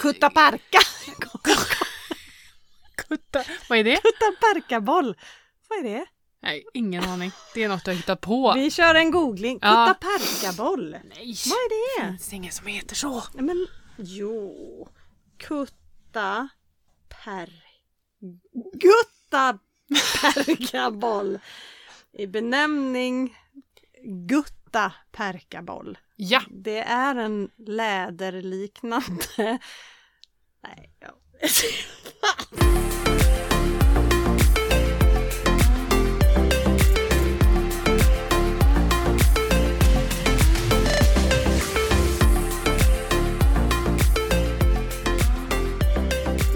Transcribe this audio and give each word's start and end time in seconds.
Kuttaparka! 0.00 0.78
Kutta. 2.94 3.44
Vad 3.68 3.78
är 3.78 3.84
det? 3.84 3.96
Kuttaparkaboll! 4.02 5.16
Vad 5.68 5.78
är 5.78 5.82
det? 5.82 6.06
Nej, 6.42 6.64
ingen 6.74 7.04
aning. 7.04 7.30
Det 7.54 7.62
är 7.62 7.68
något 7.68 7.84
du 7.84 7.90
har 7.90 7.96
hittat 7.96 8.20
på. 8.20 8.52
Vi 8.54 8.70
kör 8.70 8.94
en 8.94 9.10
googling. 9.10 9.58
Ja. 9.62 9.94
Kuttaparkaboll! 10.00 10.90
Nej, 10.90 11.34
Vad 11.46 11.58
är 11.58 11.68
det 11.68 12.02
det? 12.06 12.08
finns 12.10 12.32
ingen 12.32 12.52
som 12.52 12.66
heter 12.66 12.94
så. 12.94 13.14
Nej, 13.34 13.44
Men 13.44 13.66
jo. 13.98 14.88
Kutta 15.36 16.48
per... 17.08 17.50
Gutta 18.72 19.58
perkaboll. 20.22 21.38
I 22.12 22.26
benämning 22.26 23.36
gutta 24.02 24.92
perkaboll. 25.12 25.98
Ja, 26.16 26.42
Det 26.50 26.78
är 26.78 27.16
en 27.16 27.50
läderliknande... 27.66 29.58
Nej, 30.62 30.90
ja. 31.00 31.14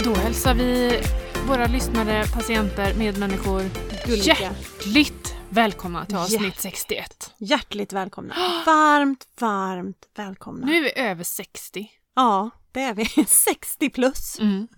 då 0.05 0.15
hälsar 0.15 0.55
vi 0.55 1.01
våra 1.49 1.67
lyssnare, 1.67 2.25
patienter, 2.35 2.95
medmänniskor 2.95 3.63
Gulliga. 4.07 4.37
hjärtligt 4.41 5.18
välkomna 5.51 6.07
till 6.07 6.17
avsnitt 6.17 6.43
Ja. 6.43 6.51
61. 6.61 7.35
Hjärtligt 7.39 7.93
välkomna. 7.93 8.35
Varmt, 8.67 9.27
varmt 9.41 10.09
välkomna. 10.15 10.67
Nu 10.67 10.77
är 10.77 10.83
vi 10.83 10.93
över 11.01 11.25
60. 11.25 11.91
Ja, 12.15 12.51
det 12.73 12.81
är 12.83 12.95
vi. 12.95 13.05
60 13.27 13.91
plus. 13.91 14.39
Mm. 14.39 14.69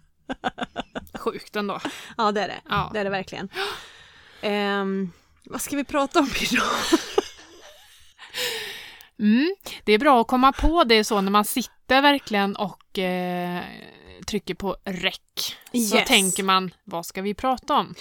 Sjukt 1.19 1.57
ändå. 1.57 1.81
Ja, 2.17 2.33
det 2.33 2.41
är 2.43 2.49
det. 2.49 2.61
Ja. 2.69 2.91
Det 2.93 3.01
är 3.01 3.05
det 3.05 3.11
verkligen. 3.11 3.49
Ehm, 4.43 5.13
vad 5.45 5.61
ska 5.61 5.77
vi 5.77 5.85
prata 5.85 6.19
om 6.19 6.31
idag? 6.53 6.65
Mm. 9.19 9.55
Det 9.85 9.93
är 9.93 9.99
bra 9.99 10.21
att 10.21 10.27
komma 10.27 10.53
på 10.53 10.85
det 10.85 11.05
så 11.05 11.21
när 11.21 11.31
man 11.31 11.45
sitter 11.45 12.03
verkligen 12.03 12.57
och 12.57 12.99
eh, 12.99 13.65
trycker 14.27 14.55
på 14.55 14.77
räck. 14.85 15.57
Så 15.73 15.79
Yes. 15.97 16.09
tänker 16.09 16.43
man, 16.43 16.75
vad 16.85 17.07
ska 17.07 17.23
vi 17.23 17.35
prata 17.35 17.75
om? 17.75 17.95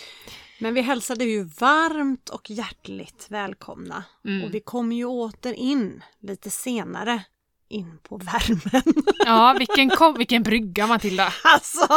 Men 0.60 0.74
vi 0.74 0.82
hälsade 0.82 1.26
ju 1.26 1.44
varmt 1.44 2.30
och 2.30 2.50
hjärtligt 2.50 3.26
välkomna. 3.30 4.04
Mm. 4.26 4.44
Och 4.44 4.54
vi 4.54 4.60
kommer 4.60 4.96
ju 4.96 5.06
åter 5.06 5.54
in 5.54 6.04
lite 6.22 6.50
senare 6.50 7.24
in 7.70 8.00
på 8.04 8.18
värmen. 8.18 9.04
Ja, 9.26 9.56
vilken, 9.60 9.90
kom, 9.90 10.14
vilken 10.18 10.44
brygga 10.44 10.88
Matilda. 10.88 11.34
alltså! 11.44 11.88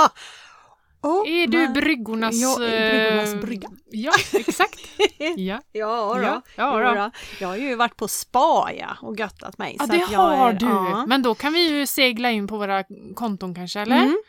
Oh 1.03 1.29
Är 1.31 1.47
du 1.47 1.59
my- 1.59 1.69
bryggornas... 1.69 2.35
Är 2.61 2.91
bryggornas 2.91 3.35
eh, 3.35 3.41
brygga. 3.41 3.69
Ja, 3.91 4.13
exakt. 4.33 4.81
Ja, 5.37 5.61
Ja, 5.73 6.15
då. 6.15 6.23
ja, 6.23 6.43
ja, 6.57 6.95
då. 6.95 7.11
Jag 7.41 7.49
har 7.49 7.57
ju 7.57 7.75
varit 7.75 7.97
på 7.97 8.09
spa 8.09 8.71
ja, 8.79 8.97
och 9.01 9.19
göttat 9.19 9.59
mig. 9.59 9.77
ja 9.79 9.87
det 9.87 9.99
har 9.99 10.49
är, 10.51 10.53
du. 10.53 10.67
Ja. 10.67 11.05
Men 11.07 11.23
då 11.23 11.35
kan 11.35 11.53
vi 11.53 11.69
ju 11.79 11.87
segla 11.87 12.31
in 12.31 12.47
på 12.47 12.59
våra 12.59 12.85
konton 13.15 13.55
kanske, 13.55 13.81
eller? 13.81 13.97
Mm, 13.97 14.23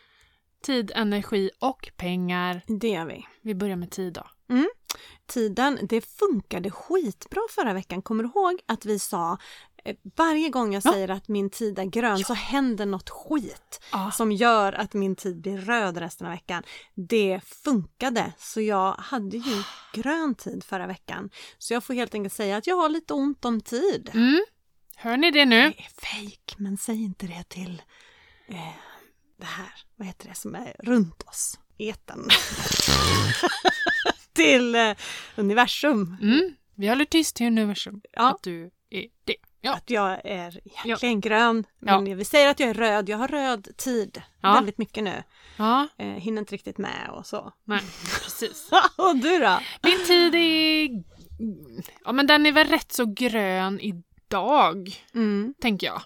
Tid, 0.64 0.92
energi 0.95 1.50
och 1.59 1.89
pengar. 1.97 2.61
det 2.67 2.88
gör 2.89 3.06
vi. 3.06 3.25
Vi 3.42 3.56
börjar 3.56 3.75
med 3.75 3.92
tid 3.92 4.14
då. 4.14 4.23
Tiden, 5.28 5.80
det 5.89 6.02
funkade 6.02 6.72
skitbra 6.72 7.42
förra 7.50 7.73
veckan. 7.73 8.02
Kommer 8.02 8.23
du 8.23 8.30
ihåg 8.30 8.59
att 8.66 8.86
vi 8.86 9.00
sa 9.00 9.38
eh, 9.86 9.95
varje 10.16 10.50
gång 10.50 10.73
jag 10.73 10.81
Ja. 10.86 10.92
säger 10.92 11.09
att 11.09 11.28
min 11.28 11.50
tid 11.50 11.80
är 11.80 11.83
grön 11.86 12.20
så 12.20 12.33
händer 12.33 12.86
något 12.86 13.09
skit 13.09 13.81
Ja. 13.92 14.11
som 14.11 14.31
gör 14.31 14.73
att 14.73 14.94
min 14.94 15.16
tid 15.16 15.42
blir 15.42 15.58
röd 15.58 15.97
resten 15.97 16.28
av 16.28 16.33
veckan. 16.33 16.64
Det 16.95 17.42
funkade, 17.45 18.33
så 18.38 18.61
jag 18.61 18.94
hade 18.94 19.38
ju 19.38 19.64
grön 19.94 20.36
tid 20.36 20.64
förra 20.64 20.88
veckan. 20.88 21.30
Så 21.58 21.73
jag 21.73 21.83
får 21.83 21.94
helt 21.94 22.14
enkelt 22.14 22.33
säga 22.33 22.58
att 22.58 22.67
jag 22.67 22.76
har 22.76 22.89
lite 22.89 23.14
ont 23.14 23.45
om 23.45 23.61
tid. 23.61 24.11
Mm. 24.14 24.43
Hör 24.95 25.17
ni 25.17 25.32
det 25.32 25.45
nu? 25.45 25.61
Det 25.61 25.83
är 25.83 25.89
fejk, 26.02 26.55
men 26.58 26.77
säg 26.77 27.04
inte 27.04 27.27
det 27.27 27.43
till 27.49 27.82
eh, 28.48 28.70
det 29.38 29.45
här, 29.45 29.71
vad 29.95 30.08
heter 30.08 30.30
det 30.30 30.36
som 30.36 30.55
är 30.55 30.76
runt 30.80 31.23
oss? 31.23 31.60
Eten. 31.77 32.27
till 34.33 34.76
eh, 34.76 34.92
universum. 35.36 36.17
Mm. 36.21 36.55
Vi 36.76 36.88
håller 36.88 37.05
tyst 37.05 37.36
till 37.36 37.48
universum. 37.48 38.02
Ja. 38.11 38.30
Att 38.32 38.44
du 38.44 38.64
är 38.89 39.05
det. 39.23 39.36
Ja. 39.61 39.73
Att 39.76 39.89
jag 39.89 40.21
är 40.26 40.60
egentligen 40.66 41.21
grön. 41.21 41.64
Ja. 41.80 42.02
Men 42.02 42.17
vi 42.17 42.26
säger 42.26 42.49
att 42.49 42.60
jag 42.60 42.70
är 42.70 42.73
röd. 42.73 43.10
Jag 43.10 43.17
har 43.17 43.27
röd 43.27 43.67
tid 43.77 44.21
Ja. 44.42 44.54
väldigt 44.54 44.77
mycket 44.77 45.04
nu. 45.04 45.23
Ja, 45.58 45.88
Eh, 45.98 46.08
hinner 46.08 46.39
inte 46.39 46.54
riktigt 46.54 46.77
med 46.77 47.10
och 47.10 47.26
så. 47.26 47.54
nej, 47.64 47.82
precis. 48.23 48.70
och 48.98 49.15
du 49.15 49.39
då? 49.39 49.60
Min 49.83 50.05
tid 50.08 50.36
är... 50.36 50.89
Ja, 52.05 52.11
men 52.11 52.27
den 52.27 52.45
är 52.45 52.52
väl 52.52 52.67
rätt 52.67 52.92
så 52.92 53.05
grön 53.05 53.80
idag, 53.80 54.95
Mm. 55.15 55.54
tänker 55.61 55.88
jag. 55.88 56.02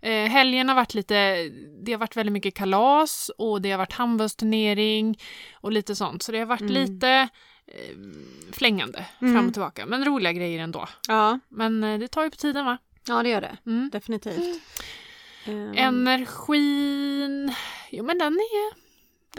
Eh, 0.00 0.24
helgen 0.30 0.68
har 0.68 0.76
varit 0.76 0.94
lite... 0.94 1.48
Det 1.84 1.92
har 1.92 1.98
varit 1.98 2.16
väldigt 2.16 2.32
mycket 2.32 2.54
kalas 2.54 3.30
och 3.38 3.62
det 3.62 3.70
har 3.70 3.78
varit 3.78 3.92
handbollsturnering 3.92 5.18
och 5.60 5.72
lite 5.72 5.96
sånt. 5.96 6.22
Så 6.22 6.32
det 6.32 6.38
har 6.38 6.46
varit 6.46 6.60
Mm. 6.60 6.72
lite 6.72 7.28
eh, 7.66 7.96
flängande 8.52 9.04
Mm. 9.22 9.34
fram 9.34 9.46
och 9.46 9.52
tillbaka. 9.52 9.86
Men 9.86 10.04
roliga 10.04 10.32
grejer 10.32 10.60
ändå. 10.62 10.88
Ja. 11.08 11.38
Men 11.48 11.84
eh, 11.84 11.98
det 11.98 12.08
tar 12.08 12.24
ju 12.24 12.30
på 12.30 12.36
tiden 12.36 12.64
va? 12.66 12.78
ja, 13.08 13.22
det 13.22 13.28
gör 13.28 13.40
det. 13.40 13.56
Mm. 13.66 13.90
Definitivt. 13.92 14.60
Eh, 15.46 15.84
Energin... 15.84 17.54
Jo 17.90 18.04
men 18.04 18.18
den 18.18 18.32
är... 18.32 18.74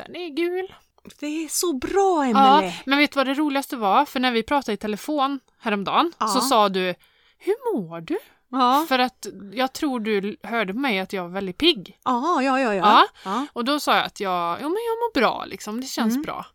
Den 0.03 0.15
är 0.15 0.29
gul. 0.29 0.73
det 1.19 1.25
är 1.25 1.47
så 1.47 1.73
bra, 1.73 2.25
Ja, 2.27 2.57
Emelie. 2.59 2.75
men 2.85 2.97
vet 2.99 3.11
du 3.11 3.15
vad 3.17 3.27
det 3.27 3.33
roligaste 3.33 3.75
var? 3.77 4.05
För 4.05 4.19
när 4.19 4.31
vi 4.31 4.43
pratade 4.43 4.73
i 4.73 4.77
telefon 4.77 5.39
häromdagen 5.59 6.11
Ja. 6.19 6.27
så 6.27 6.41
sa 6.41 6.69
du 6.69 6.95
Hur 7.37 7.73
mår 7.75 8.01
du? 8.01 8.17
Ja. 8.51 8.85
För 8.89 8.99
att 8.99 9.27
jag 9.53 9.73
tror 9.73 9.99
du 9.99 10.37
hörde 10.43 10.73
på 10.73 10.79
mig 10.79 10.99
att 10.99 11.13
jag 11.13 11.23
var 11.23 11.29
väldigt 11.29 11.57
pigg. 11.57 11.99
Ja, 12.03 12.41
ja, 12.41 12.59
ja, 12.59 12.73
ja. 12.75 12.81
Ja. 12.85 13.07
ja. 13.25 13.45
Och 13.53 13.65
då 13.65 13.79
sa 13.79 13.95
jag 13.95 14.05
att 14.05 14.19
jag, 14.19 14.31
ja, 14.31 14.55
men 14.61 14.61
jag 14.61 14.97
mår 14.99 15.13
bra 15.13 15.45
liksom, 15.45 15.81
det 15.81 15.87
känns 15.87 16.13
Mm. 16.13 16.21
bra. 16.21 16.45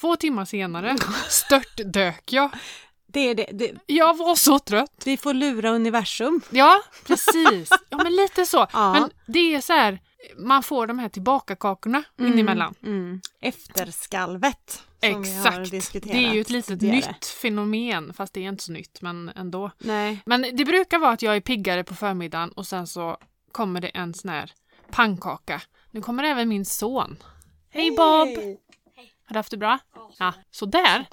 Två 0.00 0.16
timmar 0.16 0.44
senare 0.44 0.96
stört 1.28 1.80
dök 1.84 2.32
jag. 2.32 2.50
Det 3.06 3.20
är 3.20 3.34
det. 3.34 3.46
det. 3.52 3.72
Jag 3.86 4.16
var 4.16 4.34
så 4.34 4.58
trött. 4.58 5.02
Vi 5.04 5.16
får 5.16 5.34
lura 5.34 5.70
universum. 5.70 6.40
Ja, 6.50 6.82
precis. 7.06 7.70
Ja, 7.90 7.96
men 7.96 8.16
lite 8.16 8.46
så. 8.46 8.66
Ja. 8.72 8.92
Men 8.92 9.10
det 9.26 9.54
är 9.54 9.60
så 9.60 9.72
här, 9.72 10.00
man 10.38 10.62
får 10.62 10.86
de 10.86 10.98
här 10.98 11.08
tillbakakakorna 11.08 12.02
inemellan. 12.20 12.74
Mm. 12.82 13.20
Efterskalvet. 13.40 14.82
Som 15.02 15.22
Vi 15.22 15.34
har 15.34 15.60
Exakt. 15.60 16.02
Det 16.02 16.12
är 16.26 16.34
ju 16.34 16.40
ett 16.40 16.50
litet 16.50 16.80
tidigare. 16.80 16.96
nytt 16.96 17.26
fenomen, 17.26 18.14
fast 18.14 18.34
det 18.34 18.40
är 18.44 18.48
inte 18.48 18.64
så 18.64 18.72
nytt, 18.72 19.02
men 19.02 19.28
ändå. 19.28 19.70
Nej. 19.78 20.22
Men 20.26 20.42
det 20.56 20.64
brukar 20.64 20.98
vara 20.98 21.12
att 21.12 21.22
jag 21.22 21.36
är 21.36 21.40
piggare 21.40 21.84
på 21.84 21.94
förmiddagen 21.94 22.52
och 22.52 22.66
sen 22.66 22.86
så 22.86 23.16
kommer 23.52 23.80
det 23.80 23.88
en 23.88 24.14
sån 24.14 24.30
här 24.30 24.52
pannkaka. 24.90 25.62
Nu 25.90 26.00
kommer 26.00 26.24
även 26.24 26.48
min 26.48 26.64
son. 26.64 27.16
Hej 27.70 27.90
Bob! 27.90 28.28
Har 29.24 29.34
du 29.34 29.38
haft 29.38 29.50
det 29.50 29.56
bra? 29.56 29.78
Ja, 30.18 30.34
sådär. 30.50 31.06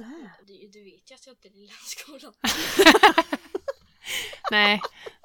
Du, 0.48 0.70
du 0.74 0.84
vet 0.84 1.12
ju 1.12 1.16
att 1.16 1.26
jag 1.26 1.34
inte 1.34 1.48
är 1.48 1.64
i 1.64 1.68
lärarskolan. 1.68 2.34
Nej, 4.52 4.82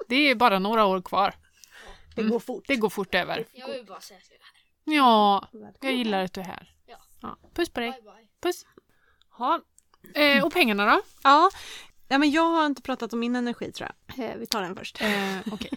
det 0.07 0.15
är 0.15 0.35
bara 0.35 0.59
några 0.59 0.85
år 0.85 1.01
kvar. 1.01 1.33
Det 2.15 2.23
går 2.23 2.39
fort. 2.39 2.63
Det 2.67 2.75
går 2.75 2.89
fort 2.89 3.15
över. 3.15 3.45
Jag 3.51 3.67
vill 3.67 3.85
bara 3.85 3.99
säga 4.01 4.17
att 4.17 4.29
jag 4.29 4.35
är 4.35 4.43
här. 4.43 4.97
Ja, 4.97 5.47
jag 5.81 5.93
gillar 5.93 6.23
att 6.23 6.33
du 6.33 6.41
är 6.41 6.45
här. 6.45 6.75
Ja. 6.85 6.97
Ja, 7.21 7.37
puss 7.53 7.69
på 7.69 7.79
dig. 7.79 7.91
Bye 7.91 8.01
bye. 8.01 8.24
Puss. 8.41 8.65
Ja. 9.39 9.61
Eh, 10.13 10.43
och 10.45 10.53
pengarna 10.53 10.85
då? 10.85 11.01
Ja. 11.23 11.49
ja, 12.07 12.17
men 12.17 12.31
jag 12.31 12.49
har 12.49 12.65
inte 12.65 12.81
pratat 12.81 13.13
om 13.13 13.19
min 13.19 13.35
energi 13.35 13.71
tror 13.71 13.91
jag. 14.15 14.29
Eh, 14.29 14.35
vi 14.37 14.45
tar 14.45 14.61
den 14.61 14.75
först. 14.75 15.01
Eh, 15.01 15.37
Okej. 15.51 15.71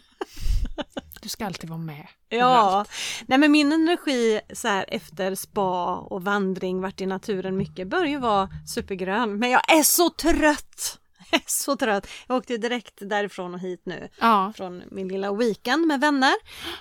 Du 1.22 1.28
ska 1.28 1.46
alltid 1.46 1.70
vara 1.70 1.78
med. 1.80 2.06
Ja, 2.28 2.84
nej 3.26 3.38
men 3.38 3.52
min 3.52 3.72
energi 3.72 4.41
så 4.52 4.69
här 4.69 4.84
efter 4.88 5.34
spa 5.34 5.96
och 5.96 6.25
vandring, 6.25 6.81
vart 6.81 7.00
i 7.00 7.06
naturen 7.06 7.56
mycket, 7.56 7.88
börjar 7.88 8.06
ju 8.10 8.19
vara 8.19 8.49
supergrön. 8.75 9.38
Men 9.38 9.50
jag 9.50 9.72
är 9.72 9.82
så 9.82 10.11
trött! 10.11 10.99
Jag 11.31 11.40
är 11.40 11.44
så 11.46 11.76
trött. 11.76 12.08
Jag 12.28 12.37
åkte 12.37 12.56
direkt 12.56 12.94
därifrån 13.00 13.54
och 13.54 13.61
hit 13.61 13.82
nu 13.84 14.08
Ja. 14.20 14.52
från 14.56 14.82
min 14.90 15.08
lilla 15.08 15.32
weekend 15.32 15.87
med 15.87 16.00
vänner. 16.00 16.34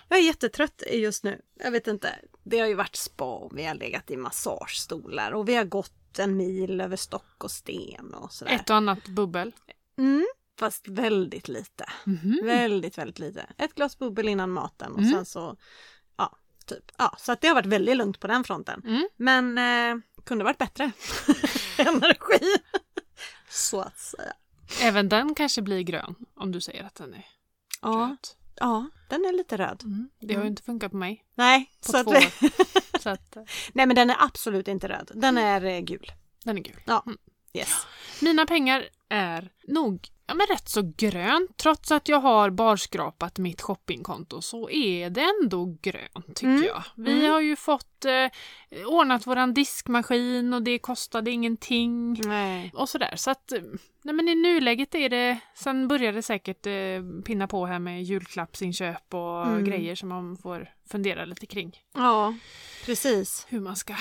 Jag 0.10 0.20
är 0.20 0.24
jättetrött 0.24 0.84
just 0.92 1.24
nu. 1.24 1.42
Jag 1.64 1.72
vet 1.72 1.88
inte. 1.88 2.16
Det 2.50 2.60
har 2.60 2.68
ju 2.68 2.74
varit 2.74 2.96
spa 2.96 3.36
och 3.36 3.58
vi 3.58 3.66
har 3.66 3.76
legat 3.76 4.12
i 4.12 4.18
massagestolar 4.18 5.32
och 5.32 5.50
vi 5.50 5.56
har 5.56 5.64
gått 5.64 6.20
en 6.20 6.38
mil 6.38 6.82
över 6.82 6.96
stock 6.96 7.44
och 7.44 7.52
sten 7.52 8.14
och 8.14 8.32
sådär. 8.32 8.52
Ett 8.52 8.70
och 8.70 8.76
annat 8.76 9.08
bubbel. 9.08 9.52
Mm, 9.98 10.26
fast 10.60 10.88
väldigt 10.88 11.48
lite. 11.48 11.86
Mhm. 12.06 12.40
Väldigt, 12.44 12.98
väldigt 12.98 13.20
lite. 13.20 13.46
Ett 13.58 13.76
glas 13.76 14.00
bubbel 14.00 14.28
innan 14.28 14.52
maten 14.52 14.92
och 14.92 15.00
Mm. 15.00 15.12
sen 15.12 15.26
så, 15.26 15.58
ja, 16.18 16.38
typ. 16.66 16.92
Ja, 16.98 17.16
så 17.20 17.32
att 17.32 17.42
det 17.42 17.48
har 17.48 17.56
varit 17.56 17.66
väldigt 17.66 17.98
lugnt 17.98 18.20
på 18.20 18.28
den 18.28 18.44
fronten. 18.44 18.82
Mm. 18.86 19.08
Men 19.18 19.58
eh, 19.58 20.02
kunde 20.24 20.44
varit 20.44 20.58
bättre. 20.58 20.92
Energi. 21.78 22.40
så 23.50 23.82
att 23.82 24.00
säga. 24.00 24.34
Även 24.82 25.10
den 25.10 25.36
kanske 25.36 25.62
blir 25.62 25.82
grön 25.82 26.16
om 26.36 26.52
du 26.52 26.62
säger 26.62 26.84
att 26.84 26.96
den 26.96 27.14
är 27.14 27.26
Ja, 27.82 27.90
röd. 27.90 28.28
ja. 28.56 28.90
Den 29.08 29.26
är 29.26 29.34
lite 29.34 29.58
röd. 29.58 29.82
Mm. 29.84 30.10
Det 30.20 30.34
har 30.34 30.42
ju 30.42 30.48
inte 30.48 30.64
funkat 30.64 30.92
på 30.92 30.98
mig 30.98 31.24
Nej, 31.36 31.72
på 31.86 31.92
så 31.92 32.04
två 32.04 32.12
att, 32.12 32.18
år. 32.18 33.00
Så 33.00 33.10
att, 33.10 33.36
eh, 33.36 33.44
nej 33.74 33.86
men 33.86 33.96
den 33.96 34.10
är 34.10 34.16
absolut 34.20 34.68
inte 34.68 34.88
röd. 34.88 35.12
Den 35.16 35.38
är 35.38 35.66
eh, 35.66 35.80
gul. 35.80 36.12
den 36.44 36.58
är 36.58 36.64
kul. 36.64 36.82
Ja. 36.86 37.04
Mm. 37.06 37.18
Yes. 37.54 37.88
Mina 38.22 38.46
pengar 38.46 38.90
är 39.10 39.50
nog 39.68 40.10
ja, 40.28 40.34
men 40.34 40.48
rätt 40.48 40.70
så 40.70 40.94
grönt. 40.98 41.58
Trots 41.58 41.92
att 41.92 42.08
jag 42.10 42.20
har 42.20 42.50
barskrapat 42.50 43.38
mitt 43.38 43.62
shoppingkonto 43.62 44.42
så 44.42 44.70
är 44.70 45.10
det 45.10 45.34
ändå 45.44 45.66
grönt 45.82 46.36
tycker 46.36 46.48
Mm. 46.48 46.64
jag. 46.64 46.84
Vi 46.96 47.12
Mm. 47.20 47.32
har 47.32 47.42
ju 47.42 47.56
fått 47.56 48.06
eh, 48.06 48.30
ordnat 48.88 49.28
våran 49.28 49.54
diskmaskin 49.54 50.54
och 50.54 50.62
det 50.62 50.80
kostade 50.80 51.32
ingenting. 51.32 52.22
Nej. 52.28 52.72
Och 52.76 52.90
sådär. 52.90 53.14
Så 53.16 53.32
att, 53.32 53.52
eh, 53.52 53.62
nej 54.02 54.16
men 54.16 54.28
i 54.28 54.36
nuläget 54.36 54.96
är 54.96 55.10
det, 55.10 55.40
sen 55.56 55.88
börjar 55.88 56.14
det 56.14 56.22
säkert 56.22 56.66
eh, 56.66 57.22
pinna 57.26 57.48
på 57.48 57.66
här 57.66 57.80
med 57.80 58.04
julklappsinköp 58.04 59.14
och 59.14 59.46
Mm. 59.48 59.66
grejer 59.66 59.96
som 59.96 60.10
man 60.10 60.38
får 60.38 60.70
fundera 60.92 61.26
lite 61.26 61.46
kring. 61.46 61.78
Ja, 61.96 62.34
precis. 62.86 63.46
Hur 63.50 63.60
man 63.60 63.76
ska 63.76 63.94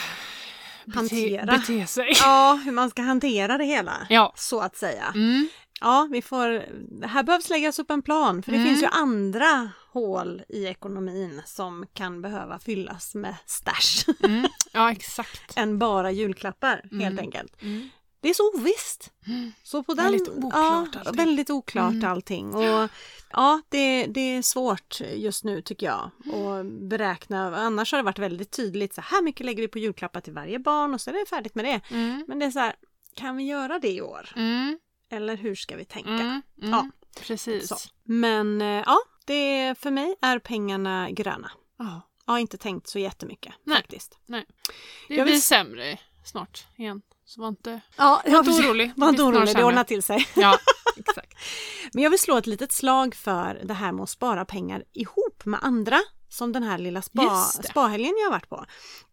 bete, 0.84 0.98
Hantera. 0.98 1.46
bete 1.46 1.86
sig. 1.86 2.12
Ja, 2.22 2.60
hur 2.64 2.72
man 2.72 2.90
ska 2.90 3.02
hantera 3.02 3.58
det 3.58 3.64
hela. 3.64 4.06
Ja. 4.10 4.32
Så 4.36 4.60
att 4.60 4.76
säga. 4.76 5.04
Mm. 5.14 5.48
Ja, 5.80 6.08
vi 6.10 6.22
får... 6.22 6.64
Här 7.06 7.22
behövs 7.22 7.50
läggas 7.50 7.78
upp 7.78 7.90
en 7.90 8.02
plan 8.02 8.42
för 8.42 8.52
det 8.52 8.58
Mm. 8.58 8.68
finns 8.68 8.82
ju 8.82 8.86
andra 8.86 9.70
hål 9.92 10.42
i 10.48 10.64
ekonomin 10.66 11.42
som 11.46 11.86
kan 11.92 12.22
behöva 12.22 12.58
fyllas 12.58 13.14
med 13.14 13.34
stash 13.46 14.14
Mm. 14.24 14.46
Ja, 14.72 14.90
exakt. 14.92 15.56
än 15.56 15.78
bara 15.78 16.10
julklappar 16.10 16.80
Mm. 16.92 17.00
helt 17.04 17.20
enkelt. 17.20 17.62
Mm. 17.62 17.88
Det 18.20 18.30
är 18.30 18.34
så 18.34 18.52
ovisst. 18.54 19.12
Mm. 19.26 19.52
Så 19.62 19.82
på 19.82 19.94
den, 19.94 20.04
Väldigt 20.04 20.28
oklart 20.28 20.52
ja, 20.54 20.98
allting. 21.00 21.16
väldigt 21.16 21.50
oklart 21.50 21.92
Mm. 21.92 22.10
allting. 22.10 22.54
Och 22.54 22.88
ja, 23.32 23.60
det, 23.68 24.06
det 24.06 24.20
är 24.20 24.42
svårt 24.42 25.00
just 25.14 25.44
nu 25.44 25.62
tycker 25.62 25.86
jag 25.86 26.10
att 26.34 26.66
beräkna. 26.88 27.56
Annars 27.56 27.92
har 27.92 27.98
det 27.98 28.02
varit 28.04 28.18
väldigt 28.18 28.50
tydligt. 28.50 28.94
Så 28.94 29.00
här 29.00 29.22
mycket 29.22 29.46
lägger 29.46 29.62
vi 29.62 29.68
på 29.68 29.78
julklappar 29.78 30.20
till 30.20 30.32
varje 30.32 30.58
barn 30.58 30.94
och 30.94 31.00
så 31.00 31.10
är 31.10 31.14
det 31.14 31.26
färdigt 31.30 31.54
med 31.54 31.64
det. 31.64 31.80
Mm. 31.90 32.24
Men 32.28 32.38
det 32.38 32.46
är 32.46 32.50
så 32.50 32.58
här, 32.58 32.74
kan 33.14 33.36
vi 33.36 33.44
göra 33.44 33.78
det 33.78 33.88
i 33.90 34.00
år? 34.00 34.28
Mm. 34.36 34.78
Eller 35.10 35.36
hur 35.36 35.54
ska 35.54 35.76
vi 35.76 35.84
tänka? 35.84 36.10
Mm. 36.10 36.42
Mm. 36.62 36.70
Ja. 36.70 36.90
Precis. 37.20 37.68
Så. 37.68 37.76
Men 38.04 38.60
eh, 38.62 38.82
ja, 38.86 38.98
det, 39.26 39.74
för 39.78 39.90
mig 39.90 40.14
är 40.22 40.38
pengarna 40.38 41.10
gröna. 41.10 41.50
Ja. 41.78 42.00
Jag 42.26 42.32
har 42.32 42.38
inte 42.38 42.58
tänkt 42.58 42.88
så 42.88 42.98
jättemycket 42.98 43.54
Nej. 43.64 43.76
faktiskt. 43.76 44.18
Det 44.26 44.44
Jag 45.08 45.24
blir 45.24 45.24
vill- 45.24 45.42
sämre 45.42 45.98
snart 46.24 46.66
igen. 46.76 47.02
Så 47.24 47.40
var 47.40 47.48
inte, 47.48 47.80
Ja, 47.96 48.22
var 48.26 48.38
inte 48.38 48.50
orolig. 48.68 48.92
Var 48.96 49.08
inte 49.08 49.22
orolig, 49.22 49.56
det 49.56 49.64
ordnar 49.64 49.84
till 49.84 50.02
sig. 50.02 50.28
Ja, 50.36 50.58
exakt. 50.96 51.34
Men 51.92 52.02
jag 52.02 52.10
vill 52.10 52.18
slå 52.18 52.36
ett 52.36 52.46
litet 52.46 52.72
slag 52.72 53.14
för 53.14 53.60
det 53.64 53.74
här 53.74 53.92
med 53.92 54.02
att 54.02 54.10
spara 54.10 54.44
pengar 54.44 54.84
ihop 54.92 55.44
med 55.44 55.60
andra. 55.62 56.00
Som 56.36 56.52
den 56.52 56.62
här 56.62 56.78
lilla 56.78 57.02
spa, 57.02 57.40
spahelgen 57.64 58.14
jag 58.18 58.26
har 58.26 58.30
varit 58.30 58.48
på. 58.48 58.64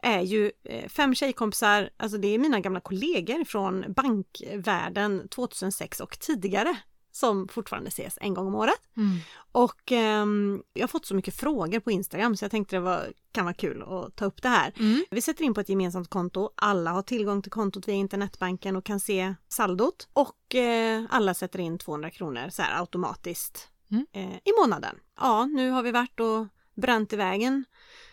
Är 0.02 0.22
ju 0.22 0.52
eh, 0.64 0.90
fem 0.90 1.16
tjejkompisar, 1.16 1.90
alltså 1.98 2.18
det 2.18 2.28
är 2.28 2.40
mina 2.40 2.60
gamla 2.60 2.80
kollegor 2.80 3.44
från 3.46 3.86
bankvärlden 3.94 5.28
2006 5.30 6.00
och 6.00 6.20
tidigare. 6.20 6.78
Som 7.12 7.48
fortfarande 7.48 7.88
ses 7.88 8.18
en 8.22 8.34
gång 8.34 8.48
om 8.48 8.56
året. 8.56 8.82
Mm. 8.98 9.18
Och 9.52 9.92
ehm, 9.92 10.64
jag 10.74 10.84
har 10.84 10.88
fått 10.88 11.06
så 11.06 11.16
mycket 11.16 11.36
frågor 11.36 11.80
på 11.80 11.92
Instagram 11.92 12.38
så 12.38 12.46
jag 12.46 12.52
tänkte 12.52 12.76
det 12.76 12.80
var, 12.80 13.14
kan 13.32 13.46
vara 13.46 13.54
kul 13.54 13.84
att 13.84 14.16
ta 14.16 14.26
upp 14.26 14.42
det 14.42 14.50
här. 14.50 14.74
Mm. 14.80 15.06
Vi 15.12 15.22
sätter 15.22 15.44
in 15.44 15.54
på 15.54 15.62
ett 15.62 15.70
gemensamt 15.70 16.10
konto, 16.10 16.50
alla 16.56 16.92
har 16.92 17.02
tillgång 17.02 17.42
till 17.42 17.52
kontot 17.52 17.88
via 17.88 17.96
internetbanken 17.96 18.76
och 18.76 18.86
kan 18.86 19.00
se 19.00 19.36
saldot. 19.50 20.08
Och 20.14 20.56
eh, 20.56 21.04
alla 21.10 21.34
sätter 21.34 21.60
in 21.60 21.78
200 21.78 22.10
kronor 22.10 22.50
så 22.50 22.62
här 22.62 22.80
automatiskt 22.80 23.70
Mm. 23.92 24.06
eh, 24.12 24.36
i 24.36 24.52
månaden. 24.62 24.96
Ja, 25.20 25.46
nu 25.46 25.70
har 25.70 25.84
vi 25.84 25.92
varit 25.92 26.20
och 26.20 26.48
bränt 26.76 27.14
i 27.14 27.16
vägen 27.16 27.66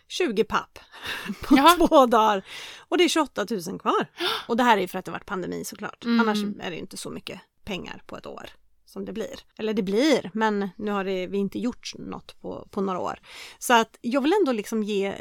20 0.09 0.45
papp 0.45 0.79
på 1.43 1.57
Jaha. 1.57 1.77
två 1.89 2.07
dagar. 2.07 2.45
Och 2.89 2.99
det 2.99 3.05
är 3.05 3.09
28 3.09 3.47
000 3.69 3.81
kvar. 3.81 4.07
Och 4.49 4.57
det 4.57 4.62
här 4.62 4.77
är 4.77 4.81
ju 4.81 4.89
för 4.89 4.99
att 4.99 5.05
det 5.05 5.11
varit 5.11 5.27
pandemi 5.27 5.65
såklart. 5.65 6.05
Mm. 6.05 6.21
Annars 6.21 6.39
är 6.61 6.71
det 6.71 6.75
ju 6.77 6.81
inte 6.81 6.97
så 6.97 7.11
mycket 7.11 7.41
pengar 7.65 8.03
på 8.07 8.17
ett 8.17 8.27
år 8.27 8.47
som 8.87 9.05
det 9.05 9.12
blir. 9.12 9.35
Eller 9.59 9.75
det 9.75 9.83
blir, 9.83 10.31
men 10.35 10.69
nu 10.77 10.91
har 10.91 11.05
det, 11.05 11.27
vi 11.27 11.39
inte 11.39 11.59
gjort 11.59 11.93
något 11.99 12.41
på, 12.41 12.69
på 12.71 12.81
några 12.81 12.99
år. 12.99 13.19
Så 13.59 13.75
att 13.75 13.99
jag 14.01 14.21
vill 14.21 14.33
ändå 14.41 14.53
liksom 14.53 14.83
ge, 14.83 15.15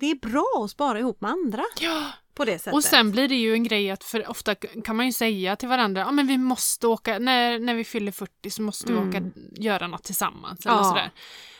det 0.00 0.10
är 0.10 0.14
bra 0.14 0.62
att 0.64 0.70
spara 0.70 0.98
ihop 0.98 1.20
med 1.20 1.30
andra 1.30 1.62
Ja. 1.80 2.10
på 2.34 2.44
det 2.44 2.58
sättet. 2.58 2.74
Och 2.74 2.84
sen 2.84 3.10
blir 3.10 3.28
det 3.28 3.34
ju 3.34 3.52
en 3.52 3.64
grej 3.64 3.90
att 3.90 4.04
för 4.04 4.30
ofta 4.30 4.54
kan 4.54 4.96
man 4.96 5.06
ju 5.06 5.12
säga 5.12 5.56
till 5.56 5.68
varandra 5.68 6.00
ja 6.00 6.10
men 6.12 6.26
vi 6.26 6.38
måste 6.38 6.86
åka, 6.86 7.18
när, 7.18 7.58
när 7.58 7.74
vi 7.74 7.84
fyller 7.84 8.12
40 8.12 8.50
så 8.50 8.62
måste 8.62 8.92
vi 8.92 8.98
Mm. 8.98 9.08
åka 9.08 9.22
göra 9.62 9.86
något 9.86 10.04
tillsammans. 10.04 10.66
Eller 10.66 10.76
Ja. 10.76 10.84
sådär. 10.84 11.10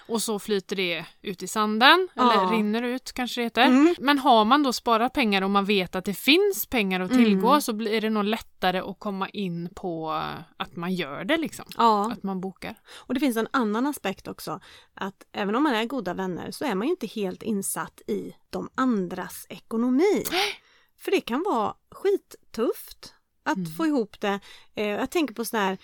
Och 0.09 0.23
så 0.23 0.39
flyter 0.39 0.77
det 0.77 1.06
ut 1.23 1.43
i 1.43 1.49
sanden, 1.49 2.09
Ja. 2.15 2.33
eller 2.33 2.53
rinner 2.56 2.83
ut 2.83 3.12
kanske 3.12 3.41
det 3.41 3.45
heter. 3.45 3.62
Mm. 3.62 3.95
Men 4.01 4.19
har 4.19 4.45
man 4.45 4.62
då 4.62 4.73
sparat 4.73 5.12
pengar 5.12 5.43
och 5.43 5.51
man 5.51 5.65
vet 5.65 5.95
att 5.95 6.05
det 6.05 6.15
finns 6.15 6.67
pengar 6.67 7.01
att 7.01 7.11
tillgå 7.11 7.49
Mm. 7.49 7.61
så 7.61 7.73
blir 7.73 8.01
det 8.01 8.11
nog 8.11 8.25
lättare 8.25 8.79
att 8.79 8.99
komma 8.99 9.29
in 9.29 9.69
på 9.75 10.11
att 10.56 10.77
man 10.77 10.95
gör 10.95 11.25
det 11.25 11.37
liksom. 11.37 11.65
Ja, 11.77 12.12
Att 12.12 12.23
man 12.23 12.41
bokar. 12.41 12.75
och 12.97 13.15
det 13.15 13.21
finns 13.21 13.37
en 13.37 13.49
annan 13.51 13.87
aspekt 13.87 14.29
också. 14.29 14.61
Att 14.95 15.25
även 15.33 15.55
om 15.55 15.62
man 15.62 15.75
är 15.75 15.85
goda 15.85 16.15
vänner 16.15 16.50
så 16.50 16.65
är 16.65 16.75
man 16.75 16.87
ju 16.87 16.91
inte 16.91 17.07
helt 17.07 17.43
insatt 17.43 18.00
i 18.07 18.35
de 18.50 18.69
andras 18.75 19.47
ekonomi. 19.49 20.25
För 20.99 21.11
det 21.11 21.21
kan 21.21 21.43
vara 21.43 21.75
skittufft 21.91 23.15
att 23.43 23.57
Mm. 23.57 23.71
få 23.71 23.87
ihop 23.87 24.21
det. 24.21 24.41
Eh, 24.75 24.87
Jag 24.89 25.11
tänker 25.11 25.35
på 25.35 25.45
sådär, 25.45 25.79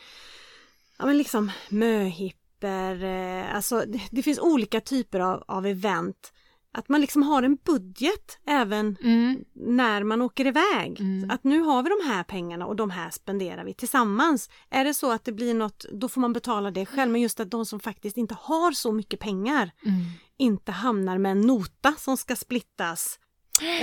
ja 0.99 1.07
men 1.07 1.19
liksom 1.19 1.51
möhipper, 1.69 2.40
eh, 2.69 3.55
alltså 3.55 3.85
det, 4.11 4.23
finns 4.23 4.39
olika 4.39 4.81
typer 4.81 5.21
av, 5.21 5.45
av 5.49 5.67
event. 5.67 6.33
Att 6.73 6.89
man 6.89 7.01
liksom 7.01 7.23
har 7.23 7.43
en 7.43 7.57
budget 7.65 8.39
även 8.47 8.97
Mm. 9.03 9.45
när 9.55 10.03
man 10.05 10.23
åker 10.23 10.47
iväg. 10.47 11.01
Mm. 11.01 11.31
Att 11.31 11.45
nu 11.45 11.61
har 11.61 11.83
vi 11.83 11.89
de 11.89 12.09
här 12.09 12.23
pengarna 12.25 12.67
och 12.67 12.77
de 12.77 12.91
här 12.91 13.11
spenderar 13.11 13.65
vi 13.65 13.75
tillsammans. 13.75 14.51
Är 14.71 14.85
det 14.85 14.95
så 14.95 15.13
att 15.13 15.25
det 15.25 15.33
blir 15.33 15.55
något, 15.55 15.85
då 15.93 16.09
får 16.09 16.21
man 16.21 16.33
betala 16.33 16.71
det 16.71 16.87
själv. 16.87 17.13
Men 17.13 17.21
just 17.21 17.41
att 17.41 17.51
de 17.51 17.67
som 17.67 17.81
faktiskt 17.81 18.17
inte 18.17 18.37
har 18.41 18.73
så 18.73 18.93
mycket 18.93 19.21
pengar 19.21 19.71
Mm. 19.87 20.01
inte 20.39 20.73
hamnar 20.73 21.19
med 21.19 21.33
en 21.33 21.41
nota 21.41 21.95
som 21.99 22.17
ska 22.17 22.37
splittas 22.37 23.19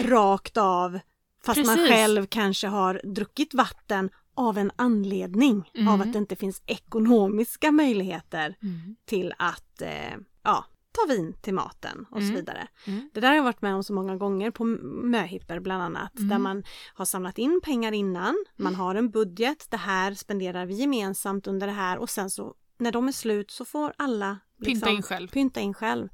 rakt 0.03 0.57
av. 0.57 0.99
Fast 1.43 1.65
man 1.65 1.75
Precis. 1.75 1.89
själv 1.89 2.25
kanske 2.25 2.67
har 2.67 3.01
druckit 3.03 3.53
vatten 3.53 4.09
av 4.37 4.57
en 4.57 4.71
anledning. 4.75 5.71
Mm. 5.73 5.87
Av 5.87 6.01
att 6.01 6.13
det 6.13 6.19
inte 6.19 6.35
finns 6.35 6.61
ekonomiska 6.65 7.71
möjligheter 7.71 8.55
Mm. 8.63 8.95
till 9.05 9.33
att 9.37 9.81
eh, 9.81 10.15
ja, 10.43 10.65
ta 10.91 11.13
vin 11.13 11.33
till 11.41 11.53
maten 11.53 12.05
och 12.11 12.17
så 12.17 12.23
Mm. 12.23 12.35
vidare. 12.35 12.67
Mm. 12.87 13.09
Det 13.13 13.19
där 13.19 13.27
har 13.27 13.35
jag 13.35 13.43
varit 13.43 13.61
med 13.61 13.75
om 13.75 13.83
så 13.83 13.93
många 13.93 14.15
gånger 14.15 14.51
på 14.51 14.63
möhipper 15.03 15.59
bland 15.59 15.83
annat. 15.83 16.17
Mm. 16.17 16.29
Där 16.29 16.37
man 16.39 16.63
har 16.93 17.05
samlat 17.05 17.37
in 17.37 17.61
pengar 17.63 17.91
innan, 17.91 18.35
man 18.55 18.75
har 18.75 18.95
en 18.95 19.09
budget, 19.09 19.67
det 19.69 19.77
här 19.77 20.13
spenderar 20.13 20.65
vi 20.65 20.73
gemensamt 20.73 21.47
under 21.47 21.67
det 21.67 21.73
här 21.73 21.97
och 21.97 22.09
sen 22.09 22.29
så 22.29 22.55
när 22.79 22.91
de 22.91 23.07
är 23.07 23.11
slut 23.11 23.51
så 23.51 23.65
får 23.65 23.93
alla 23.97 24.37
liksom 24.57 24.73
Pynta 24.81 24.89
in 24.89 25.01
själv. 25.03 25.27
Pynta 25.27 25.59
in 25.59 25.73
själv. 25.73 26.09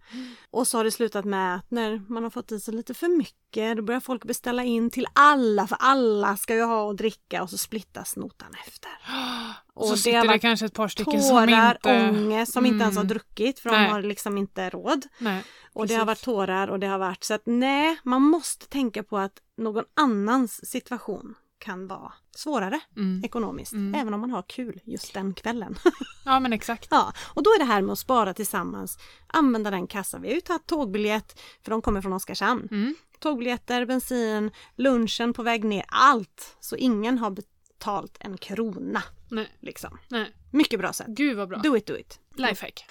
Och 0.52 0.68
så 0.68 0.78
har 0.78 0.84
det 0.84 0.92
slutat 0.92 1.26
med 1.26 1.56
att 1.56 1.72
när 1.72 2.02
man 2.10 2.24
har 2.24 2.30
fått 2.30 2.52
i 2.52 2.60
sig 2.60 2.74
lite 2.74 2.94
för 2.94 3.08
mycket 3.08 3.78
då 3.78 3.84
börjar 3.84 4.00
folk 4.00 4.26
beställa 4.26 4.64
in 4.64 4.90
till 4.90 5.08
alla 5.14 5.68
för 5.68 5.78
alla 5.80 6.38
ska 6.38 6.56
ju 6.56 6.64
ha 6.64 6.82
och 6.84 6.96
dricka 6.96 7.44
och 7.44 7.50
så 7.50 7.58
splittas 7.58 8.16
notan 8.16 8.52
efter. 8.68 8.92
Och 9.76 9.86
så 9.88 9.94
det 9.94 10.00
sitter 10.00 10.22
det 10.22 10.28
varit 10.28 10.42
kanske 10.42 10.66
ett 10.66 10.74
par 10.74 10.88
stycken 10.88 11.22
som 11.22 11.48
Tårar, 11.48 11.72
inte... 11.76 12.10
ångest 12.10 12.54
som 12.54 12.66
inte 12.66 12.84
ens 12.84 12.96
har 12.96 13.04
Mm. 13.04 13.10
druckit 13.10 13.60
för 13.60 13.70
Nej. 13.70 13.84
de 13.88 13.92
har 13.94 14.02
liksom 14.02 14.38
inte 14.38 14.70
råd. 14.70 15.06
Nej. 15.20 15.44
Och 15.74 15.88
det 15.88 15.96
har 15.96 16.06
varit 16.06 16.24
tårar 16.24 16.68
och 16.68 16.80
det 16.80 16.88
har 16.88 16.98
varit 16.98 17.24
så 17.24 17.34
att 17.34 17.42
nej, 17.46 18.00
man 18.04 18.22
måste 18.22 18.68
tänka 18.68 19.04
på 19.04 19.18
att 19.18 19.34
någon 19.58 19.84
annans 19.94 20.70
situation 20.70 21.36
kan 21.64 21.88
vara 21.88 22.14
svårare 22.36 22.80
Mm. 22.98 23.22
ekonomiskt, 23.24 23.74
Mm. 23.74 23.96
även 24.02 24.14
om 24.14 24.22
man 24.22 24.32
har 24.32 24.42
kul 24.48 24.80
just 24.84 25.14
den 25.14 25.34
kvällen. 25.34 25.76
Ja 26.26 26.40
men 26.40 26.54
exakt. 26.54 26.88
ja, 26.92 27.14
och 27.34 27.44
då 27.44 27.50
är 27.50 27.60
det 27.60 27.66
här 27.66 27.82
med 27.82 27.94
att 27.94 28.00
spara 28.00 28.34
tillsammans, 28.34 28.98
använda 29.28 29.72
den 29.72 29.88
kassan. 29.88 30.22
Vi 30.22 30.28
har 30.28 30.36
ju 30.36 30.42
tagit 30.42 30.66
tågbiljett, 30.68 31.40
för 31.64 31.72
de 31.72 31.82
kommer 31.82 32.02
från 32.02 32.14
Oskarshamn. 32.14 32.68
Mm. 32.72 32.96
Tågbiljetter, 33.20 33.86
bensin, 33.86 34.52
lunchen 34.76 35.34
på 35.34 35.44
väg 35.44 35.64
ner, 35.64 35.86
allt. 35.88 36.58
Så 36.60 36.76
ingen 36.76 37.18
har 37.18 37.30
betalt 37.32 38.18
en 38.20 38.38
krona. 38.38 39.04
Nej. 39.30 39.52
Liksom. 39.60 39.98
Nej. 40.08 40.32
Mycket 40.52 40.80
bra 40.80 40.94
sätt. 40.94 41.08
Gud 41.08 41.38
vad 41.38 41.50
bra. 41.50 41.58
Do 41.58 41.78
it, 41.78 41.86
do 41.88 41.96
it. 41.98 42.20
Lifehack. 42.36 42.86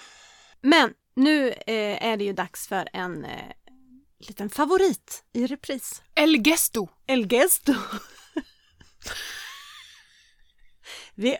Men 0.61 0.95
nu 1.17 1.49
eh, 1.49 2.07
är 2.07 2.17
det 2.17 2.25
ju 2.25 2.33
dags 2.33 2.69
för 2.69 2.89
en 2.93 3.25
eh, 3.25 3.53
liten 4.29 4.51
favorit 4.51 5.25
i 5.33 5.47
repris. 5.47 6.03
El 6.15 6.47
Gesto. 6.47 6.89
El 7.07 7.33
Gesto. 7.33 7.75
Vi, 11.15 11.37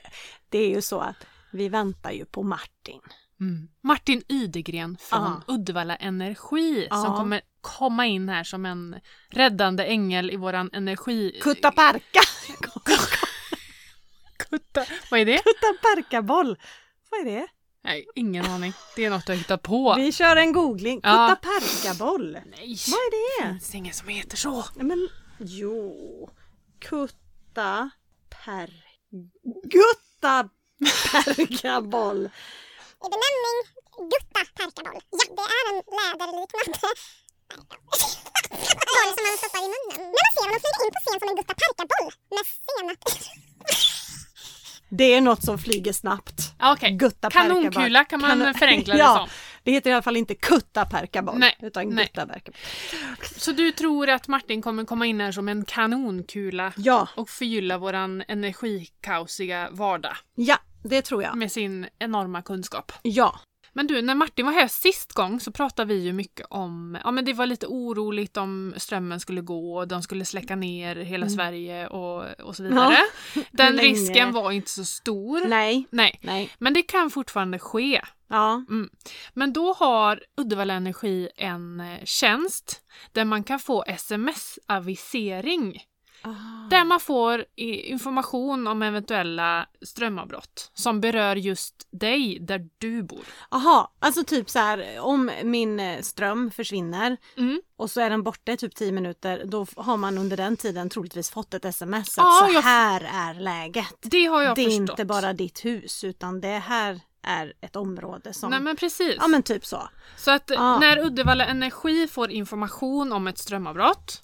det 0.49 0.59
är 0.59 0.69
ju 0.69 0.83
så 0.83 1.01
att 1.01 1.27
vi 1.53 1.69
väntar 1.69 2.11
ju 2.11 2.25
på 2.25 2.43
Martin. 2.43 3.01
Mm. 3.41 3.69
Martin 3.81 4.23
Ydegren 4.29 4.97
från 5.01 5.43
Ja. 5.47 5.55
Uddevalla 5.55 5.97
Energi 5.97 6.89
som 6.91 7.05
Ja. 7.05 7.17
kommer 7.17 7.41
komma 7.61 8.07
in 8.07 8.29
här 8.29 8.45
som 8.45 8.67
en 8.67 9.01
räddande 9.29 9.85
ängel 9.85 10.31
i 10.31 10.37
våran 10.37 10.71
energi... 10.73 11.39
Kutta 11.43 11.73
parka! 11.73 12.21
Kutta. 14.37 14.85
Vad 15.11 15.21
är 15.21 15.25
det? 15.25 15.37
Kutta 15.37 15.67
parka-boll! 15.83 16.57
Vad 17.11 17.21
är 17.21 17.25
det? 17.25 17.47
Nej, 17.85 18.07
ingen 18.15 18.47
aning. 18.47 18.73
Det 18.97 19.05
är 19.05 19.11
något 19.11 19.29
har 19.29 19.35
hittat 19.35 19.63
på. 19.63 19.95
Vi 19.97 20.13
kör 20.13 20.37
en 20.37 20.53
googling. 20.53 21.01
Ja. 21.03 21.37
Kutta 21.41 21.51
perkaboll. 21.51 22.33
Nej, 22.33 22.77
Vad 22.91 22.99
är 22.99 23.11
det 23.11 23.45
det? 23.49 23.53
finns 23.53 23.75
ingen 23.75 23.95
som 23.95 24.09
heter 24.09 24.37
så. 24.37 24.65
Nej, 24.77 24.85
Men 24.87 25.09
jo. 25.39 26.31
Kutta 27.53 27.91
per... 28.45 28.71
Gutta 29.65 30.49
perkaboll. 31.25 32.25
I 33.05 33.07
benämning 33.13 33.59
gutta 34.13 34.41
perkaboll. 34.57 35.01
Ja, 35.11 35.25
det 35.37 35.43
är 35.43 35.63
en 35.69 35.75
läderliknande 35.99 36.79
boll 36.81 36.97
som 39.17 39.25
man 39.27 39.37
stoppar 39.39 39.59
i 39.59 39.61
munnen. 39.75 39.99
När 39.99 40.23
man 40.25 40.31
ser 40.35 40.43
honom 40.45 40.59
flyga 40.63 40.81
in 40.87 40.93
på 40.93 40.99
scen 41.05 41.19
som 41.21 41.29
en 41.29 41.37
gutta 41.37 41.55
perkaboll 41.63 42.09
med 42.31 42.45
senap. 42.65 43.01
Det 44.89 45.15
är 45.15 45.21
något 45.21 45.45
som 45.45 45.59
flyger 45.59 45.93
snabbt. 45.93 46.41
Okej, 46.63 46.91
Gutta 46.91 47.31
kanonkula 47.31 48.05
kan 48.05 48.21
man 48.21 48.31
Kanon- 48.31 48.55
förenkla 48.59 48.95
det 48.95 49.01
ja, 49.07 49.17
som. 49.17 49.29
Det 49.65 49.73
heter 49.73 49.91
i 49.91 49.93
alla 49.93 50.03
fall 50.03 50.17
inte 50.17 50.35
kutta 50.35 50.85
perkaboll. 50.87 51.39
Nej, 51.39 51.57
Utan 51.63 51.89
nej. 51.89 52.05
gutta 52.05 52.27
perkaboll. 52.27 52.59
Så 53.37 53.53
du 53.53 53.73
tror 53.73 54.09
att 54.09 54.29
Martin 54.29 54.63
kommer 54.63 54.85
komma 54.85 55.07
in 55.07 55.21
här 55.21 55.33
som 55.33 55.49
en 55.49 55.65
kanonkula 55.65 56.73
Ja, 56.77 57.09
och 57.17 57.29
förgylla 57.31 57.79
våran 57.79 58.23
energikaosiga 58.29 59.69
vardag 59.71 60.17
ja, 60.35 60.59
det 60.83 61.03
tror 61.03 61.23
jag. 61.23 61.37
med 61.37 61.53
sin 61.53 61.87
enorma 61.99 62.43
kunskap? 62.43 62.93
Ja. 63.03 63.41
Men 63.75 63.87
du, 63.87 64.03
när 64.03 64.15
Martin 64.15 64.47
var 64.47 64.53
här 64.53 64.69
sist 64.69 65.13
gång 65.13 65.41
så 65.41 65.53
pratade 65.53 65.95
vi 65.95 66.01
ju 66.05 66.13
mycket 66.13 66.47
om, 66.51 66.99
ja 67.05 67.11
men 67.11 67.25
det 67.25 67.33
var 67.33 67.47
lite 67.47 67.67
oroligt 67.67 68.37
om 68.37 68.75
strömmen 68.77 69.21
skulle 69.21 69.41
gå 69.41 69.77
och 69.79 69.89
de 69.89 70.03
skulle 70.03 70.25
släcka 70.25 70.57
ner 70.57 70.97
hela 70.97 71.29
Sverige 71.29 71.87
och, 71.89 72.41
och 72.41 72.57
så 72.57 72.63
vidare. 72.63 72.97
Den 73.51 73.67
Hur 73.67 73.73
länge? 73.75 73.89
risken 73.89 74.33
var 74.33 74.51
inte 74.53 74.71
så 74.71 74.85
stor. 74.85 75.47
Nej. 75.49 75.87
Nej. 75.91 76.19
Nej. 76.23 76.51
Men 76.59 76.75
det 76.75 76.83
kan 76.83 77.11
fortfarande 77.11 77.59
ske. 77.59 78.01
Ja. 78.33 78.65
Men 79.35 79.53
då 79.53 79.73
har 79.73 80.23
Uddevalla 80.37 80.75
Energi 80.75 81.29
en 81.37 81.81
eh, 81.81 82.05
tjänst 82.05 82.81
där 83.13 83.25
man 83.25 83.45
kan 83.45 83.59
få 83.59 83.85
sms-avisering. 83.87 85.83
Där 86.71 86.85
man 86.85 87.01
får 87.01 87.45
information 87.57 88.67
om 88.67 88.83
eventuella 88.83 89.67
strömavbrott 89.83 90.71
som 90.75 91.01
berör 91.01 91.37
just 91.37 91.89
dig 91.91 92.39
där 92.41 92.69
du 92.79 93.03
bor. 93.03 93.25
Aha, 93.51 93.93
alltså 93.99 94.25
typ 94.25 94.51
så 94.51 94.59
här 94.59 95.01
om 95.01 95.31
min 95.45 95.81
eh, 95.81 96.01
ström 96.01 96.51
försvinner 96.51 97.17
Mm. 97.37 97.61
och 97.77 97.91
så 97.91 98.01
är 98.01 98.11
den 98.11 98.23
borta 98.23 98.53
i 98.53 98.57
typ 98.57 98.75
10 98.75 98.93
minuter 98.93 99.43
då 99.47 99.67
har 99.77 99.97
man 99.97 100.19
under 100.19 100.37
den 100.37 100.57
tiden 100.57 100.89
troligtvis 100.91 101.31
fått 101.31 101.55
ett 101.55 101.65
sms 101.65 102.19
att 102.19 102.39
så 102.49 102.53
jag- 102.55 102.63
här 102.63 103.01
är 103.15 103.35
läget. 103.41 103.95
Det 104.01 104.25
har 104.27 104.43
jag 104.43 104.57
det 104.57 104.63
är 104.63 104.65
förstått. 104.65 104.91
inte 104.91 105.05
bara 105.05 105.33
ditt 105.33 105.65
hus 105.65 106.05
utan 106.05 106.41
det 106.41 106.49
här 106.59 107.01
är 107.23 107.53
ett 107.61 107.77
område 107.77 108.33
som... 108.33 108.51
Nej 108.51 108.61
men 108.61 108.77
precis. 108.77 109.17
Ja 109.19 109.29
men 109.29 109.43
typ 109.43 109.67
så. 109.67 109.89
Så 110.17 110.31
att 110.31 110.51
Ja. 110.55 110.79
när 110.79 110.99
Uddevalla 110.99 111.47
Energi 111.47 112.09
får 112.09 112.31
information 112.31 113.13
om 113.13 113.27
ett 113.27 113.39
strömavbrott 113.39 114.23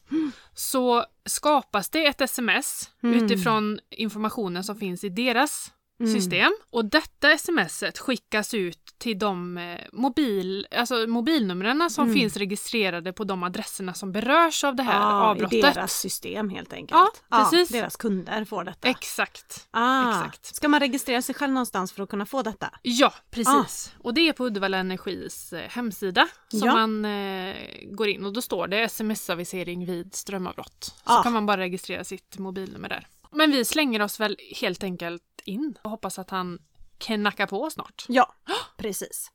så 0.55 1.05
skapas 1.27 1.89
det 1.91 2.07
ett 2.07 2.21
sms 2.21 2.91
Mm. 3.03 3.25
utifrån 3.25 3.79
informationen 3.91 4.65
som 4.65 4.77
finns 4.77 5.05
i 5.05 5.09
deras 5.09 5.73
system. 5.99 6.53
Och 6.71 6.85
detta 6.85 7.39
smset 7.39 7.99
skickas 7.99 8.55
ut 8.55 8.79
till 8.99 9.19
de 9.19 9.59
eh, 9.59 9.79
mobil, 9.93 10.67
alltså 10.77 10.95
mobilnumren 11.07 11.91
som 11.91 12.13
finns 12.15 12.37
registrerade 12.37 13.13
på 13.13 13.25
de 13.25 13.43
adresserna 13.43 13.95
som 13.95 14.13
berörs 14.13 14.65
av 14.65 14.77
det 14.77 14.83
här 14.83 14.99
Mm. 14.99 15.09
Ja, 15.09 15.27
i 15.27 15.31
avbrottet. 15.31 15.63
deras 15.75 15.93
system 16.01 16.49
helt 16.51 16.73
enkelt. 16.73 17.23
Ja, 17.31 17.39
precis. 17.51 17.69
deras 17.69 17.97
kunder 17.97 18.45
får 18.45 18.65
detta. 18.65 18.89
Exakt. 18.89 19.69
ah, 19.71 20.11
exakt. 20.11 20.55
Ska 20.57 20.69
man 20.69 20.81
registrera 20.81 21.23
sig 21.23 21.35
själv 21.35 21.53
någonstans 21.53 21.93
för 21.93 22.03
att 22.03 22.09
kunna 22.09 22.27
få 22.27 22.43
detta? 22.43 22.71
Ja, 22.83 23.13
precis. 23.31 23.93
Och 23.99 24.15
det 24.15 24.29
är 24.29 24.33
på 24.33 24.47
Uddevalla 24.47 24.79
Energis 24.79 25.53
eh, 25.53 25.69
hemsida 25.71 26.29
som 26.49 26.59
Ja. 26.69 26.73
man 26.75 27.05
eh, 27.05 27.57
går 27.93 28.09
in 28.09 28.25
och 28.25 28.33
då 28.33 28.43
står 28.43 28.67
det 28.67 28.83
sms-avisering 28.83 29.87
vid 29.87 30.15
strömavbrott. 30.15 30.85
Så 30.85 30.93
Ja. 31.07 31.23
kan 31.23 31.33
man 31.33 31.47
bara 31.47 31.57
registrera 31.61 32.05
sitt 32.05 32.39
mobilnummer 32.39 32.89
där. 32.89 33.07
Men 33.33 33.51
vi 33.51 33.65
slänger 33.65 34.03
oss 34.03 34.21
väl 34.21 34.37
helt 34.61 34.85
enkelt 34.85 35.23
in 35.49 35.75
och 35.83 35.91
hoppas 35.91 36.19
att 36.19 36.31
han 36.31 36.59
knackar 36.99 37.47
på 37.47 37.71
snart. 37.71 38.05
Ja, 38.09 38.35
precis. 38.77 39.33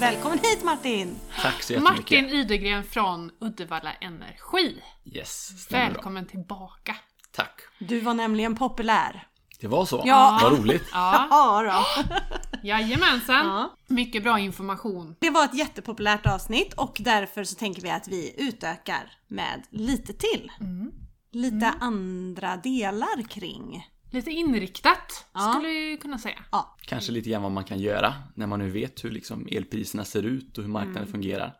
Välkommen 0.00 0.38
hit 0.38 0.64
Martin! 0.64 1.16
Tack 1.42 1.62
så 1.62 1.72
jättemycket. 1.72 1.98
Martin 1.98 2.24
Idegren 2.28 2.84
från 2.84 3.30
Uddevalla 3.40 3.92
Energi. 3.92 4.82
Yes, 5.04 5.62
stämmer 5.62 5.84
bra. 5.84 5.92
Välkommen 5.94 6.26
tillbaka. 6.26 6.96
Tack. 7.32 7.60
Du 7.78 8.00
var 8.00 8.14
nämligen 8.14 8.56
populär. 8.56 9.28
Det 9.60 9.68
var 9.68 9.84
så? 9.84 10.02
Ja. 10.04 10.38
Vad 10.42 10.58
roligt. 10.58 10.88
Ja, 10.92 11.26
Ja 11.30 11.62
då. 11.62 12.04
jajamensan. 12.62 13.46
Ja. 13.46 13.76
Mycket 13.86 14.22
bra 14.22 14.38
information. 14.38 15.16
Det 15.20 15.30
var 15.30 15.44
ett 15.44 15.54
jättepopulärt 15.54 16.26
avsnitt 16.26 16.72
och 16.74 16.96
därför 17.00 17.44
så 17.44 17.54
tänker 17.54 17.82
vi 17.82 17.90
att 17.90 18.08
vi 18.08 18.34
utökar 18.48 19.12
med 19.28 19.62
lite 19.70 20.12
till. 20.12 20.50
Lite 21.34 21.74
andra 21.80 22.56
delar 22.56 23.22
kring. 23.28 23.88
Lite 24.10 24.30
inriktat 24.30 25.26
Ja. 25.34 25.52
skulle 25.52 25.68
jag 25.72 26.00
kunna 26.00 26.18
säga. 26.18 26.38
Ja, 26.52 26.76
Kanske 26.82 27.12
lite 27.12 27.30
grann 27.30 27.42
vad 27.42 27.52
man 27.52 27.64
kan 27.64 27.78
göra 27.78 28.14
när 28.34 28.46
man 28.46 28.58
nu 28.58 28.70
vet 28.70 29.04
hur 29.04 29.10
liksom 29.10 29.48
elpriserna 29.50 30.04
ser 30.04 30.22
ut 30.22 30.58
och 30.58 30.64
hur 30.64 30.70
marknaden 30.70 31.06
fungerar. 31.06 31.54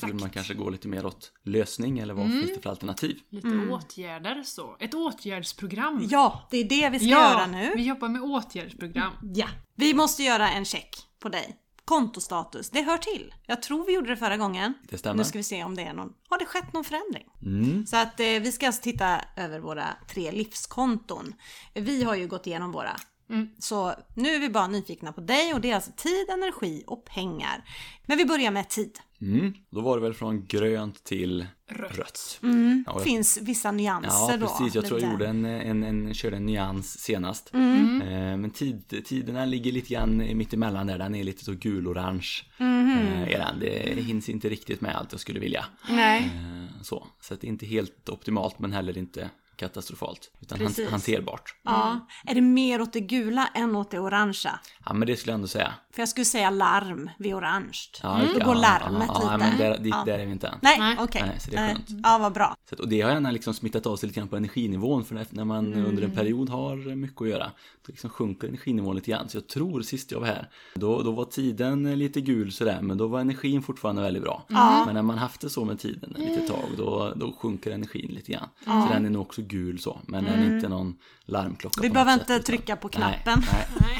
Så 0.00 0.06
vill 0.06 0.14
man 0.16 0.30
kanske 0.30 0.54
gå 0.54 0.70
lite 0.70 0.88
mer 0.88 1.06
åt 1.06 1.32
lösning 1.44 1.98
eller 1.98 2.14
vad 2.14 2.30
finns 2.30 2.54
det 2.54 2.62
för 2.62 2.70
alternativ? 2.70 3.18
Lite 3.30 3.48
åtgärder 3.70 4.42
så. 4.42 4.76
Ett 4.80 4.94
åtgärdsprogram. 4.94 6.06
ja 6.10 6.48
det 6.50 6.56
är 6.56 6.64
det 6.68 6.90
vi 6.90 6.98
ska 6.98 7.08
Ja, 7.08 7.32
göra 7.32 7.46
nu. 7.46 7.72
vi 7.76 7.82
jobbar 7.86 8.08
med 8.08 8.22
åtgärdsprogram. 8.22 9.12
Ja. 9.34 9.46
Vi 9.74 9.94
måste 9.94 10.22
göra 10.22 10.50
en 10.50 10.64
check 10.64 10.96
på 11.18 11.28
dig. 11.28 11.56
Kontostatus, 11.88 12.70
det 12.70 12.82
hör 12.82 12.98
till. 12.98 13.34
Jag 13.46 13.62
tror 13.62 13.86
vi 13.86 13.92
gjorde 13.92 14.08
det 14.08 14.16
förra 14.16 14.36
gången. 14.36 14.74
Det 14.82 14.98
stämmer. 14.98 15.16
Nu 15.16 15.24
ska 15.24 15.38
vi 15.38 15.42
se 15.42 15.64
om 15.64 15.74
det 15.74 15.82
är 15.82 15.92
någon, 15.92 16.12
har 16.28 16.38
det 16.38 16.44
skett 16.44 16.72
någon 16.72 16.84
förändring? 16.84 17.26
Mm. 17.42 17.86
Så 17.86 17.96
att 17.96 18.20
eh, 18.20 18.26
vi 18.26 18.52
ska 18.52 18.66
alltså 18.66 18.82
titta 18.82 19.20
över 19.36 19.60
våra 19.60 19.86
tre 20.08 20.32
livskonton. 20.32 21.34
Vi 21.74 22.02
har 22.02 22.14
ju 22.14 22.26
gått 22.26 22.46
igenom 22.46 22.72
våra. 22.72 22.96
Mm. 23.30 23.48
Så 23.58 23.94
nu 24.14 24.28
är 24.34 24.40
vi 24.40 24.48
bara 24.48 24.66
nyfikna 24.66 25.12
på 25.12 25.20
dig 25.20 25.54
och 25.54 25.60
det 25.60 25.70
är 25.70 25.74
alltså 25.74 25.90
tid, 25.96 26.30
energi 26.30 26.84
och 26.86 27.04
pengar. 27.04 27.64
Men 28.06 28.18
vi 28.18 28.24
börjar 28.24 28.50
med 28.50 28.68
tid. 28.68 28.98
Mm. 29.22 29.52
Då 29.70 29.80
var 29.80 29.96
det 29.96 30.02
väl 30.02 30.14
från 30.14 30.46
grönt 30.46 31.04
till 31.04 31.46
Rött. 31.70 31.98
rött. 31.98 32.40
Mm. 32.42 32.84
Ja, 32.86 32.92
jag- 32.94 33.02
Finns 33.04 33.38
vissa 33.42 33.72
nyanser 33.72 34.10
Ja, 34.32 34.36
då. 34.36 34.46
precis. 34.46 34.74
Jag 34.74 34.86
tror 34.86 35.00
jag 35.00 35.10
gjorde 35.12 35.26
en, 35.26 35.44
en, 35.44 35.82
en, 35.82 36.14
körde 36.14 36.36
en 36.36 36.46
nyans 36.46 36.98
senast. 36.98 37.54
Mm. 37.54 38.02
Eh, 38.02 38.36
Men 38.36 38.50
tid, 38.50 39.02
tiderna 39.06 39.44
ligger 39.44 39.72
lite 39.72 39.94
grann 39.94 40.16
mitt 40.36 40.54
emellan 40.54 40.86
där. 40.86 40.98
Den 40.98 41.14
är 41.14 41.24
lite 41.24 41.44
så 41.44 41.52
gul-orange. 41.52 42.28
Mhm. 42.58 42.90
Eh, 42.98 43.22
är 43.22 43.38
den. 43.38 43.60
Det 43.60 44.02
hinns 44.02 44.28
inte 44.28 44.48
riktigt 44.48 44.80
med 44.80 44.96
allt 44.96 45.12
jag 45.12 45.20
skulle 45.20 45.40
vilja. 45.40 45.64
Nej. 45.90 46.22
Eh, 46.34 46.82
Så, 46.82 47.06
så 47.20 47.34
att 47.34 47.40
det 47.40 47.46
är 47.46 47.48
inte 47.48 47.66
helt 47.66 48.08
optimalt 48.08 48.58
men 48.58 48.72
heller 48.72 48.98
inte 48.98 49.30
katastrofalt. 49.58 50.30
Utan 50.40 50.58
Precis. 50.58 50.90
hanterbart. 50.90 51.54
Ja. 51.64 52.06
Är 52.26 52.34
det 52.34 52.40
mer 52.40 52.80
åt 52.80 52.92
det 52.92 53.00
gula 53.00 53.46
än 53.54 53.76
åt 53.76 53.90
det 53.90 53.98
orangea? 54.00 54.58
Ja 54.86 54.92
men 54.92 55.06
det 55.08 55.16
skulle 55.16 55.32
jag 55.32 55.34
ändå 55.38 55.48
säga. 55.48 55.74
För 55.92 56.02
jag 56.02 56.08
skulle 56.08 56.24
säga 56.24 56.50
larm 56.50 57.10
vid 57.18 57.34
orange. 57.34 57.78
Ja, 58.02 58.08
Då 58.18 58.24
okej, 58.30 58.44
går 58.44 58.54
ja, 58.56 58.60
larmet 58.60 59.08
ja, 59.08 59.14
lite. 59.20 59.32
Ja, 59.32 59.38
men 59.38 59.58
där, 59.58 59.78
dit, 59.78 59.94
Ja. 59.96 60.02
där 60.06 60.18
är 60.18 60.26
vi 60.26 60.32
inte 60.32 60.46
än. 60.48 60.58
Nej, 60.62 60.96
okej. 61.00 61.22
Nej, 61.26 61.40
så 61.40 61.50
det 61.50 61.56
är 61.56 61.68
skönt. 61.74 61.86
Ja, 62.02 62.18
vad 62.18 62.32
bra. 62.32 62.56
Så 62.68 62.74
att, 62.74 62.80
och 62.80 62.88
det 62.88 63.00
har 63.00 63.10
gärna 63.10 63.30
liksom 63.30 63.54
smittat 63.54 63.86
av 63.86 63.96
sig 63.96 64.06
lite 64.06 64.20
grann 64.20 64.28
på 64.28 64.36
energinivån 64.36 65.04
för 65.04 65.14
när- 65.30 65.44
man 65.44 65.66
Mm. 65.72 65.86
under 65.86 66.02
en 66.02 66.10
period 66.14 66.48
har 66.48 66.94
mycket 66.94 67.22
att 67.22 67.28
göra 67.28 67.44
då 67.86 67.90
liksom 67.90 68.10
sjunker 68.10 68.48
energinivån 68.48 68.94
lite 68.96 69.10
grann. 69.10 69.28
Så 69.28 69.36
jag 69.36 69.46
tror 69.46 69.82
sist 69.82 70.10
jag 70.12 70.20
var 70.20 70.26
här 70.26 70.48
då, 70.74 71.02
då 71.02 71.10
var 71.12 71.24
tiden 71.24 71.98
lite 71.98 72.20
gul 72.20 72.52
sådär 72.52 72.78
men 72.82 72.98
då 72.98 73.06
var 73.06 73.20
energin 73.20 73.62
fortfarande 73.62 74.02
väldigt 74.02 74.22
bra. 74.22 74.44
Ja. 74.48 74.82
Men 74.86 74.94
när 74.94 75.02
man 75.02 75.18
haft 75.18 75.40
det 75.40 75.50
så 75.50 75.64
med 75.64 75.78
tiden 75.78 76.10
ett 76.16 76.18
litet 76.18 76.48
tag 76.48 76.64
då, 76.76 77.12
då 77.16 77.32
sjunker 77.38 77.70
energin 77.70 78.10
lite 78.14 78.32
grann. 78.32 78.48
Så 78.64 78.92
den 78.92 79.06
är 79.06 79.10
nog 79.10 79.22
också 79.22 79.42
gul 79.48 79.78
så 79.78 80.00
men 80.06 80.24
den 80.24 80.34
är 80.42 80.54
inte 80.56 80.68
någon 80.68 80.96
larmklocka 81.24 81.80
Vi 81.82 81.90
behöver 81.90 82.12
inte 82.12 82.24
sätt, 82.24 82.30
utan- 82.30 82.44
trycka 82.44 82.76
på 82.76 82.90
Nej, 82.98 83.20
knappen. 83.24 83.44
Nej, 83.80 83.98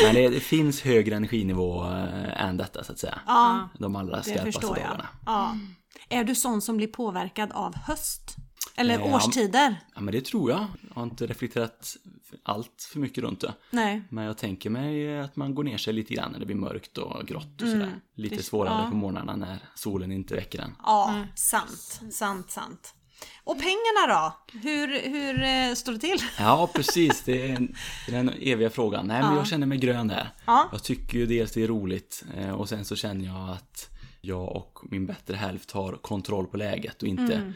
Men 0.04 0.14
det, 0.14 0.28
det 0.28 0.40
finns 0.40 0.80
högre 0.82 1.16
energinivå 1.16 1.84
äh, 1.84 2.42
än 2.44 2.56
detta 2.56 2.84
så 2.84 2.92
att 2.92 2.98
säga. 2.98 3.20
Ja, 3.26 3.68
De 3.78 3.96
allra 3.96 4.22
skarpaste 4.22 4.66
dagarna. 4.66 5.08
Ja. 5.26 5.56
Är 6.08 6.24
du 6.24 6.34
sån 6.34 6.62
som 6.62 6.76
blir 6.76 6.86
påverkad 6.86 7.52
av 7.52 7.74
höst? 7.76 8.36
Eller 8.76 8.98
Eh, 8.98 9.06
ja. 9.06 9.16
årstider? 9.16 9.76
Ja 9.94 10.00
men 10.00 10.12
det 10.14 10.24
tror 10.24 10.50
jag. 10.50 10.60
Jag 10.88 10.94
har 10.94 11.02
inte 11.02 11.26
reflekterat 11.26 11.96
allt 12.42 12.88
för 12.92 12.98
mycket 12.98 13.24
runt 13.24 13.40
det. 13.40 13.54
Nej. 13.70 14.02
Men 14.10 14.24
jag 14.24 14.38
tänker 14.38 14.70
mig 14.70 15.20
att 15.20 15.36
man 15.36 15.54
går 15.54 15.64
ner 15.64 15.78
sig 15.78 15.92
lite 15.92 16.14
grann 16.14 16.32
när 16.32 16.38
det 16.38 16.46
blir 16.46 16.56
mörkt 16.56 16.98
och 16.98 17.26
grått 17.26 17.62
och 17.62 17.68
sådär. 17.68 18.00
Lite 18.16 18.36
Det- 18.36 18.42
svårare 18.42 18.72
Mm. 18.74 18.84
ja. 18.84 18.90
på 18.90 18.96
morgnarna 18.96 19.36
när 19.36 19.58
solen 19.74 20.12
inte 20.12 20.34
väcker 20.34 20.58
en. 20.60 20.74
Ja, 20.82 21.24
sant. 21.34 22.00
Sant, 22.12 22.50
sant. 22.50 22.94
Och 23.44 23.58
pengarna 23.58 24.06
då? 24.08 24.58
Hur, 24.58 25.00
hur 25.10 25.42
eh, 25.42 25.74
står 25.74 25.92
det 25.92 25.98
till? 25.98 26.18
Ja 26.38 26.70
precis, 26.74 27.22
det 27.24 27.50
är, 27.50 27.56
en, 27.56 27.74
det 28.06 28.12
är 28.12 28.16
den 28.16 28.28
eviga 28.40 28.70
frågan. 28.70 29.06
Nej 29.06 29.22
men 29.22 29.36
jag 29.36 29.46
känner 29.46 29.66
mig 29.66 29.78
grön 29.78 30.08
där. 30.08 30.28
Ja. 30.46 30.68
Jag 30.72 30.82
tycker 30.82 31.18
ju 31.18 31.26
dels 31.26 31.52
det 31.52 31.62
är 31.62 31.68
roligt 31.68 32.24
eh, 32.36 32.50
och 32.50 32.68
sen 32.68 32.84
så 32.84 32.96
känner 32.96 33.24
jag 33.26 33.50
att 33.50 33.88
jag 34.20 34.56
och 34.56 34.78
min 34.90 35.06
bättre 35.06 35.36
hälft 35.36 35.70
har 35.70 35.92
kontroll 35.92 36.46
på 36.46 36.56
läget 36.56 37.02
och 37.02 37.08
inte 37.08 37.34
Mm. 37.34 37.52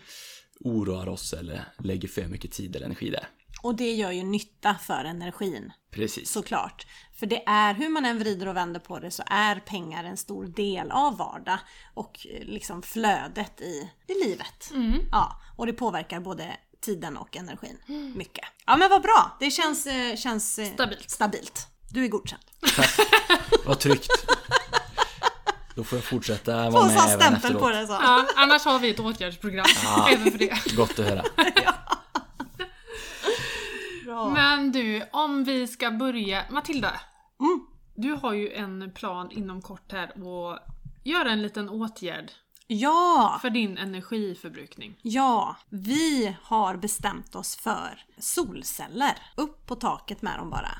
oroar 0.60 1.08
oss 1.08 1.32
eller 1.32 1.64
lägger 1.78 2.08
för 2.08 2.22
mycket 2.24 2.52
tid 2.52 2.76
eller 2.76 2.86
energi 2.86 3.10
där. 3.10 3.28
Och 3.62 3.74
det 3.74 3.92
gör 3.92 4.10
ju 4.10 4.22
nytta 4.22 4.74
för 4.74 5.04
energin 5.04 5.72
Precis. 5.96 6.30
såklart. 6.32 6.86
För 7.18 7.26
det 7.26 7.42
är, 7.46 7.74
hur 7.74 7.88
man 7.88 8.04
än 8.04 8.18
vrider 8.18 8.48
och 8.48 8.56
vänder 8.56 8.80
på 8.80 8.98
det 8.98 9.10
så 9.10 9.22
är 9.26 9.54
pengar 9.56 10.04
en 10.04 10.16
stor 10.16 10.46
del 10.46 10.90
av 10.90 11.16
vardag 11.16 11.58
och 11.94 12.26
eh, 12.30 12.44
liksom 12.46 12.82
flödet 12.82 13.60
i, 13.60 13.90
i 14.06 14.14
livet. 14.26 14.72
Ja, 15.12 15.40
och 15.56 15.66
det 15.66 15.72
påverkar 15.72 16.20
både 16.20 16.56
tiden 16.80 17.16
och 17.16 17.36
energin 17.36 17.78
mycket. 18.16 18.44
Ja 18.66 18.76
men 18.76 18.90
vad 18.90 19.02
bra, 19.02 19.36
det 19.40 19.50
känns, 19.50 19.86
eh, 19.86 20.16
känns 20.16 20.58
eh, 20.58 20.72
Stabilt. 20.72 21.10
stabilt. 21.10 21.66
Du 21.90 22.04
är 22.04 22.08
godkänd. 22.08 22.42
Vad 23.66 23.78
tryggt. 23.80 24.10
Då 25.74 25.84
får 25.84 25.98
jag 25.98 26.04
fortsätta 26.04 26.64
Få 26.64 26.70
vara 26.70 26.86
med 26.86 26.92
även 26.96 27.08
stämpel 27.08 27.34
efteråt. 27.36 27.50
Mm. 27.50 27.60
på 27.62 27.68
det 27.70 27.86
så. 27.86 27.92
Ja, 27.92 28.26
annars 28.36 28.64
har 28.64 28.78
vi 28.78 28.90
ett 28.90 29.00
åtgärdsprogram 29.00 29.66
även 30.10 30.30
för 30.32 30.38
det. 30.38 30.74
Gott 30.76 30.98
att 30.98 31.06
höra. 31.06 31.22
Bra. 34.06 34.28
Men 34.30 34.72
du, 34.72 35.02
om 35.12 35.44
vi 35.44 35.66
ska 35.66 35.90
börja... 35.90 36.44
Matilda, 36.50 37.00
Mm. 37.40 37.66
du 37.94 38.12
har 38.12 38.32
ju 38.32 38.52
en 38.52 38.92
plan 38.94 39.30
inom 39.30 39.62
kort 39.62 39.92
här 39.92 40.04
att 40.04 40.62
göra 41.04 41.30
en 41.30 41.42
liten 41.42 41.68
åtgärd 41.68 42.30
Ja, 42.66 43.38
för 43.42 43.50
din 43.50 43.78
energiförbrukning. 43.78 44.98
ja, 45.02 45.56
vi 45.68 46.36
har 46.42 46.76
bestämt 46.76 47.34
oss 47.34 47.56
för 47.56 48.00
solceller. 48.18 49.18
Upp 49.36 49.66
på 49.66 49.74
taket 49.74 50.22
med 50.22 50.38
dem 50.38 50.50
bara. 50.50 50.72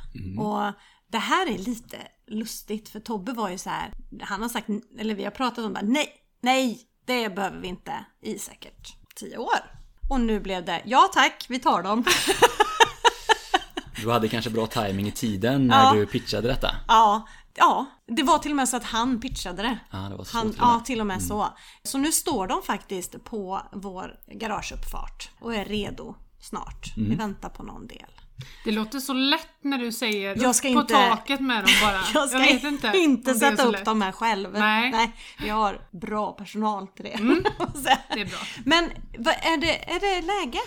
Och 0.45 0.73
det 1.09 1.19
här 1.19 1.47
är 1.51 1.59
lite 1.59 1.97
lustigt 2.27 2.89
för 2.89 3.01
Tobbe 3.01 3.33
var 3.33 3.49
ju 3.49 3.59
så 3.59 3.71
här, 3.71 3.93
han 4.23 4.43
har 4.43 4.49
sagt, 4.49 4.69
eller 4.99 5.15
vi 5.15 5.25
har 5.25 5.31
pratat 5.31 5.65
om 5.65 5.75
det, 5.75 5.83
nej, 5.83 6.09
nej, 6.41 6.81
det 7.05 7.29
behöver 7.35 7.59
vi 7.61 7.69
inte 7.69 8.05
i 8.23 8.39
säkert 8.39 8.97
tio 9.15 9.39
år. 9.39 9.59
Och 10.11 10.21
nu 10.21 10.41
blev 10.41 10.65
det, 10.65 10.83
ja 10.85 11.11
tack, 11.15 11.47
vi 11.49 11.59
tar 11.59 11.83
dem. 11.83 12.05
Du 14.03 14.11
hade 14.11 14.29
kanske 14.29 14.51
bra 14.51 14.67
timing 14.67 15.07
i 15.09 15.13
tiden 15.13 15.67
när 15.67 15.85
Ja. 15.85 15.93
du 15.95 16.07
pitchade 16.07 16.49
detta. 16.49 16.71
ja, 16.89 17.27
ja, 17.55 17.87
det 18.17 18.23
var 18.23 18.39
till 18.39 18.51
och 18.53 18.57
med 18.57 18.69
så 18.69 18.77
att 18.77 18.85
han 18.85 19.21
pitchade 19.21 19.63
det. 19.63 19.79
Ja, 19.91 19.99
det 19.99 20.17
var 20.17 20.25
så 20.25 20.37
Han, 20.37 20.51
till 20.53 20.61
och 20.61 20.67
med. 20.67 20.75
ja, 20.77 20.81
till 20.85 21.01
och 21.01 21.07
med 21.07 21.23
så. 21.23 21.49
Så 21.83 21.99
nu 21.99 22.13
står 22.13 22.47
de 22.47 22.63
faktiskt 22.63 23.25
på 23.25 23.63
vår 23.73 24.15
garageuppfart 24.27 25.31
och 25.41 25.55
är 25.55 25.65
redo 25.65 26.15
snart. 26.41 26.93
Vi 26.97 27.15
väntar 27.15 27.49
på 27.49 27.63
någon 27.63 27.87
del. 27.87 28.07
Det 28.65 28.73
låter 28.73 28.99
så 29.01 29.13
lätt 29.13 29.49
när 29.63 29.79
du 29.79 29.93
säger 29.93 30.43
Jag 30.43 30.55
ska 30.57 30.73
på 30.73 30.81
inte- 30.81 30.95
taket 30.95 31.41
med 31.41 31.65
dem 31.65 31.73
bara. 31.83 32.01
Jag 32.15 32.29
ska 32.29 32.39
vet 32.39 32.65
inte, 32.65 32.93
inte, 32.95 33.35
sätta 33.35 33.65
upp 33.65 33.73
lätt. 33.73 33.85
dem 33.85 34.03
här 34.03 34.13
själv. 34.13 34.53
Nej. 34.53 34.89
Mm. 34.89 35.11
vi 35.39 35.49
har 35.49 35.81
bra 35.91 36.33
personal 36.33 36.87
till 36.87 37.05
det. 37.05 37.17
Det 38.15 38.21
är 38.21 38.25
bra. 38.27 38.39
Men 38.65 38.85
är, 39.25 39.57
det, 39.61 39.91
är 39.91 40.01
det 40.01 40.27
läge? 40.27 40.59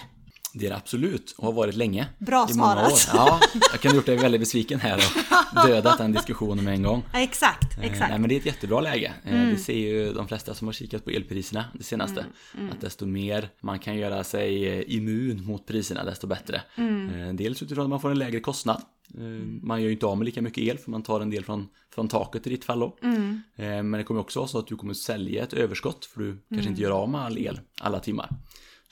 Det 0.53 0.65
är 0.65 0.69
det 0.69 0.75
absolut 0.75 1.31
och 1.37 1.45
har 1.45 1.53
varit 1.53 1.75
länge. 1.75 2.07
Bra 2.19 2.47
I 2.51 2.53
många 2.53 2.75
svarat. 2.75 2.91
år. 2.91 2.99
Ja, 3.13 3.39
jag 3.71 3.79
kan 3.81 3.91
ha 3.91 3.95
gjort 3.95 4.05
dig 4.05 4.17
väldigt 4.17 4.41
besviken 4.41 4.79
här 4.79 4.97
och 4.97 5.67
dödat 5.67 5.97
den 5.97 6.11
diskussionen 6.11 6.65
med 6.65 6.73
en 6.73 6.83
gång. 6.83 7.03
Ja, 7.13 7.19
exakt, 7.19 7.77
Eh, 7.77 7.85
exakt. 7.85 8.09
Nej 8.09 8.19
men 8.19 8.29
det 8.29 8.35
är 8.35 8.39
ett 8.39 8.45
jättebra 8.45 8.81
läge. 8.81 9.13
Eh, 9.25 9.33
Mm. 9.33 9.49
Det 9.49 9.57
ser 9.57 9.73
ju 9.77 10.13
de 10.13 10.27
flesta 10.27 10.53
som 10.53 10.67
har 10.67 10.73
kikat 10.73 11.03
på 11.05 11.09
elpriserna 11.09 11.65
det 11.73 11.83
senaste. 11.83 12.25
Mm, 12.57 12.71
Att 12.71 12.81
desto 12.81 13.05
mer 13.05 13.49
man 13.61 13.79
kan 13.79 13.97
göra 13.97 14.23
sig 14.23 14.67
eh, 14.79 14.83
immun 14.95 15.45
mot 15.45 15.65
priserna 15.67 16.03
desto 16.03 16.27
bättre. 16.27 16.61
Mm. 16.75 17.35
Dels 17.37 17.63
utifrån 17.63 17.83
att 17.83 17.89
man 17.89 18.01
får 18.01 18.11
en 18.11 18.19
lägre 18.19 18.39
kostnad. 18.39 18.81
Man 19.61 19.81
gör 19.81 19.87
ju 19.87 19.93
inte 19.93 20.05
av 20.05 20.17
med 20.17 20.25
lika 20.25 20.41
mycket 20.41 20.63
el 20.63 20.77
för 20.77 20.91
man 20.91 21.03
tar 21.03 21.21
en 21.21 21.29
del 21.29 21.45
från, 21.45 21.67
från 21.95 22.07
taket 22.07 22.47
i 22.47 22.49
ditt 22.49 22.65
fall 22.65 22.79
då. 22.79 22.97
Mm. 23.03 23.41
Men 23.55 23.91
det 23.91 24.03
kommer 24.03 24.19
också 24.21 24.39
vara 24.39 24.47
så 24.47 24.59
att 24.59 24.67
du 24.67 24.75
kommer 24.75 24.93
sälja 24.93 25.43
ett 25.43 25.53
överskott 25.53 26.05
för 26.05 26.21
du 26.21 26.31
kanske 26.31 26.55
Mm. 26.55 26.67
inte 26.71 26.81
gör 26.81 26.91
av 26.91 27.09
med 27.09 27.21
all 27.21 27.37
el 27.37 27.59
alla 27.81 27.99
timmar. 27.99 28.29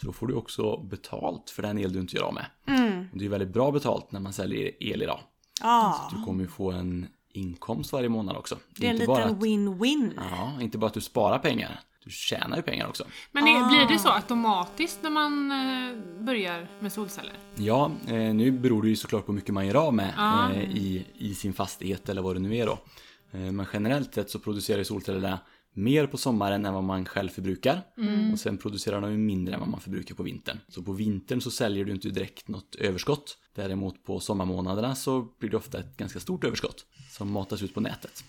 Så 0.02 0.06
då 0.08 0.14
får 0.14 0.28
du 0.28 0.34
också 0.34 0.78
betalt 0.78 1.50
för 1.50 1.62
den 1.64 1.78
el 1.78 1.94
du 1.94 2.00
inte 2.00 2.16
gör 2.16 2.24
av 2.24 2.34
med. 2.34 2.46
Mm. 2.68 3.08
Det 3.14 3.26
är 3.26 3.30
väldigt 3.30 3.54
bra 3.54 3.72
betalt 3.72 4.12
när 4.12 4.20
man 4.20 4.34
säljer 4.34 4.72
el 4.84 5.02
idag. 5.02 5.20
Ja, 5.62 6.10
Du 6.16 6.24
kommer 6.24 6.42
ju 6.44 6.48
få 6.50 6.72
en 6.72 7.08
inkomst 7.34 7.92
varje 7.94 8.10
månad 8.10 8.36
också. 8.38 8.58
det 8.78 8.86
är 8.86 8.90
en 8.90 8.96
inte 8.96 9.08
bara 9.08 9.26
liten 9.26 9.40
win-win. 9.44 10.12
Ja, 10.32 10.62
inte 10.62 10.78
bara 10.78 10.88
att 10.88 10.94
du 10.94 11.02
sparar 11.02 11.40
pengar. 11.40 11.80
Du 12.04 12.12
tjänar 12.12 12.58
ju 12.58 12.64
pengar 12.64 12.88
också. 12.88 13.04
Men 13.32 13.46
det, 13.46 13.52
Ah. 13.52 13.68
blir 13.70 13.88
det 13.96 14.00
så 14.00 14.10
automatiskt 14.10 15.00
när 15.04 15.10
man 15.10 15.52
eh, 15.52 16.24
börjar 16.24 16.68
med 16.80 16.94
solceller? 16.94 17.34
Ja, 17.56 17.92
eh, 18.08 18.14
nu 18.34 18.52
beror 18.52 18.82
det 18.84 18.90
ju 18.90 18.96
såklart 18.96 19.26
på 19.26 19.32
hur 19.32 19.36
mycket 19.36 19.54
man 19.54 19.68
gör 19.68 19.76
av 19.76 19.94
med 19.94 20.14
Ja. 20.18 20.52
eh, 20.54 20.62
i, 20.78 21.06
i 21.18 21.36
sin 21.36 21.54
fastighet 21.54 22.10
eller 22.10 22.22
vad 22.22 22.36
det 22.36 22.40
nu 22.40 22.56
är 22.58 22.66
då. 22.66 22.80
Men 23.32 23.66
generellt 23.74 24.14
sett 24.14 24.30
så 24.30 24.40
producerar 24.40 24.78
ju 24.78 24.86
solcellerna 24.86 25.40
mer 25.78 26.08
på 26.08 26.18
sommaren 26.18 26.66
än 26.66 26.74
vad 26.74 26.84
man 26.84 27.06
själv 27.06 27.30
förbrukar. 27.30 27.82
Och 28.34 28.40
sen 28.40 28.58
producerar 28.58 29.02
de 29.02 29.26
mindre 29.26 29.54
än 29.54 29.60
vad 29.60 29.70
man 29.70 29.80
förbrukar 29.80 30.16
på 30.16 30.24
vintern. 30.24 30.58
Så 30.68 30.84
på 30.84 30.92
vintern 30.92 31.42
så 31.42 31.52
säljer 31.52 31.86
du 31.86 31.92
inte 31.92 32.10
direkt 32.10 32.48
något 32.48 32.76
överskott. 32.76 33.38
Däremot 33.56 34.04
på 34.04 34.20
sommarmånaderna 34.20 34.96
så 34.96 35.28
blir 35.40 35.50
det 35.50 35.58
ofta 35.58 35.80
ett 35.80 35.98
ganska 35.98 36.20
stort 36.20 36.44
överskott 36.44 36.86
som 37.12 37.32
matas 37.32 37.64
ut 37.64 37.74
på 37.74 37.82
nätet. 37.82 38.24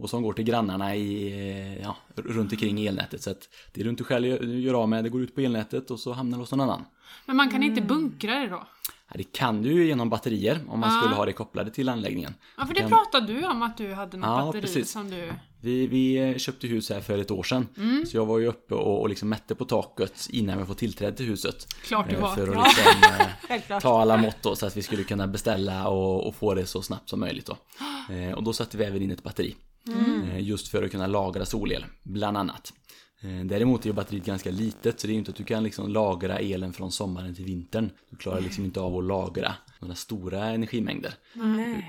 Och 0.00 0.10
som 0.10 0.22
går 0.22 0.32
till 0.32 0.44
grannarna 0.44 0.96
i, 0.96 1.32
eh, 1.32 1.82
ja, 1.82 1.96
runt 2.14 2.52
omkring 2.52 2.86
elnätet. 2.86 3.22
Så 3.22 3.30
att 3.30 3.48
det 3.72 3.82
du 3.82 3.90
inte 3.90 4.04
själv 4.04 4.26
gör- 4.58 4.74
av 4.74 4.88
med, 4.88 5.04
det 5.04 5.10
går 5.10 5.22
ut 5.22 5.34
på 5.34 5.40
elnätet 5.40 5.90
och 5.90 6.00
så 6.00 6.12
hamnar 6.12 6.38
det 6.38 6.42
hos 6.42 6.50
någon 6.50 6.60
annan. 6.60 6.84
Men 7.26 7.36
man 7.36 7.48
kan 7.50 7.56
Mm. 7.56 7.68
inte 7.68 7.82
bunkra 7.82 8.34
det 8.34 8.48
då? 8.48 8.66
Ja, 9.12 9.14
det 9.18 9.32
kan 9.32 9.62
du 9.62 9.72
ju 9.72 9.86
genom 9.86 10.10
batterier 10.10 10.60
om 10.68 10.80
man 10.80 10.92
Ja. 10.94 11.00
skulle 11.00 11.14
ha 11.14 11.24
det 11.24 11.32
kopplade 11.32 11.70
till 11.70 11.88
anläggningen. 11.88 12.34
Ja, 12.58 12.66
för 12.66 12.74
det 12.74 12.80
kan- 12.80 12.90
pratade 12.90 13.32
du 13.32 13.46
om 13.46 13.62
att 13.62 13.76
du 13.76 13.92
hade 13.94 14.16
något 14.16 14.26
Ja, 14.28 14.44
batteri 14.46 14.60
precis. 14.62 14.90
som 14.90 15.10
du... 15.10 15.32
Vi, 15.62 15.86
vi 15.86 16.16
eh, 16.16 16.36
köpte 16.36 16.66
hus 16.66 16.90
här 16.90 17.00
för 17.00 17.18
ett 17.18 17.30
år 17.30 17.42
sedan. 17.42 17.68
Mm. 17.76 18.06
Så 18.06 18.16
jag 18.16 18.26
var 18.26 18.38
ju 18.38 18.46
uppe 18.46 18.74
och, 18.74 19.00
och 19.00 19.08
liksom 19.08 19.28
mätte 19.28 19.54
på 19.54 19.64
taket 19.64 20.28
innan 20.30 20.58
vi 20.58 20.64
får 20.64 20.74
tillträde 20.74 21.16
till 21.16 21.26
huset. 21.26 21.66
Klart 21.84 22.10
du 22.10 22.16
Eh, 22.16 22.22
var. 22.22 22.34
För 22.36 22.42
att 22.56 23.48
liksom, 23.50 23.80
ta 23.82 24.00
alla 24.00 24.16
mått 24.16 24.36
då, 24.42 24.56
så 24.56 24.66
att 24.66 24.76
vi 24.76 24.82
skulle 24.82 25.04
kunna 25.04 25.26
beställa 25.26 25.88
och, 25.88 26.26
och 26.26 26.34
få 26.34 26.54
det 26.54 26.66
så 26.66 26.82
snabbt 26.82 27.08
som 27.08 27.20
möjligt. 27.20 27.46
Då. 27.46 27.56
Och 28.36 28.42
då 28.42 28.52
satte 28.52 28.76
vi 28.76 28.84
även 28.84 29.02
in 29.02 29.10
ett 29.10 29.22
batteri. 29.22 29.56
Mm. 29.88 30.30
Eh, 30.30 30.40
just 30.42 30.68
för 30.68 30.82
att 30.82 30.90
kunna 30.90 31.06
lagra 31.06 31.44
solel, 31.44 31.84
bland 32.02 32.36
annat. 32.36 32.72
Eh, 33.20 33.44
Däremot 33.44 33.86
är 33.86 33.92
batteriet 33.92 34.26
ganska 34.26 34.50
litet 34.50 35.00
så 35.00 35.06
det 35.06 35.12
är 35.12 35.14
inte 35.14 35.30
att 35.30 35.36
du 35.36 35.44
kan 35.44 35.62
liksom 35.62 35.88
lagra 35.92 36.38
elen 36.38 36.72
från 36.72 36.92
sommaren 36.92 37.34
till 37.34 37.44
vintern. 37.44 37.90
Du 38.10 38.16
klarar 38.16 38.40
liksom 38.40 38.64
inte 38.64 38.80
av 38.80 38.96
att 38.98 39.04
lagra 39.04 39.54
några 39.80 39.94
stora 39.94 40.44
energimängder. 40.44 41.14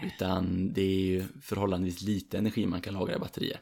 Utan 0.05 0.73
det 0.73 0.81
är 0.81 1.05
ju 1.05 1.23
förhållandevis 1.41 2.01
lite 2.01 2.37
energi 2.37 2.65
man 2.65 2.81
kan 2.81 2.93
lagra 2.93 3.15
i 3.15 3.19
batterier. 3.19 3.59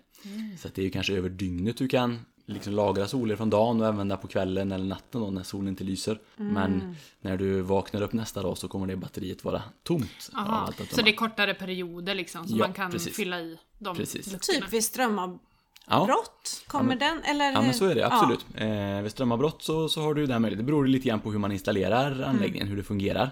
Så 0.58 0.68
att 0.68 0.76
det 0.76 0.82
är 0.82 0.84
ju 0.84 0.90
kanske 0.90 1.14
över 1.14 1.30
dygnet 1.30 1.78
du 1.78 1.88
kan 1.88 2.20
liksom 2.54 2.74
lagra 2.74 3.08
solel 3.08 3.38
från 3.38 3.50
dagen 3.50 3.82
och 3.82 3.88
använda 3.88 4.18
på 4.18 4.28
kvällen 4.28 4.72
eller 4.72 4.86
natten 4.86 5.22
då 5.22 5.32
när 5.32 5.44
solen 5.44 5.68
inte 5.68 5.84
lyser. 5.84 6.20
Men 6.36 6.96
när 7.22 7.38
du 7.38 7.62
vaknar 7.62 8.02
upp 8.02 8.14
nästa 8.14 8.42
dag 8.42 8.58
så 8.58 8.68
kommer 8.68 8.88
det 8.88 8.96
batteriet 8.96 9.44
vara 9.44 9.62
tomt. 9.84 10.30
av 10.34 10.40
Aha. 10.40 10.58
allt 10.66 10.82
att 10.82 10.92
Så 10.96 11.02
det 11.02 11.10
är 11.12 11.16
kortare 11.16 11.54
perioder 11.54 12.16
liksom, 12.16 12.48
så 12.48 12.54
Ja, 12.58 12.66
man 12.66 12.74
kan 12.74 12.92
precis. 12.92 13.16
fylla 13.16 13.40
i 13.40 13.58
de 13.80 13.96
Precis. 13.96 14.32
luckorna. 14.32 14.60
Typ 14.66 14.74
vid 14.74 14.84
strömavbrott, 14.84 15.42
ja. 15.90 16.24
kommer 16.68 16.96
den? 16.96 17.24
Eller? 17.24 17.52
Ja 17.52 17.62
men 17.62 17.74
så 17.74 17.86
är 17.86 17.96
det 17.96 18.08
absolut. 18.08 18.46
Eh, 18.56 19.02
vid 19.02 19.12
strömavbrott 19.12 19.64
så, 19.64 19.90
så 19.90 20.02
har 20.02 20.14
du 20.14 20.26
den 20.26 20.42
möjligheten. 20.42 20.66
Det 20.66 20.72
beror 20.72 20.88
lite 20.88 21.08
grann 21.08 21.20
på 21.20 21.32
hur 21.32 21.40
man 21.40 21.52
installerar 21.52 22.22
anläggningen, 22.22 22.68
hur 22.68 22.78
det 22.78 22.84
fungerar. 22.84 23.30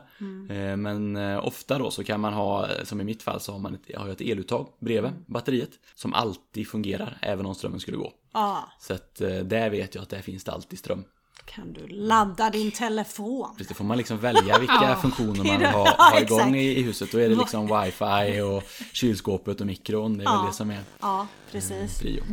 Eh, 0.49 0.77
men 0.77 1.15
eh, 1.15 1.45
ofta 1.45 1.77
då 1.77 1.91
så 1.91 2.03
kan 2.03 2.19
man 2.19 2.33
ha, 2.33 2.67
som 2.83 3.01
i 3.01 3.03
mitt 3.03 3.23
fall 3.23 3.39
så 3.39 3.51
har 3.51 3.59
man 3.59 3.73
ett, 3.73 3.81
jag 3.87 3.99
har 3.99 4.09
ett 4.09 4.21
eluttag 4.21 4.67
bredvid 4.79 5.11
batteriet. 5.25 5.71
Som 5.95 6.13
alltid 6.13 6.67
fungerar 6.67 7.17
även 7.21 7.45
om 7.45 7.55
strömmen 7.55 7.79
skulle 7.79 7.97
gå. 7.97 8.13
Ja. 8.33 8.69
Så 8.79 8.93
att 8.93 9.21
eh, 9.21 9.29
där 9.29 9.69
vet 9.69 9.95
jag 9.95 10.01
att 10.01 10.09
där 10.09 10.21
finns 10.21 10.43
det 10.43 10.51
alltid 10.51 10.79
ström. 10.79 11.03
Kan 11.45 11.73
du 11.73 11.87
ladda 11.87 12.49
din 12.49 12.71
telefon? 12.71 13.49
Precis, 13.51 13.67
det 13.67 13.73
får 13.73 13.83
man 13.85 13.97
liksom 13.97 14.17
välja 14.17 14.59
vilka 14.59 14.73
Ja, 14.81 14.95
funktioner 14.95 15.43
man 15.43 15.57
vill 15.59 15.67
ha, 15.67 16.19
igång 16.21 16.55
i, 16.55 16.63
i 16.77 16.81
huset. 16.81 17.11
Då 17.11 17.17
är 17.17 17.29
det 17.29 17.35
liksom 17.35 17.81
wifi 17.81 18.41
och 18.41 18.63
kylskåpet 18.93 19.61
och 19.61 19.67
mikron. 19.67 20.17
Det 20.17 20.23
är 20.23 20.25
Ja. 20.25 20.37
väl 20.37 20.45
det 20.47 20.53
som 20.53 20.71
är 20.71 20.81
Ja, 20.99 21.27
precis. 21.51 21.99
prio. 21.99 22.23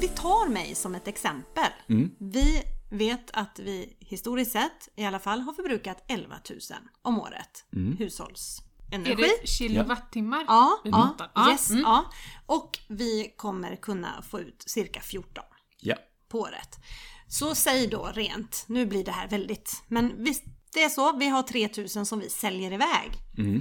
Vi 0.00 0.08
tar 0.08 0.48
mig 0.48 0.74
som 0.74 0.94
ett 0.94 1.08
exempel. 1.08 1.64
Mm. 1.88 2.10
Vi 2.18 2.62
vet 2.90 3.30
att 3.32 3.58
vi 3.58 3.96
historiskt 4.00 4.52
sett 4.52 4.88
i 4.96 5.04
alla 5.04 5.18
fall 5.18 5.40
har 5.40 5.52
förbrukat 5.52 6.04
11 6.08 6.34
000 6.50 6.58
om 7.02 7.20
året 7.20 7.64
Mm. 7.76 7.96
Hushållsenergi. 8.90 9.24
Är 9.24 9.40
det 9.40 9.46
kilowattimmar? 9.48 10.44
Ja, 10.48 10.80
vi 10.84 10.90
ja, 10.90 10.98
matar? 10.98 11.30
Ja, 11.34 11.50
yes, 11.50 11.70
mm. 11.70 11.82
ja. 11.82 12.04
Och 12.46 12.78
vi 12.88 13.34
kommer 13.36 13.76
kunna 13.76 14.22
få 14.22 14.40
ut 14.40 14.64
cirka 14.66 15.00
14 15.00 15.44
Ja. 15.80 15.96
på 16.28 16.38
året. 16.38 16.78
Så 17.28 17.54
säg 17.54 17.86
då 17.86 18.10
rent, 18.14 18.64
nu 18.66 18.86
blir 18.86 19.04
det 19.04 19.12
här 19.12 19.28
väldigt, 19.28 19.82
men 19.88 20.24
visst 20.24 20.44
det 20.74 20.82
är 20.82 20.88
så, 20.88 21.16
vi 21.16 21.28
har 21.28 21.42
3000 21.42 22.06
som 22.06 22.18
vi 22.18 22.30
säljer 22.30 22.72
iväg. 22.72 23.12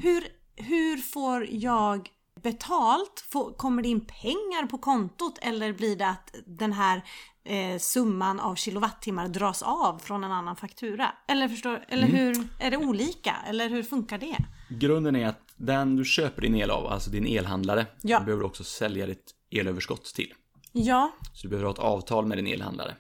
Hur, 0.04 0.28
hur 0.56 0.98
får 0.98 1.48
jag 1.50 2.10
betalt? 2.44 3.26
Får, 3.30 3.54
kommer 3.54 3.82
det 3.84 3.90
in 3.90 4.06
pengar 4.06 4.68
på 4.68 4.78
kontot 4.78 5.38
eller 5.42 5.74
blir 5.74 5.96
det 5.96 6.08
att 6.08 6.36
den 6.46 6.74
här 6.74 7.04
eh, 7.44 7.78
summan 7.80 8.40
av 8.40 8.56
kilowattimmar 8.56 9.28
dras 9.28 9.62
av 9.62 10.00
från 10.00 10.24
en 10.24 10.32
annan 10.32 10.56
faktura? 10.56 11.12
Eller, 11.28 11.48
förstår, 11.48 11.86
eller 11.88 12.08
hur, 12.08 12.48
är 12.60 12.72
det 12.72 12.78
olika? 12.78 13.36
Eller 13.48 13.70
hur 13.70 13.84
funkar 13.84 14.18
det? 14.18 14.38
Grunden 14.70 15.16
är 15.16 15.28
att 15.28 15.40
den 15.56 15.96
du 15.96 16.06
köper 16.06 16.42
din 16.42 16.56
el 16.56 16.72
av, 16.72 16.88
alltså 16.88 17.10
din 17.10 17.26
elhandlare, 17.28 17.86
Ja. 18.02 18.20
behöver 18.20 18.40
du 18.42 18.46
också 18.48 18.64
sälja 18.64 19.06
ditt 19.06 19.32
elöverskott 19.52 20.06
till. 20.06 20.34
Ja, 20.72 21.12
Så 21.34 21.48
du 21.48 21.50
behöver 21.50 21.66
ha 21.66 21.74
ett 21.74 21.80
avtal 21.80 22.26
med 22.26 22.38
din 22.38 22.48
elhandlare. 22.48 22.96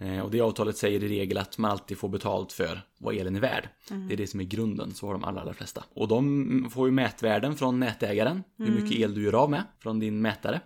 Eh, 0.00 0.20
Och 0.20 0.30
det 0.30 0.40
avtalet 0.40 0.76
säger 0.76 1.04
i 1.04 1.08
regel 1.08 1.38
att 1.38 1.58
man 1.58 1.70
alltid 1.70 1.98
får 1.98 2.08
betalt 2.08 2.52
för 2.52 2.80
vad 2.98 3.14
elen 3.14 3.36
är 3.36 3.40
värd. 3.40 3.68
Det 4.08 4.12
är 4.14 4.16
det 4.16 4.26
som 4.26 4.40
är 4.40 4.44
grunden, 4.44 4.94
så 4.94 5.06
har 5.06 5.12
de 5.12 5.24
allra, 5.24 5.40
allra 5.40 5.54
flesta. 5.54 5.84
Och 5.94 6.08
de 6.08 6.70
får 6.70 6.88
ju 6.88 6.92
mätvärden 6.92 7.56
från 7.56 7.80
nätägaren, 7.80 8.42
hur 8.58 8.70
mycket 8.82 8.98
el 8.98 9.14
du 9.14 9.22
gör 9.24 9.34
av 9.34 9.50
med 9.50 9.62
från 9.78 9.98
din 10.00 10.20
mätare. 10.22 10.60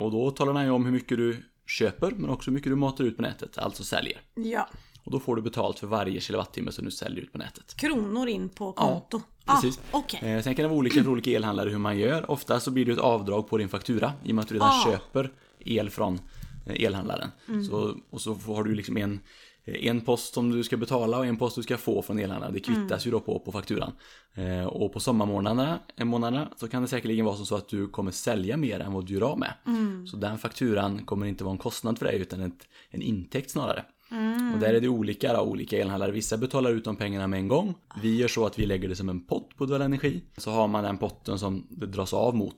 Och 0.00 0.10
då 0.10 0.30
talar 0.30 0.52
han 0.52 0.64
ju 0.64 0.70
om 0.70 0.84
hur 0.84 0.92
mycket 0.92 1.18
du 1.18 1.36
köper, 1.66 2.10
men 2.10 2.30
också 2.30 2.50
hur 2.50 2.54
mycket 2.54 2.72
du 2.72 2.76
matar 2.76 3.04
ut 3.04 3.16
på 3.16 3.22
nätet, 3.22 3.58
alltså 3.58 3.84
säljer. 3.84 4.20
Ja. 4.34 4.68
Och 5.08 5.12
då 5.12 5.20
får 5.20 5.36
du 5.36 5.42
betalt 5.42 5.78
för 5.78 5.86
varje 5.86 6.20
kilowattimme 6.20 6.72
som 6.72 6.84
du 6.84 6.90
säljer 6.90 7.22
ut 7.22 7.32
på 7.32 7.38
nätet. 7.38 7.74
Kronor 7.76 8.28
in 8.28 8.48
på 8.48 8.72
konto. 8.72 9.20
precis. 9.46 9.78
Ah, 9.90 9.98
Okej. 9.98 10.20
Eh, 10.22 10.42
sen 10.42 10.54
kan 10.54 10.62
det 10.62 10.68
vara 10.68 10.78
olika 10.78 11.02
för 11.04 11.10
olika 11.10 11.30
elhandlare 11.30 11.70
hur 11.70 11.78
man 11.78 11.98
gör. 11.98 12.30
Ofta 12.30 12.60
så 12.60 12.70
blir 12.70 12.84
det 12.84 12.92
ett 12.92 12.98
avdrag 12.98 13.48
på 13.48 13.58
din 13.58 13.68
faktura 13.68 14.12
i 14.24 14.30
och 14.30 14.34
med 14.34 14.42
att 14.42 14.48
du 14.48 14.54
redan 14.54 14.68
Ah. 14.68 14.84
köper 14.84 15.32
el 15.58 15.90
från 15.90 16.20
eh, 16.66 16.84
elhandlaren. 16.84 17.30
Mm. 17.48 17.64
Så, 17.64 17.94
och 18.10 18.20
så 18.20 18.34
har 18.34 18.64
du 18.64 18.74
liksom 18.74 18.96
en, 18.96 19.20
en 19.64 20.00
post 20.00 20.34
som 20.34 20.50
du 20.50 20.64
ska 20.64 20.76
betala 20.76 21.18
och 21.18 21.26
en 21.26 21.36
post 21.36 21.56
du 21.56 21.62
ska 21.62 21.76
få 21.76 22.02
från 22.02 22.18
elhandlaren. 22.18 22.54
Det 22.54 22.60
kvittas 22.60 22.90
Mm. 22.90 23.00
ju 23.04 23.10
då 23.10 23.20
på, 23.20 23.38
på 23.38 23.52
fakturan. 23.52 23.92
Eh, 24.34 24.64
och 24.66 24.92
på 24.92 25.00
sommarmånaderna 25.00 25.78
eh, 25.96 26.04
månaderna, 26.04 26.48
så 26.56 26.68
kan 26.68 26.82
det 26.82 26.88
säkerligen 26.88 27.24
vara 27.24 27.36
som 27.36 27.46
så 27.46 27.56
att 27.56 27.68
du 27.68 27.88
kommer 27.88 28.10
sälja 28.10 28.56
mer 28.56 28.80
än 28.80 28.92
vad 28.92 29.06
du 29.06 29.14
gör 29.14 29.22
av 29.22 29.38
med. 29.38 29.52
Mm. 29.66 30.06
Så 30.06 30.16
den 30.16 30.38
fakturan 30.38 31.04
kommer 31.04 31.26
inte 31.26 31.44
vara 31.44 31.52
en 31.52 31.58
kostnad 31.58 31.98
för 31.98 32.06
dig 32.06 32.20
utan 32.20 32.40
ett, 32.42 32.68
en 32.90 33.02
intäkt 33.02 33.50
snarare. 33.50 33.84
Mm. 34.10 34.54
Och 34.54 34.60
där 34.60 34.74
är 34.74 34.80
det 34.80 34.88
olika 34.88 35.32
då, 35.32 35.40
olika 35.40 35.78
elhandlare. 35.78 36.12
Vissa 36.12 36.36
betalar 36.36 36.70
ut 36.70 36.84
de 36.84 36.96
pengarna 36.96 37.26
med 37.26 37.38
en 37.38 37.48
gång. 37.48 37.74
Vi 38.02 38.16
gör 38.16 38.28
så 38.28 38.46
att 38.46 38.58
vi 38.58 38.66
lägger 38.66 38.88
det 38.88 38.96
som 38.96 39.08
en 39.08 39.26
pott 39.26 39.56
på 39.56 39.64
Uddevalla 39.64 39.84
Energi. 39.84 40.22
Så 40.36 40.50
har 40.50 40.68
man 40.68 40.84
den 40.84 40.98
potten 40.98 41.38
som 41.38 41.66
det 41.70 41.86
dras 41.86 42.14
av 42.14 42.36
mot. 42.36 42.56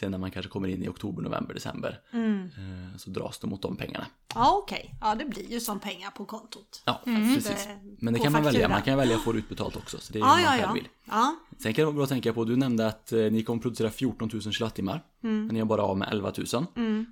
Sen 0.00 0.10
när 0.10 0.18
man 0.18 0.30
kanske 0.30 0.50
kommer 0.50 0.68
in 0.68 0.82
i 0.82 0.88
oktober, 0.88 1.22
november, 1.22 1.54
december. 1.54 2.00
Mm. 2.12 2.42
eh, 2.42 2.96
Så 2.96 3.10
dras 3.10 3.38
det 3.38 3.46
mot 3.46 3.62
de 3.62 3.76
pengarna. 3.76 4.06
Ja 4.34 4.56
okej, 4.62 4.94
ja 5.00 5.14
det 5.14 5.24
blir 5.24 5.50
ju 5.52 5.60
som 5.60 5.80
pengar 5.80 6.10
på 6.10 6.24
kontot. 6.24 6.82
Ja, 6.84 7.00
precis. 7.04 7.44
Det- 7.44 7.78
Men 7.98 8.12
det 8.14 8.18
på 8.18 8.24
kan 8.24 8.32
man 8.32 8.42
välja. 8.44 8.68
Man 8.68 8.82
kan 8.82 8.98
välja 8.98 9.16
att 9.16 9.22
få 9.22 9.32
det 9.32 9.38
utbetalt 9.38 9.76
också. 9.76 9.98
Så 10.00 10.12
det 10.12 10.18
är 10.18 10.20
Ja 10.20 10.34
hur 10.34 10.44
man 10.44 10.56
ja 10.58 10.62
själv 10.64 10.74
vill. 10.74 10.88
ja. 11.04 11.36
Sen 11.58 11.74
kan 11.74 11.82
det 11.82 11.86
vara 11.86 11.94
bra 11.94 12.02
att 12.02 12.08
tänka 12.08 12.32
på, 12.32 12.44
du 12.44 12.56
nämnde 12.56 12.86
att 12.86 13.12
eh, 13.12 13.18
ni 13.18 13.42
kommer 13.42 13.62
producera 13.62 13.90
14 13.90 14.30
000 14.32 14.42
kilowattimmar. 14.42 15.04
Men 15.20 15.48
ni 15.48 15.58
har 15.58 15.66
bara 15.66 15.82
av 15.82 15.98
med 15.98 16.08
11 16.12 16.32
000. 16.52 16.66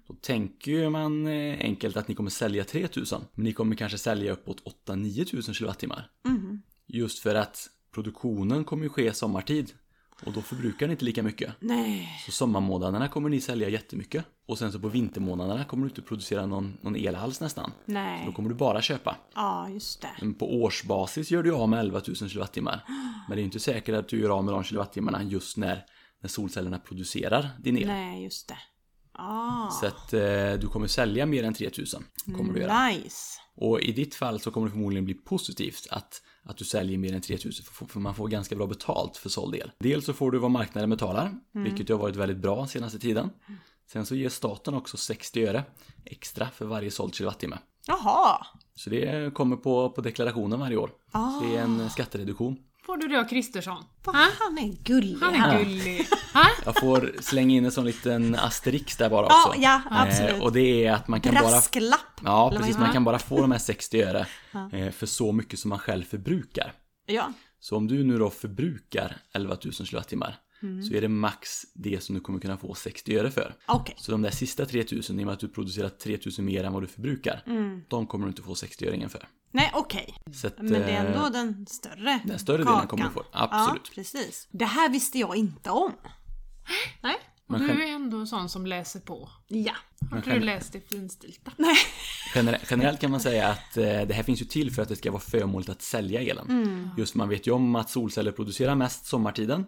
Då 0.06 0.14
tänker 0.20 0.88
man 0.90 1.26
eh, 1.26 1.58
enkelt 1.60 1.96
att 1.96 2.08
ni 2.08 2.14
kommer 2.14 2.30
sälja 2.30 2.64
3 2.64 2.88
000. 2.96 3.04
Men 3.34 3.44
ni 3.44 3.52
kommer 3.52 3.76
kanske 3.76 3.98
sälja 3.98 4.32
uppåt 4.32 4.62
8-9 4.86 5.34
000 5.46 5.54
kilowattimmar. 5.54 6.10
Just 6.86 7.18
för 7.18 7.34
att 7.34 7.68
produktionen 7.94 8.64
kommer 8.64 8.82
ju 8.82 8.88
ske 8.88 9.12
sommartid. 9.12 9.72
Och 10.26 10.32
då 10.32 10.42
förbrukar 10.42 10.86
ni 10.86 10.92
inte 10.92 11.04
lika 11.04 11.22
mycket. 11.22 11.54
Nej. 11.60 12.08
Så 12.26 12.32
sommarmånaderna 12.32 13.08
kommer 13.08 13.28
ni 13.28 13.40
sälja 13.40 13.68
jättemycket. 13.68 14.24
Och 14.46 14.58
sen 14.58 14.72
så 14.72 14.78
på 14.78 14.88
vintermånaderna 14.88 15.64
kommer 15.64 15.84
du 15.84 15.88
inte 15.88 16.02
producera 16.02 16.46
någon, 16.46 16.78
någon 16.80 16.96
el 16.96 17.16
alls 17.16 17.40
nästan. 17.40 17.72
Då 17.86 17.92
Nej. 17.92 18.32
kommer 18.36 18.48
du 18.48 18.54
bara 18.54 18.82
köpa. 18.82 19.16
Ja 19.34 19.68
just 19.68 20.00
det. 20.00 20.10
Men 20.20 20.34
på 20.34 20.62
årsbasis 20.62 21.30
gör 21.30 21.42
du 21.42 21.54
av 21.54 21.68
med 21.68 21.80
11 21.80 22.02
000 22.06 22.16
kilowattimmar. 22.16 22.84
Men 23.28 23.36
det 23.36 23.42
är 23.42 23.44
inte 23.44 23.60
säkert 23.60 23.94
att 23.94 24.08
du 24.08 24.20
gör 24.20 24.30
av 24.30 24.44
med 24.44 24.54
de 24.54 24.64
kilowattimmarna 24.64 25.22
just 25.22 25.56
när, 25.56 25.84
när 26.20 26.28
solcellerna 26.28 26.78
producerar 26.78 27.50
din 27.58 27.78
el. 27.78 27.86
Nej 27.86 28.24
just 28.24 28.48
det. 28.48 28.58
Ah. 29.12 29.70
Så 29.70 29.86
att 29.86 30.12
eh, 30.12 30.52
du 30.60 30.66
kommer 30.72 30.86
sälja 30.86 31.26
mer 31.26 31.44
än 31.44 31.54
3 31.54 31.70
000. 32.26 32.36
Kommer 32.36 32.52
du 32.52 32.60
göra. 32.60 32.88
Nice. 32.88 33.40
Och 33.56 33.80
i 33.80 33.92
ditt 33.92 34.14
fall 34.14 34.40
så 34.40 34.50
kommer 34.50 34.66
det 34.66 34.70
förmodligen 34.70 35.04
bli 35.04 35.14
positivt 35.14 35.86
att, 35.90 36.22
att 36.48 36.56
du 36.56 36.64
säljer 36.64 36.98
mer 36.98 37.14
än 37.14 37.20
3 37.20 37.38
000 37.44 37.52
för, 37.88 38.00
man 38.00 38.14
får 38.14 38.28
ganska 38.28 38.56
bra 38.56 38.66
betalt 38.66 39.16
för 39.16 39.28
såld 39.28 39.54
el. 39.54 39.70
Dels 39.78 40.04
så 40.04 40.12
får 40.12 40.30
du 40.30 40.38
vad 40.38 40.50
marknaden 40.50 40.90
betalar, 40.90 41.34
vilket 41.52 41.90
ju 41.90 41.94
har 41.94 42.00
varit 42.00 42.16
väldigt 42.16 42.38
bra 42.38 42.66
senaste 42.66 42.98
tiden. 42.98 43.30
Sen 43.92 44.06
så 44.06 44.14
ger 44.14 44.28
staten 44.28 44.74
också 44.74 44.96
60 44.96 45.46
öre 45.46 45.64
extra 46.04 46.46
för 46.46 46.66
varje 46.66 46.90
såld 46.90 47.14
kilowattimme. 47.14 47.58
Jaha. 47.86 48.46
Så 48.74 48.90
det 48.90 49.34
kommer 49.34 49.56
på, 49.56 49.90
på 49.90 50.00
deklarationen 50.00 50.60
varje 50.60 50.76
år. 50.76 50.90
Så 51.12 51.46
det 51.46 51.56
är 51.56 51.62
en 51.62 51.90
skattereduktion. 51.90 52.56
Får 52.88 52.96
du 52.96 53.08
det 53.08 53.20
av 53.20 53.24
Kristersson? 53.24 53.84
Ha? 54.06 54.28
han 54.38 54.58
är 54.58 54.82
gullig. 54.82 55.18
Han 55.20 55.34
är 55.34 55.58
gullig. 55.58 56.06
Ha? 56.32 56.44
Jag 56.64 56.80
får 56.80 57.12
slänga 57.20 57.56
in 57.56 57.64
en 57.64 57.72
sån 57.72 57.84
liten 57.84 58.34
asterix 58.34 58.96
där 58.96 59.10
bara 59.10 59.26
också. 59.26 59.52
Ja, 59.56 59.56
ja 59.56 59.82
absolut. 59.90 60.32
Eh, 60.32 60.42
och 60.42 60.52
det 60.52 60.86
är 60.86 60.92
att 60.92 61.08
man 61.08 61.20
kan 61.20 61.34
bara... 61.34 61.42
Brasklapp. 61.42 62.00
Ja, 62.24 62.46
Eller 62.48 62.58
vad 62.58 62.58
precis. 62.58 62.78
Man 62.78 62.92
kan 62.92 63.04
bara 63.04 63.18
få 63.18 63.40
de 63.40 63.52
här 63.52 63.58
60 63.58 64.02
öre 64.02 64.26
eh, 64.72 64.90
för 64.90 65.06
så 65.06 65.32
mycket 65.32 65.58
som 65.58 65.68
man 65.68 65.78
själv 65.78 66.04
förbrukar. 66.04 66.72
Ja. 67.06 67.32
Så 67.60 67.76
om 67.76 67.86
du 67.86 68.04
nu 68.04 68.18
då 68.18 68.30
förbrukar 68.30 69.16
11 69.34 69.56
000 69.64 69.72
kilowattimmar 69.72 70.36
Mm. 70.62 70.82
så 70.82 70.94
är 70.94 71.00
det 71.00 71.08
max 71.08 71.62
det 71.74 72.02
som 72.04 72.14
du 72.14 72.20
kommer 72.20 72.40
kunna 72.40 72.56
få 72.56 72.74
60 72.74 73.18
öre 73.18 73.30
för. 73.30 73.54
Okej. 73.66 73.94
Så 73.98 74.12
de 74.12 74.22
där 74.22 74.30
sista 74.30 74.66
3 74.66 74.84
000, 74.92 75.00
i 75.00 75.02
och 75.10 75.14
med 75.14 75.28
att 75.28 75.40
du 75.40 75.48
producerar 75.48 75.88
3 75.88 76.18
000 76.38 76.46
mer 76.46 76.64
än 76.64 76.72
vad 76.72 76.82
du 76.82 76.86
förbrukar, 76.86 77.42
Mm. 77.46 77.80
de 77.88 78.06
kommer 78.06 78.24
du 78.26 78.30
inte 78.30 78.42
få 78.42 78.54
60 78.54 78.86
öringen 78.88 79.10
för. 79.10 79.28
Nej 79.50 79.70
okej. 79.74 80.14
Att, 80.44 80.58
Men 80.58 80.66
det 80.72 80.78
är 80.90 81.06
ändå 81.06 81.26
eh, 81.26 81.30
den 81.32 81.66
större 81.66 82.20
den 82.24 82.38
större 82.38 82.56
delen 82.56 82.72
kakan. 82.72 82.88
kommer 82.88 83.04
du 83.04 83.10
få. 83.10 83.24
Absolut. 83.32 83.82
Ja, 83.84 83.92
precis. 83.94 84.48
Det 84.50 84.64
här 84.64 84.88
visste 84.88 85.18
jag 85.18 85.36
inte 85.36 85.70
om. 85.70 85.92
Nej. 87.02 87.16
Men 87.48 87.60
du 87.60 87.82
är 87.82 87.94
ändå 87.94 88.26
sån 88.26 88.48
som 88.48 88.66
läser 88.66 89.00
på. 89.00 89.28
Ja. 89.48 89.72
Har 90.10 90.16
inte 90.16 90.30
du 90.34 90.40
läst 90.40 90.72
det 90.72 90.80
finstilta? 90.80 91.52
Gener- 92.34 92.58
generellt 92.70 93.00
kan 93.00 93.10
man 93.10 93.20
säga 93.20 93.48
att 93.48 93.76
eh, 93.76 93.84
det 93.84 94.14
här 94.14 94.22
finns 94.22 94.40
ju 94.40 94.44
till 94.44 94.70
för 94.70 94.82
att 94.82 94.88
det 94.88 94.96
ska 94.96 95.10
vara 95.10 95.20
förmånligt 95.20 95.70
att 95.70 95.82
sälja 95.82 96.20
elen. 96.20 96.90
Just 96.98 97.14
man 97.14 97.28
vet 97.28 97.46
ju 97.46 97.50
om 97.50 97.76
att 97.76 97.90
solceller 97.90 98.32
producerar 98.32 98.74
mest 98.74 99.06
sommartiden 99.06 99.66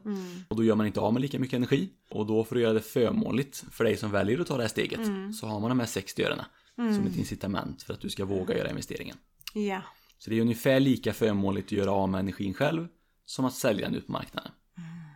och 0.49 0.57
då 0.57 0.65
gör 0.65 0.75
man 0.75 0.87
inte 0.87 1.01
av 1.01 1.13
med 1.13 1.23
lika 1.23 1.39
mycket 1.39 1.57
energi. 1.57 1.89
Och 2.11 2.27
då 2.27 2.45
för 2.45 2.57
att 2.57 2.63
göra 2.63 2.73
det 2.73 2.81
förmånligt 2.81 3.65
för 3.73 3.85
dig 3.85 3.97
som 3.97 4.11
väljer 4.11 4.41
att 4.41 4.47
ta 4.47 4.57
det 4.57 4.63
här 4.63 4.69
steget 4.69 5.01
så 5.41 5.47
har 5.47 5.61
man 5.61 5.69
de 5.69 5.81
här 5.81 5.87
60 5.87 6.23
örena 6.25 6.47
som 6.77 7.07
ett 7.07 7.17
incitament 7.17 7.83
för 7.83 7.95
att 7.95 8.01
du 8.01 8.09
ska 8.09 8.25
våga 8.25 8.59
göra 8.59 8.71
investeringen. 8.71 9.17
Ja. 9.55 9.83
Så 10.19 10.31
det 10.31 10.37
är 10.37 10.41
ungefär 10.41 10.81
lika 10.81 11.13
förmånligt 11.13 11.67
att 11.67 11.73
göra 11.73 11.91
av 11.93 12.09
med 12.09 12.19
energin 12.21 12.55
själv 12.55 12.89
som 13.25 13.45
att 13.45 13.55
sälja 13.55 13.87
den 13.89 13.95
ut 13.99 14.07
på 14.07 14.13
marknaden. 14.13 14.53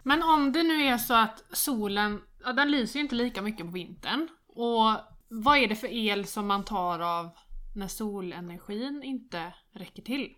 Men 0.05 0.23
om 0.23 0.53
det 0.53 0.63
nu 0.63 0.83
är 0.83 0.99
så 0.99 1.15
att 1.15 1.45
solen, 1.53 2.21
ja, 2.45 2.53
den 2.53 2.71
lyser 2.71 2.99
ju 2.99 3.03
inte 3.03 3.15
lika 3.15 3.43
mycket 3.43 3.67
på 3.67 3.73
vintern. 3.73 4.29
Och 4.47 4.91
vad 5.29 5.59
är 5.59 5.69
det 5.69 5.77
för 5.77 5.89
el 5.93 6.27
som 6.27 6.47
man 6.47 6.65
tar 6.65 7.01
av 7.01 7.31
när 7.77 7.89
solenergin 7.89 9.03
inte 9.03 9.55
räcker 9.73 10.03
till? 10.03 10.29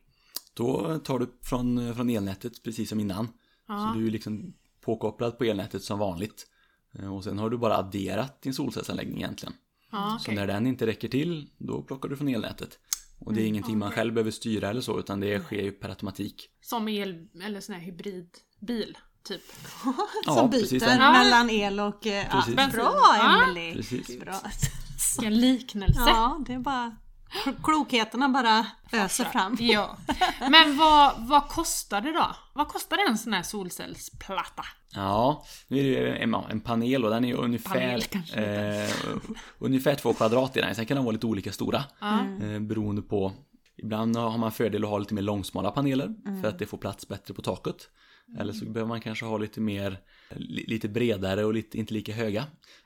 Då 0.54 0.98
tar 0.98 1.18
du 1.18 1.38
från, 1.42 1.94
från 1.94 2.10
elnätet 2.10 2.62
precis 2.62 2.88
som 2.88 3.00
innan. 3.00 3.28
Ja. 3.68 3.90
Så 3.94 3.98
du 3.98 4.06
är 4.06 4.10
liksom 4.10 4.54
påkopplad 4.80 5.38
på 5.38 5.44
elnätet 5.44 5.82
som 5.82 5.98
vanligt. 5.98 6.46
Eh, 6.98 7.14
Och 7.14 7.24
sen 7.24 7.38
har 7.38 7.50
du 7.50 7.58
bara 7.58 7.76
adderat 7.76 8.42
din 8.42 8.54
solcellsanläggning 8.54 9.16
egentligen. 9.16 9.54
Ja, 9.90 10.16
Så 10.20 10.24
okej. 10.24 10.34
när 10.34 10.46
den 10.46 10.66
inte 10.66 10.86
räcker 10.86 11.08
till, 11.08 11.50
då 11.58 11.82
plockar 11.82 12.08
du 12.08 12.16
från 12.16 12.28
elnätet. 12.28 12.78
Och 13.18 13.34
det 13.34 13.42
är 13.42 13.46
ingenting 13.46 13.78
man 13.78 13.90
själv 13.90 14.14
behöver 14.14 14.30
styra 14.30 14.70
eller 14.70 14.80
så, 14.80 14.98
utan 14.98 15.20
det 15.20 15.40
sker 15.40 15.62
ju 15.62 15.72
per 15.72 15.88
automatik. 15.88 16.48
Som 16.60 16.88
el, 16.88 17.28
eller 17.42 17.60
sån 17.60 17.74
här 17.74 17.82
hybridbil, 17.82 18.98
typ. 19.26 19.42
Ja, 20.26 20.34
Som 20.34 20.50
precis 20.50 20.70
byter 20.70 20.90
så. 20.90 20.98
mellan 21.12 21.50
el 21.50 21.80
och... 21.80 22.06
eh, 22.06 22.26
Ja, 22.30 22.42
Precis. 22.46 22.54
bra 22.74 22.94
Ja. 23.18 23.42
Emelie! 23.44 23.74
Precis. 23.74 24.20
Bra. 24.20 24.34
Vilken 25.18 25.40
liknelse. 25.40 26.00
Ja, 26.06 26.38
det 26.46 26.52
är 26.52 26.58
bara... 26.58 26.96
Klokheterna 27.62 28.28
bara 28.28 28.66
öser 28.92 29.24
fram. 29.24 29.56
Ja. 29.60 29.96
Men 30.50 30.76
vad, 30.76 31.14
vad 31.18 31.48
kostar 31.48 32.00
det 32.00 32.12
då? 32.12 32.26
Vad 32.54 32.68
kostar 32.68 32.98
en 33.08 33.18
sån 33.18 33.32
här 33.32 33.42
solcellsplatta? 33.42 34.64
Ja, 34.90 35.44
nu 35.68 35.78
är 35.78 35.82
det 35.82 35.88
ju 35.88 36.16
en, 36.16 36.30
ja, 36.30 36.44
en 36.50 36.60
panel 36.60 37.04
och 37.04 37.10
den 37.10 37.24
är 37.24 37.28
ju 37.28 37.34
ungefär, 37.34 38.00
eh, 38.34 38.90
ungefär 39.58 39.94
två 39.94 40.12
kvadrat 40.14 40.56
i 40.56 40.60
den. 40.60 40.74
Sen 40.74 40.86
kan 40.86 40.96
de 40.96 41.04
vara 41.04 41.12
lite 41.12 41.26
olika 41.26 41.52
stora. 41.52 41.84
Ja. 42.00 42.18
Eh, 42.42 42.60
beroende 42.60 43.02
på 43.02 43.32
Ibland 43.78 44.16
har 44.16 44.38
man 44.38 44.52
fördel 44.52 44.84
att 44.84 44.90
ha 44.90 44.98
lite 44.98 45.14
mer 45.14 45.22
långsmala 45.22 45.70
paneler 45.70 46.04
Mm. 46.26 46.42
för 46.42 46.48
att 46.48 46.58
det 46.58 46.66
får 46.66 46.78
plats 46.78 47.08
bättre 47.08 47.34
på 47.34 47.42
taket. 47.42 47.88
Eller 48.38 48.52
så 48.52 48.64
behöver 48.64 48.88
man 48.88 49.00
kanske 49.00 49.24
ha 49.24 49.38
lite 49.38 49.60
mer, 49.60 49.98
li- 50.36 50.64
lite 50.68 50.88
bredare 50.88 51.44
och 51.44 51.54
lite, 51.54 51.78
inte 51.78 51.94
lika 51.94 52.12
höga. 52.12 52.44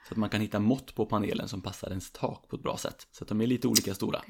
Så 0.08 0.14
att 0.14 0.16
man 0.18 0.28
kan 0.30 0.40
hitta 0.40 0.58
mått 0.60 0.94
på 0.94 1.06
panelen 1.06 1.48
som 1.48 1.60
passar 1.60 1.88
ens 1.88 2.10
tak 2.12 2.48
på 2.48 2.56
ett 2.56 2.62
bra 2.62 2.76
sätt. 2.76 3.06
Så 3.12 3.24
att 3.24 3.28
de 3.28 3.40
är 3.40 3.46
lite 3.46 3.68
olika 3.68 3.94
stora. 3.94 4.20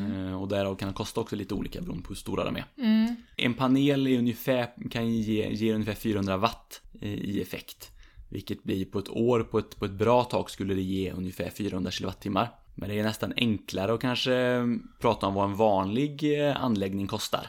Eh, 0.00 0.42
och 0.42 0.48
därav 0.48 0.74
kan 0.76 0.88
de 0.88 0.94
kosta 0.94 1.20
också 1.20 1.36
lite 1.36 1.54
olika 1.54 1.80
beroende 1.80 2.02
på 2.02 2.08
hur 2.08 2.14
stora 2.16 2.44
de 2.44 2.56
är. 2.56 2.64
Mm. 2.78 3.16
En 3.36 3.54
panel 3.54 4.06
är 4.06 4.18
ungefär, 4.18 4.90
kan 4.90 5.10
ge, 5.12 5.48
ge 5.52 5.72
ungefär 5.72 5.94
400 5.94 6.36
watt 6.36 6.82
eh, 7.00 7.14
i 7.14 7.42
effekt. 7.42 7.90
Vilket 8.30 8.62
blir 8.62 8.84
på 8.84 8.98
ett 8.98 9.08
år, 9.08 9.40
på 9.42 9.58
ett, 9.58 9.76
på 9.76 9.84
ett 9.84 9.92
bra 9.92 10.24
tak 10.24 10.50
skulle 10.50 10.74
det 10.74 10.82
ge 10.82 11.12
ungefär 11.12 11.50
400 11.50 11.90
kilowattimmar. 11.90 12.48
Men 12.74 12.88
det 12.88 12.98
är 12.98 13.02
nästan 13.02 13.32
enklare 13.36 13.92
att 13.94 14.00
kanske 14.00 14.34
eh, 14.34 14.66
prata 15.00 15.26
om 15.26 15.34
vad 15.34 15.44
en 15.50 15.56
vanlig 15.56 16.36
anläggning 16.56 17.06
kostar. 17.06 17.46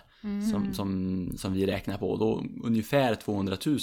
Som, 0.52 0.74
som, 0.74 1.32
som 1.38 1.54
vi 1.54 1.66
räknar 1.66 1.98
på. 1.98 2.18
Då 2.18 2.44
ungefär 2.64 3.16
200 3.16 3.58
000 3.66 3.80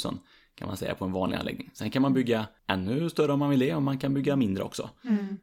kan 0.55 0.69
man 0.69 0.77
säga 0.77 0.95
på 0.95 1.05
en 1.05 1.13
vanlig 1.13 1.37
anläggning. 1.37 1.71
Sen 1.75 1.91
kan 1.91 2.03
man 2.03 2.13
bygga 2.15 2.47
ännu 2.67 3.11
större 3.11 3.33
om 3.33 3.39
man 3.39 3.51
vill 3.51 3.59
det 3.61 3.75
och 3.75 3.83
man 3.83 3.99
kan 3.99 4.15
bygga 4.15 4.37
mindre 4.37 4.63
också. 4.65 4.91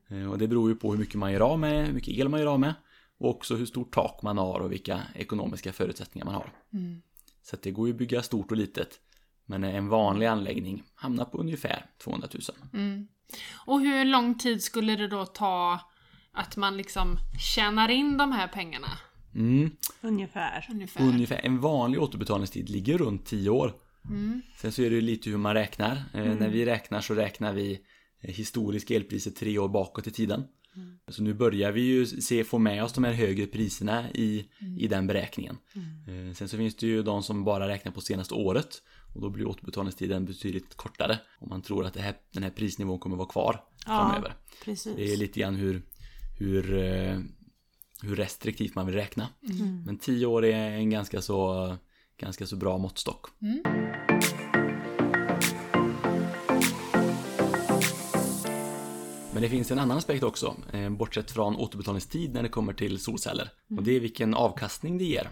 Eh, 0.10 0.32
Och 0.32 0.38
det 0.38 0.48
beror 0.48 0.70
ju 0.70 0.76
på 0.76 0.92
hur 0.92 1.00
mycket 1.00 1.16
man 1.16 1.32
gör 1.32 1.40
av 1.40 1.60
med, 1.60 1.86
hur 1.88 1.94
mycket 1.94 2.14
el 2.14 2.30
man 2.30 2.40
gör 2.40 2.48
av 2.48 2.60
med. 2.60 2.74
Och 3.18 3.30
också 3.30 3.56
hur 3.56 3.66
stort 3.66 3.94
tak 3.94 4.22
man 4.24 4.38
har 4.38 4.60
och 4.60 4.72
vilka 4.72 5.02
ekonomiska 5.16 5.74
förutsättningar 5.74 6.26
man 6.26 6.36
har. 6.36 6.50
Så 7.44 7.56
att 7.56 7.62
det 7.62 7.72
går 7.72 7.88
ju 7.88 7.94
att 7.94 8.00
bygga 8.00 8.22
stort 8.24 8.52
och 8.52 8.58
litet. 8.58 9.00
Men 9.46 9.64
en 9.64 9.88
vanlig 9.88 10.26
anläggning 10.26 10.84
hamnar 10.96 11.26
på 11.26 11.38
ungefär 11.38 11.86
200 12.04 12.28
000. 12.34 12.42
Och 13.66 13.80
hur 13.82 14.06
lång 14.06 14.38
tid 14.38 14.64
skulle 14.64 14.96
det 14.96 15.08
då 15.08 15.26
ta 15.26 15.80
att 16.32 16.58
man 16.58 16.78
liksom 16.78 17.18
tjänar 17.56 17.90
in 17.90 18.18
de 18.18 18.32
här 18.32 18.48
pengarna? 18.48 18.88
Mm. 19.36 19.70
Ungefär. 20.02 20.68
Ungefär. 20.72 21.04
Ungefär 21.04 21.40
en 21.44 21.60
vanlig 21.60 22.02
återbetalningstid 22.02 22.70
ligger 22.70 22.98
runt 22.98 23.26
10 23.26 23.50
år. 23.50 23.74
Mm. 24.10 24.42
Sen 24.58 24.72
så 24.72 24.82
är 24.82 24.90
det 24.90 24.96
ju 24.96 25.02
lite 25.02 25.30
hur 25.30 25.38
man 25.38 25.54
räknar. 25.54 26.04
Eh, 26.14 26.36
När 26.36 26.50
vi 26.50 26.66
räknar 26.66 27.02
så 27.02 27.14
räknar 27.14 27.54
vi 27.54 27.80
eh, 28.22 28.34
historiska 28.34 28.96
elpriser 28.96 29.32
tre 29.32 29.58
år 29.60 29.70
bakåt 29.70 30.08
i 30.08 30.12
tiden. 30.12 30.44
Så 31.08 31.24
nu 31.24 31.34
börjar 31.34 31.72
vi 31.72 31.82
ju 31.82 32.06
se, 32.06 32.44
få 32.44 32.58
med 32.58 32.84
oss 32.84 32.94
de 32.94 33.04
här 33.04 33.14
högre 33.14 33.46
priserna 33.46 34.12
i, 34.12 34.46
i 34.80 34.88
den 34.88 35.08
beräkningen. 35.08 35.58
Eh, 36.08 36.34
Sen 36.34 36.50
så 36.50 36.58
finns 36.58 36.76
det 36.76 36.88
ju 36.88 37.04
de 37.04 37.24
som 37.24 37.44
bara 37.44 37.68
räknar 37.68 37.92
på 37.92 38.02
senaste 38.02 38.34
året 38.34 38.82
och 39.16 39.22
då 39.22 39.30
blir 39.30 39.48
återbetalningstiden 39.48 40.26
betydligt 40.26 40.76
kortare 40.76 41.20
om 41.40 41.50
man 41.50 41.62
tror 41.62 41.86
att 41.86 41.94
det 41.94 42.02
här, 42.02 42.16
den 42.34 42.44
här 42.44 42.50
prisnivån 42.50 43.00
kommer 43.00 43.16
vara 43.18 43.28
kvar 43.28 43.64
framöver. 43.86 44.34
Precis. 44.66 44.96
Det 44.96 45.14
är 45.14 45.18
lite 45.18 45.40
grann 45.40 45.56
hur, 45.56 45.82
hur, 46.40 46.74
hur 48.02 48.16
restriktivt 48.16 48.76
man 48.76 48.86
vill 48.86 48.96
räkna. 48.96 49.28
Men 49.86 49.98
10 49.98 50.26
år 50.26 50.46
är 50.46 50.72
en 50.72 50.90
ganska 50.90 51.22
så, 51.22 51.76
ganska 52.18 52.46
så 52.46 52.56
bra 52.56 52.78
måttstock. 52.78 53.26
Men 59.34 59.42
det 59.42 59.50
finns 59.50 59.72
en 59.72 59.80
annan 59.80 59.98
aspekt 59.98 60.24
också, 60.24 60.56
eh, 60.74 60.90
bortsett 60.90 61.32
från 61.32 61.56
återbetalningstid 61.56 62.34
när 62.34 62.44
det 62.44 62.50
kommer 62.50 62.74
till 62.74 63.00
solceller. 63.00 63.50
Och 63.78 63.84
det 63.84 63.96
är 63.96 64.00
vilken 64.00 64.34
avkastning 64.34 64.98
det 64.98 65.04
ger. 65.04 65.30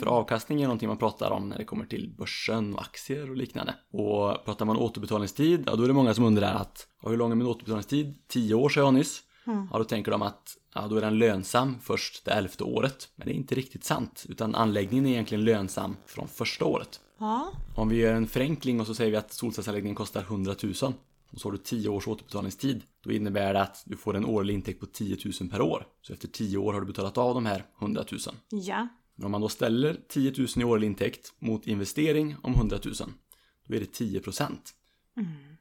För 0.00 0.06
avkastning 0.06 0.60
är 0.62 0.64
någonting 0.64 0.88
man 0.88 0.98
pratar 0.98 1.30
om 1.30 1.48
när 1.48 1.58
det 1.58 1.64
kommer 1.64 1.84
till 1.86 2.14
börsen 2.18 2.74
och 2.74 2.80
aktier 2.82 3.30
och 3.30 3.36
liknande. 3.36 3.74
Och 3.92 4.44
pratar 4.44 4.64
man 4.64 4.76
återbetalningstid, 4.76 5.62
ja 5.66 5.76
då 5.76 5.82
är 5.82 5.88
det 5.88 5.94
många 5.94 6.14
som 6.14 6.24
undrar 6.24 6.54
att 6.54 6.86
hur 7.02 7.16
lång 7.16 7.30
är 7.30 7.34
min 7.36 7.46
återbetalningstid? 7.46 8.14
10 8.28 8.54
år 8.54 8.68
sa 8.68 8.80
jag 8.80 8.94
nyss. 8.94 9.22
Ja, 9.70 9.78
då 9.78 9.84
tänker 9.84 10.10
de 10.10 10.22
att 10.22 10.56
ja, 10.74 10.86
då 10.88 10.96
är 10.96 11.00
den 11.00 11.18
lönsam 11.18 11.76
först 11.82 12.24
det 12.24 12.30
elfte 12.30 12.64
året. 12.64 13.08
Men 13.16 13.26
det 13.26 13.32
är 13.32 13.36
inte 13.36 13.54
riktigt 13.54 13.84
sant, 13.84 14.26
utan 14.28 14.54
anläggningen 14.54 15.06
är 15.06 15.10
egentligen 15.10 15.44
lönsam 15.44 15.96
från 16.06 16.28
första 16.28 16.64
året. 16.64 17.00
Ja. 17.18 17.52
Om 17.76 17.88
vi 17.88 17.96
gör 17.96 18.14
en 18.14 18.26
förenkling 18.26 18.80
och 18.80 18.86
så 18.86 18.94
säger 18.94 19.10
vi 19.10 19.16
att 19.16 19.32
solcellsanläggningen 19.32 19.96
kostar 19.96 20.20
100 20.20 20.54
000 20.62 20.72
och 21.30 21.40
så 21.40 21.48
har 21.48 21.52
du 21.52 21.58
10 21.58 21.88
års 21.88 22.08
återbetalningstid. 22.08 22.82
Då 23.02 23.12
innebär 23.12 23.54
det 23.54 23.62
att 23.62 23.82
du 23.86 23.96
får 23.96 24.16
en 24.16 24.24
årlig 24.24 24.54
intäkt 24.54 24.80
på 24.80 24.86
10 24.86 25.16
000 25.40 25.50
per 25.50 25.60
år. 25.60 25.86
Så 26.02 26.12
efter 26.12 26.28
10 26.28 26.58
år 26.58 26.72
har 26.72 26.80
du 26.80 26.86
betalat 26.86 27.18
av 27.18 27.34
de 27.34 27.46
här 27.46 27.64
100 27.80 28.04
000. 28.10 28.20
Ja. 28.50 28.88
Men 29.14 29.24
om 29.24 29.32
man 29.32 29.40
då 29.40 29.48
ställer 29.48 30.00
10 30.08 30.34
000 30.38 30.48
i 30.56 30.64
årlig 30.64 30.86
intäkt 30.86 31.32
mot 31.38 31.66
investering 31.66 32.36
om 32.42 32.54
100 32.54 32.78
000, 32.84 32.94
då 33.66 33.74
är 33.74 33.80
det 33.80 33.92
10 33.92 34.20
procent. 34.20 34.74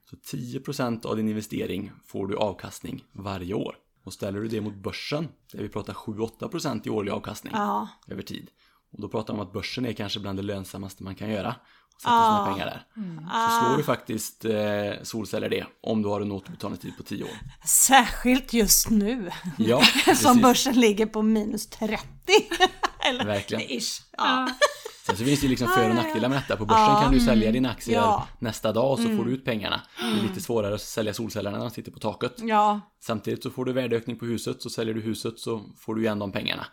Så 0.10 0.15
10 0.26 0.60
procent 0.60 1.06
av 1.06 1.15
din 1.15 1.30
investering 1.30 1.91
får 2.06 2.28
du 2.28 2.36
avkastning 2.38 3.04
varje 3.13 3.54
år. 3.54 3.76
Och 4.04 4.13
ställer 4.13 4.39
du 4.39 4.48
det 4.48 4.62
mot 4.62 4.76
börsen, 4.76 5.28
där 5.54 5.62
vi 5.63 5.70
pratar 5.70 5.93
7-8 5.93 6.48
procent 6.48 6.88
i 6.88 6.89
årlig 6.89 7.12
avkastning 7.12 7.54
Ja. 7.56 7.88
över 8.08 8.22
tid. 8.22 8.50
Och 8.93 9.02
då 9.02 9.10
pratar 9.10 9.34
man 9.34 9.41
om 9.41 9.48
att 9.48 9.54
börsen 9.54 9.86
är 9.86 9.93
kanske 9.93 10.20
bland 10.20 10.39
det 10.39 10.43
lönsammaste 10.43 11.04
man 11.04 11.15
kan 11.15 11.30
göra. 11.30 11.56
Och 11.96 12.02
sätta 12.02 12.13
Ah. 12.13 12.46
sina 12.46 12.54
pengar 12.54 12.65
där. 12.65 12.86
Så 13.50 13.65
slår 13.65 13.78
du 13.78 13.84
faktiskt 13.84 14.46
eh, 14.46 15.04
solceller 15.04 15.50
det 15.50 15.65
om 15.82 16.02
du 16.02 16.10
har 16.10 16.22
en 16.22 16.32
återbetalningstid 16.32 16.98
på 16.98 17.04
10 17.04 17.24
år. 17.24 17.30
Särskilt 17.67 18.54
just 18.54 18.89
nu. 18.89 19.32
Ja, 19.58 19.82
Som 20.15 20.41
börsen 20.41 20.80
ligger 20.80 21.06
på 21.06 21.22
minus 21.22 21.67
30. 21.70 21.98
Eller 23.10 23.26
Verkligen. 23.26 23.62
ish. 23.80 24.02
Ja. 24.17 24.48
Sen 25.08 25.17
så 25.17 25.24
finns 25.24 25.39
det 25.39 25.43
ju 25.43 25.50
liksom 25.50 25.67
för 25.67 25.89
och 25.89 25.96
nackdelar 25.96 26.30
med 26.30 26.38
detta. 26.38 26.58
På 26.58 26.65
börsen 26.65 27.02
kan 27.04 27.12
du 27.13 27.20
sälja 27.20 27.52
dina 27.52 27.70
aktier 27.72 27.96
Ja. 27.96 28.28
nästa 28.39 28.74
dag 28.74 28.91
och 28.91 29.00
så 29.00 29.17
får 29.17 29.26
du 29.26 29.32
ut 29.32 29.46
pengarna. 29.46 29.82
Det 30.00 30.20
är 30.20 30.24
lite 30.24 30.41
svårare 30.41 30.76
att 30.76 30.82
sälja 30.82 31.13
solcellerna 31.13 31.58
när 31.58 31.65
de 31.65 31.72
sitter 31.72 31.91
på 31.91 32.00
taket. 32.00 32.34
ja. 32.38 32.82
Samtidigt 33.00 33.43
så 33.43 33.50
får 33.50 33.65
du 33.65 33.74
värdeökning 33.74 34.20
på 34.20 34.26
huset, 34.26 34.62
så 34.62 34.70
säljer 34.70 34.93
du 34.93 35.02
huset 35.02 35.39
så 35.39 35.62
får 35.80 35.96
du 35.96 36.02
igen 36.02 36.20
de 36.20 36.32
pengarna. 36.32 36.65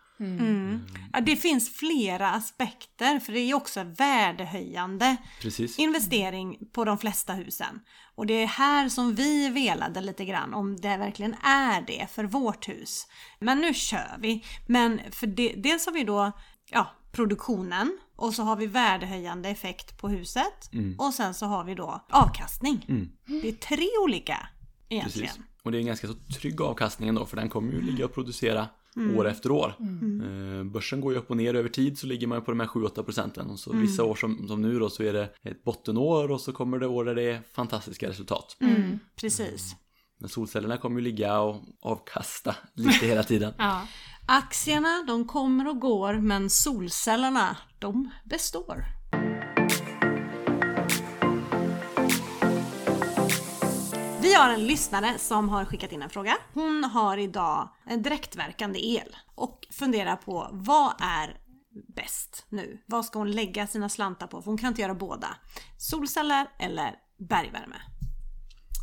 Ja, 1.13 1.21
det 1.21 1.37
finns 1.37 1.77
flera 1.77 2.31
aspekter 2.31 3.19
för 3.21 3.33
det 3.33 3.41
är 3.41 3.47
ju 3.47 3.55
också 3.55 3.83
värdehöjande 3.85 5.17
Precis. 5.41 5.79
investering 5.79 6.59
på 6.73 6.85
de 6.85 6.99
flesta 6.99 7.33
husen. 7.33 7.81
Och 8.15 8.27
det 8.27 8.35
är 8.43 8.47
här 8.47 8.89
som 8.89 9.15
vi 9.15 9.49
velade 9.49 10.01
lite 10.01 10.25
grann 10.25 10.55
om 10.55 10.77
det 10.77 10.97
verkligen 10.97 11.35
är 11.45 11.81
det 11.87 12.07
för 12.11 12.25
vårt 12.25 12.69
hus. 12.69 13.07
Men 13.41 13.61
nu 13.61 13.75
kör 13.75 14.17
vi. 14.19 14.45
Men 14.67 15.01
för 15.11 15.27
det, 15.27 15.55
dels 15.57 15.87
har 15.87 15.93
vi 15.93 16.05
då 16.05 16.33
ja, 16.71 16.87
produktionen 17.13 17.99
och 18.17 18.35
så 18.35 18.43
har 18.43 18.57
vi 18.57 18.67
värdehöjande 18.67 19.49
effekt 19.49 19.99
på 19.99 20.09
huset 20.09 20.71
och 20.99 21.15
sen 21.15 21.35
så 21.35 21.47
har 21.47 21.65
vi 21.65 21.75
då 21.75 22.05
avkastning. 22.11 22.87
Det 23.27 23.49
är 23.49 23.53
tre 23.53 23.89
olika 24.05 24.49
egentligen. 24.89 25.29
Precis. 25.29 25.43
Och 25.63 25.73
det 25.73 25.79
är 25.79 25.81
en 25.81 25.87
ganska 25.87 26.07
så 26.07 26.15
trygg 26.15 26.61
avkastning 26.61 27.09
ändå 27.09 27.27
för 27.27 27.37
den 27.37 27.49
kommer 27.49 27.73
ju 27.73 27.81
ligga 27.81 28.05
och 28.05 28.15
producera 28.15 28.69
år 29.17 29.29
efter 29.29 29.51
år. 29.51 29.75
Eh, 29.79 30.65
Börsen 30.65 31.01
går 31.01 31.13
ju 31.13 31.19
upp 31.19 31.31
och 31.31 31.37
ner 31.37 31.55
över 31.55 31.69
tid 31.69 31.99
så 31.99 32.07
ligger 32.07 32.27
man 32.27 32.39
ju 32.39 32.45
på 32.45 32.51
de 32.51 32.61
här 32.61 32.67
7-8 32.67 33.03
procenten. 33.03 33.51
Och 33.51 33.59
så 33.59 33.73
vissa 33.73 34.05
år 34.05 34.15
som, 34.15 34.49
som 34.49 34.63
nu 34.63 34.79
då 34.79 34.91
så 34.91 35.03
är 35.03 35.13
det 35.13 35.35
ett 35.43 35.65
bottenår 35.65 36.31
och 36.31 36.41
så 36.41 36.53
kommer 36.53 36.79
det 36.79 36.87
år 36.87 37.05
där 37.05 37.15
det 37.15 37.23
är 37.23 37.43
fantastiska 37.53 38.09
resultat. 38.09 38.57
Mm, 38.61 38.99
precis. 39.17 39.77
Men 40.21 40.29
solcellerna 40.29 40.77
kommer 40.77 40.97
ju 41.01 41.05
ligga 41.05 41.41
och 41.41 41.63
avkasta 41.83 42.57
lite 42.75 43.07
hela 43.07 43.23
tiden. 43.23 43.55
Ja. 43.59 43.87
Aktierna 44.27 45.05
de 45.07 45.25
kommer 45.25 45.69
och 45.69 45.81
går 45.81 46.15
men 46.15 46.51
solcellerna 46.51 47.57
de 47.79 48.11
består. 48.25 48.85
Vi 54.23 54.35
har 54.35 54.51
en 54.51 54.67
lyssnare 54.67 55.19
som 55.19 55.49
har 55.49 55.65
skickat 55.65 55.93
in 55.93 56.03
en 56.03 56.11
fråga. 56.11 56.37
Hon 56.55 56.85
har 56.85 57.17
idag 57.17 57.69
en 57.87 58.03
direktverkande 58.03 58.87
el 58.87 59.17
och 59.35 59.67
funderar 59.71 60.17
på 60.17 60.49
vad 60.53 60.95
är 61.01 61.37
bäst 61.97 62.47
nu? 62.49 62.83
Vad 62.87 63.05
ska 63.05 63.19
hon 63.19 63.33
lägga 63.33 63.67
sina 63.67 63.89
slantar 63.89 64.27
på? 64.27 64.43
För 64.43 64.51
hon 64.51 64.59
kan 64.59 64.69
inte 64.69 64.83
göra 64.83 64.95
båda. 64.95 65.29
Solceller 65.79 66.47
eller 66.59 66.95
bergvärme? 67.19 67.77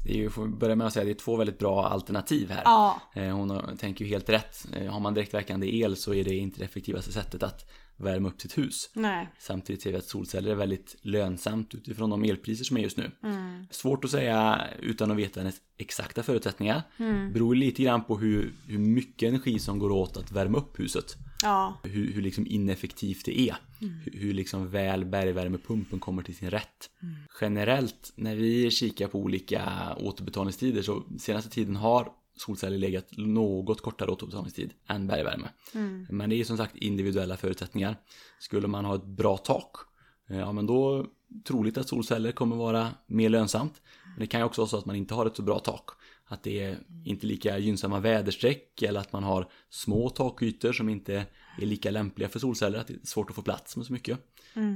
Det 0.04 0.12
är 0.14 0.18
ju, 0.18 0.30
får 0.30 0.48
börja 0.48 0.76
med 0.76 0.88
att 0.88 0.94
säga, 0.94 1.06
det 1.06 1.12
är 1.12 1.16
två 1.16 1.36
väldigt 1.36 1.60
bra 1.60 1.86
alternativ 1.88 2.50
här. 2.52 2.62
Ja. 2.66 3.02
Eh, 3.14 3.36
Hon 3.36 3.50
har- 3.50 3.76
tänker 3.80 4.06
ju 4.06 4.12
helt 4.12 4.30
rätt. 4.30 4.66
Eh, 4.74 4.92
Har 4.92 5.00
man 5.00 5.14
direktverkande 5.14 5.76
el 5.80 5.96
så 5.96 6.14
är 6.14 6.24
det 6.24 6.36
inte 6.36 6.60
det 6.60 6.66
effektivaste 6.66 7.12
sättet 7.12 7.44
att 7.44 7.70
värma 8.02 8.30
upp 8.30 8.42
sitt 8.42 8.58
hus. 8.58 8.90
Nej. 8.94 9.30
Samtidigt 9.40 9.82
ser 9.82 9.92
vi 9.92 9.98
att 9.98 10.06
solceller 10.06 10.52
är 10.52 10.56
väldigt 10.56 10.96
lönsamt 11.02 11.74
utifrån 11.74 12.10
de 12.10 12.24
elpriser 12.24 12.64
som 12.64 12.78
är 12.78 12.82
just 12.82 12.98
nu. 12.98 13.12
Mm. 13.24 13.68
Svårt 13.72 14.06
att 14.06 14.12
säga 14.12 14.62
utan 14.80 15.12
att 15.12 15.18
veta 15.18 15.40
hennes 15.40 15.56
exakta 15.78 16.24
förutsättningar. 16.24 16.82
Mm. 16.98 17.34
Beror 17.34 17.56
lite 17.56 17.84
grann 17.84 18.04
på 18.04 18.18
hur, 18.18 18.54
hur 18.68 18.80
mycket 18.80 19.30
energi 19.30 19.60
som 19.60 19.80
går 19.80 19.92
åt 19.92 20.18
att 20.18 20.32
värma 20.32 20.58
upp 20.58 20.80
huset. 20.80 21.16
Ja. 21.44 21.80
Hur, 21.84 22.14
hur 22.14 22.22
liksom 22.22 22.48
ineffektivt 22.48 23.26
det 23.26 23.40
är. 23.40 23.56
Hur, 23.80 24.20
hur 24.20 24.34
liksom 24.34 24.70
väl 24.70 25.06
bergvärmepumpen 25.06 26.00
kommer 26.00 26.24
till 26.24 26.36
sin 26.36 26.50
rätt. 26.50 26.90
Generellt 27.42 28.14
när 28.16 28.36
vi 28.36 28.72
kikar 28.72 29.08
på 29.08 29.20
olika 29.20 29.96
återbetalningstider 30.00 30.82
så 30.82 31.04
senaste 31.20 31.50
tiden 31.50 31.76
har 31.76 32.12
solceller 32.36 32.78
legat 32.78 33.17
något 33.17 33.82
kortare 33.82 34.12
återbetalningstid 34.12 34.74
än 34.88 35.08
bergvärme. 35.08 35.50
Men 36.10 36.30
det 36.30 36.36
är 36.36 36.44
som 36.44 36.58
sagt 36.58 36.76
individuella 36.76 37.38
förutsättningar. 37.38 37.96
Skulle 38.39 38.67
man 38.67 38.86
ha 38.86 38.96
ett 38.96 39.06
bra 39.06 39.38
tak, 39.38 39.76
eh, 40.30 40.38
ja 40.38 40.52
men 40.52 40.65
då 40.67 41.08
troligt 41.44 41.78
att 41.78 41.88
solceller 41.88 42.32
kommer 42.32 42.56
vara 42.56 42.89
mer 43.08 43.30
lönsamt. 43.30 43.82
Men 44.06 44.20
det 44.20 44.28
kan 44.28 44.39
ju 44.39 44.46
också 44.46 44.62
vara 44.62 44.70
så 44.70 44.78
att 44.78 44.86
man 44.86 44.96
inte 44.96 45.13
har 45.13 45.26
ett 45.26 45.36
så 45.36 45.41
bra 45.41 45.60
tak. 45.60 45.89
Att 46.26 46.44
det 46.44 46.60
är 46.60 46.80
inte 47.06 47.28
lika 47.28 47.58
gynnsamma 47.58 48.00
väderstreck 48.00 48.82
eller 48.82 49.00
att 49.00 49.13
man 49.13 49.24
har 49.24 49.50
små 49.70 50.10
takytor 50.10 50.74
som 50.74 50.89
inte 50.89 51.26
är 51.62 51.65
lika 51.65 51.91
lämpliga 51.91 52.30
för 52.30 52.39
solceller. 52.39 52.80
Att 52.80 52.88
det 52.88 52.94
är 52.94 53.00
svårt 53.04 53.30
att 53.30 53.36
få 53.36 53.41
plats 53.41 53.78
med 53.78 53.86
så 53.86 53.94
mycket. 53.94 54.20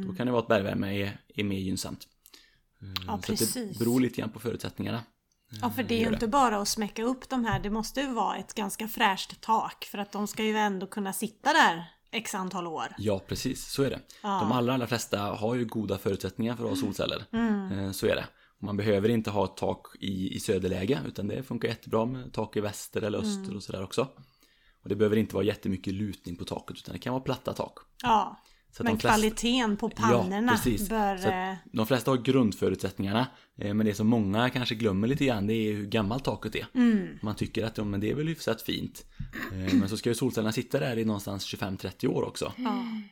Då 0.08 0.13
kan 0.15 0.26
det 0.26 0.32
vara 0.32 0.41
att 0.41 0.48
bergvärme 0.48 1.02
är, 1.02 1.20
är 1.36 1.44
mer 1.44 1.60
gynnsamt. 1.60 2.08
Ja, 3.08 3.20
Så 3.22 3.32
precis. 3.32 3.54
det 3.54 3.80
beror 3.80 4.00
lite 4.00 4.22
grann 4.22 4.30
på 4.30 4.39
förutsättningarna. 4.39 5.04
Ja, 5.62 5.70
för 5.70 5.84
det 5.84 5.96
är 5.96 6.00
ju 6.08 6.13
inte 6.13 6.28
bara 6.28 6.58
att 6.58 6.68
smäcka 6.68 7.04
upp 7.04 7.30
de 7.30 7.46
här. 7.46 7.60
Det 7.60 7.70
måste 7.70 8.02
ju 8.02 8.13
vara 8.13 8.38
ett 8.38 8.54
ganska 8.54 8.88
fräscht 8.88 9.41
tak 9.41 9.86
för 9.86 9.98
att 9.98 10.12
de 10.12 10.28
ska 10.28 10.44
ju 10.44 10.58
ändå 10.58 10.88
kunna 10.88 11.13
sitta 11.13 11.54
där 11.54 11.86
x 12.12 12.36
antal 12.36 12.68
år. 12.68 12.96
Ja, 12.98 13.20
precis. 13.28 13.65
Så 13.72 13.84
är 13.84 13.89
det. 13.89 14.00
De 14.22 14.52
allra, 14.52 14.74
allra 14.74 14.88
flesta 14.88 15.20
har 15.20 15.56
ju 15.56 15.65
goda 15.65 15.98
förutsättningar 15.98 16.56
för 16.56 16.63
att 16.63 16.70
ha 16.70 16.76
solceller. 16.78 17.26
Eh, 17.86 17.91
Så 17.91 18.08
är 18.08 18.15
det. 18.15 18.26
Man 18.62 18.78
behöver 18.78 19.10
inte 19.10 19.30
ha 19.32 19.46
ett 19.46 19.58
tak 19.58 19.88
i, 20.00 20.36
i 20.36 20.39
söderläge 20.39 21.00
utan 21.08 21.28
det 21.28 21.44
funkar 21.44 21.68
jättebra 21.68 22.06
med 22.06 22.34
tak 22.34 22.58
i 22.58 22.62
väster 22.62 23.02
eller 23.02 23.18
öster 23.18 23.56
och 23.56 23.63
sådär 23.63 23.84
också. 23.84 24.08
Och 24.84 24.89
det 24.89 24.96
behöver 24.96 25.18
inte 25.18 25.36
vara 25.36 25.46
jättemycket 25.46 25.94
lutning 25.94 26.36
på 26.36 26.46
taket 26.46 26.78
utan 26.78 26.94
det 26.94 27.00
kan 27.00 27.13
vara 27.13 27.24
platta 27.24 27.54
tak. 27.54 27.78
Ja, 28.04 28.41
Så 28.78 28.84
men 28.84 28.98
flesta- 28.98 29.10
kvaliteten 29.10 29.78
på 29.78 29.90
pannorna 29.90 30.52
precis. 30.52 30.90
bör... 30.90 31.18
Så 31.18 31.28
eh, 31.30 31.54
de 31.72 31.88
flesta 31.88 32.12
har 32.12 32.18
grundförutsättningarna 32.18 33.28
eh, 33.58 33.74
men 33.74 33.86
det 33.86 33.94
som 33.94 34.08
många 34.08 34.50
kanske 34.50 34.76
glömmer 34.76 35.08
lite 35.08 35.26
grann 35.26 35.48
det 35.48 35.54
är 35.54 35.74
hur 35.74 35.86
gammalt 35.86 36.24
taket 36.24 36.56
är. 36.56 36.68
Mm. 36.74 37.08
Man 37.22 37.36
tycker 37.36 37.66
att 37.66 37.78
ja, 37.78 37.84
men 37.84 38.00
det 38.00 38.12
är 38.12 38.16
väl 38.16 38.28
hyfsat 38.28 38.62
fint. 38.62 39.06
Eh, 39.52 39.74
Men 39.74 39.90
så 39.90 39.98
ska 39.98 40.10
ju 40.10 40.16
solcellerna 40.16 40.52
sitta 40.52 40.80
där 40.80 40.98
i 40.98 41.06
någonstans 41.06 41.54
25-30 41.56 42.08
år 42.08 42.24
också. 42.24 42.54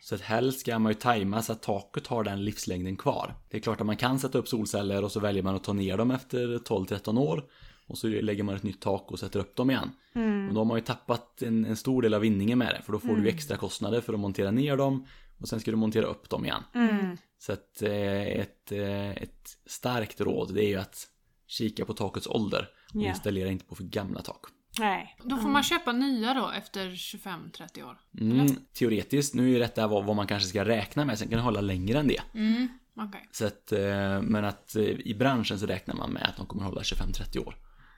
Så 0.01 0.15
att 0.15 0.21
helst 0.21 0.59
ska 0.59 0.79
man 0.79 0.89
ju 0.91 0.93
tajma 0.93 1.41
så 1.41 1.51
att 1.51 1.61
taket 1.61 2.07
har 2.07 2.23
den 2.23 2.45
livslängden 2.45 2.95
kvar. 2.95 3.35
Det 3.49 3.57
är 3.57 3.61
klart 3.61 3.79
att 3.81 3.87
man 3.87 3.97
kan 3.97 4.19
sätta 4.19 4.37
upp 4.37 4.47
solceller 4.47 5.03
och 5.03 5.11
så 5.11 5.19
väljer 5.19 5.43
man 5.43 5.55
att 5.55 5.63
ta 5.63 5.73
ner 5.73 5.97
dem 5.97 6.11
efter 6.11 6.57
12-13 6.57 7.19
år. 7.19 7.43
och 7.87 7.97
så 7.97 8.07
lägger 8.07 8.43
man 8.43 8.55
ett 8.55 8.63
nytt 8.63 8.81
tak 8.81 9.11
och 9.11 9.19
sätter 9.19 9.39
upp 9.39 9.55
dem 9.55 9.69
igen. 9.69 9.89
Mm. 10.15 10.47
Och 10.47 10.53
då 10.53 10.59
har 10.59 10.65
man 10.65 10.77
ju 10.77 10.83
tappat 10.83 11.41
en, 11.41 11.65
en 11.65 11.75
stor 11.75 12.01
del 12.01 12.13
av 12.13 12.21
vinningen 12.21 12.57
med 12.59 12.67
det 12.67 12.81
för 12.85 12.91
då 12.93 12.99
får 12.99 13.15
du 13.15 13.21
ju 13.23 13.29
extra 13.29 13.57
kostnader 13.57 14.01
för 14.01 14.13
att 14.13 14.19
montera 14.19 14.51
ner 14.51 14.77
dem 14.77 15.05
och 15.39 15.47
sen 15.47 15.59
ska 15.59 15.71
du 15.71 15.77
montera 15.77 16.05
upp 16.05 16.29
dem 16.29 16.45
igen. 16.45 16.63
Mm. 16.75 17.17
Så 17.37 17.53
att 17.53 17.81
eh, 17.81 18.21
ett, 18.21 18.71
eh, 18.71 19.09
ett 19.11 19.49
starkt 19.65 20.21
råd 20.21 20.53
det 20.53 20.63
är 20.65 20.67
ju 20.67 20.75
att 20.79 21.07
kika 21.47 21.85
på 21.85 21.93
takets 21.93 22.27
ålder 22.27 22.69
och 22.93 23.01
Ja. 23.01 23.09
installera 23.09 23.49
inte 23.49 23.65
på 23.65 23.75
för 23.75 23.83
gamla 23.83 24.21
tak. 24.21 24.39
Nej. 24.79 25.17
Då 25.23 25.37
får 25.37 25.49
man 25.49 25.63
köpa 25.63 25.91
nya 25.91 26.33
då 26.33 26.49
efter 26.57 26.89
25-30 26.89 27.83
år. 27.83 27.97
Mm, 28.19 28.55
teoretiskt, 28.73 29.33
nu 29.33 29.43
är 29.43 29.47
ju 29.53 29.59
detta 29.59 29.87
vad, 29.87 30.05
vad 30.05 30.15
man 30.15 30.27
kanske 30.27 30.49
ska 30.49 30.65
räkna 30.65 31.05
med, 31.05 31.19
sen 31.19 31.27
kan 31.27 31.37
det 31.37 31.43
hålla 31.43 31.61
längre 31.61 31.99
än 31.99 32.07
det. 32.07 32.21
Mm, 32.33 32.67
okej. 32.95 33.29
Så 33.31 33.45
att, 33.45 33.71
eh, 33.71 34.21
men 34.21 34.45
att 34.45 34.75
i 34.75 35.13
branschen 35.13 35.59
så 35.59 35.65
räknar 35.65 35.95
man 35.95 36.11
med 36.11 36.23
att 36.29 36.37
de 36.37 36.45
kommer 36.45 36.63
hålla 36.63 36.81
25-30 36.81 37.39
år. 37.39 37.55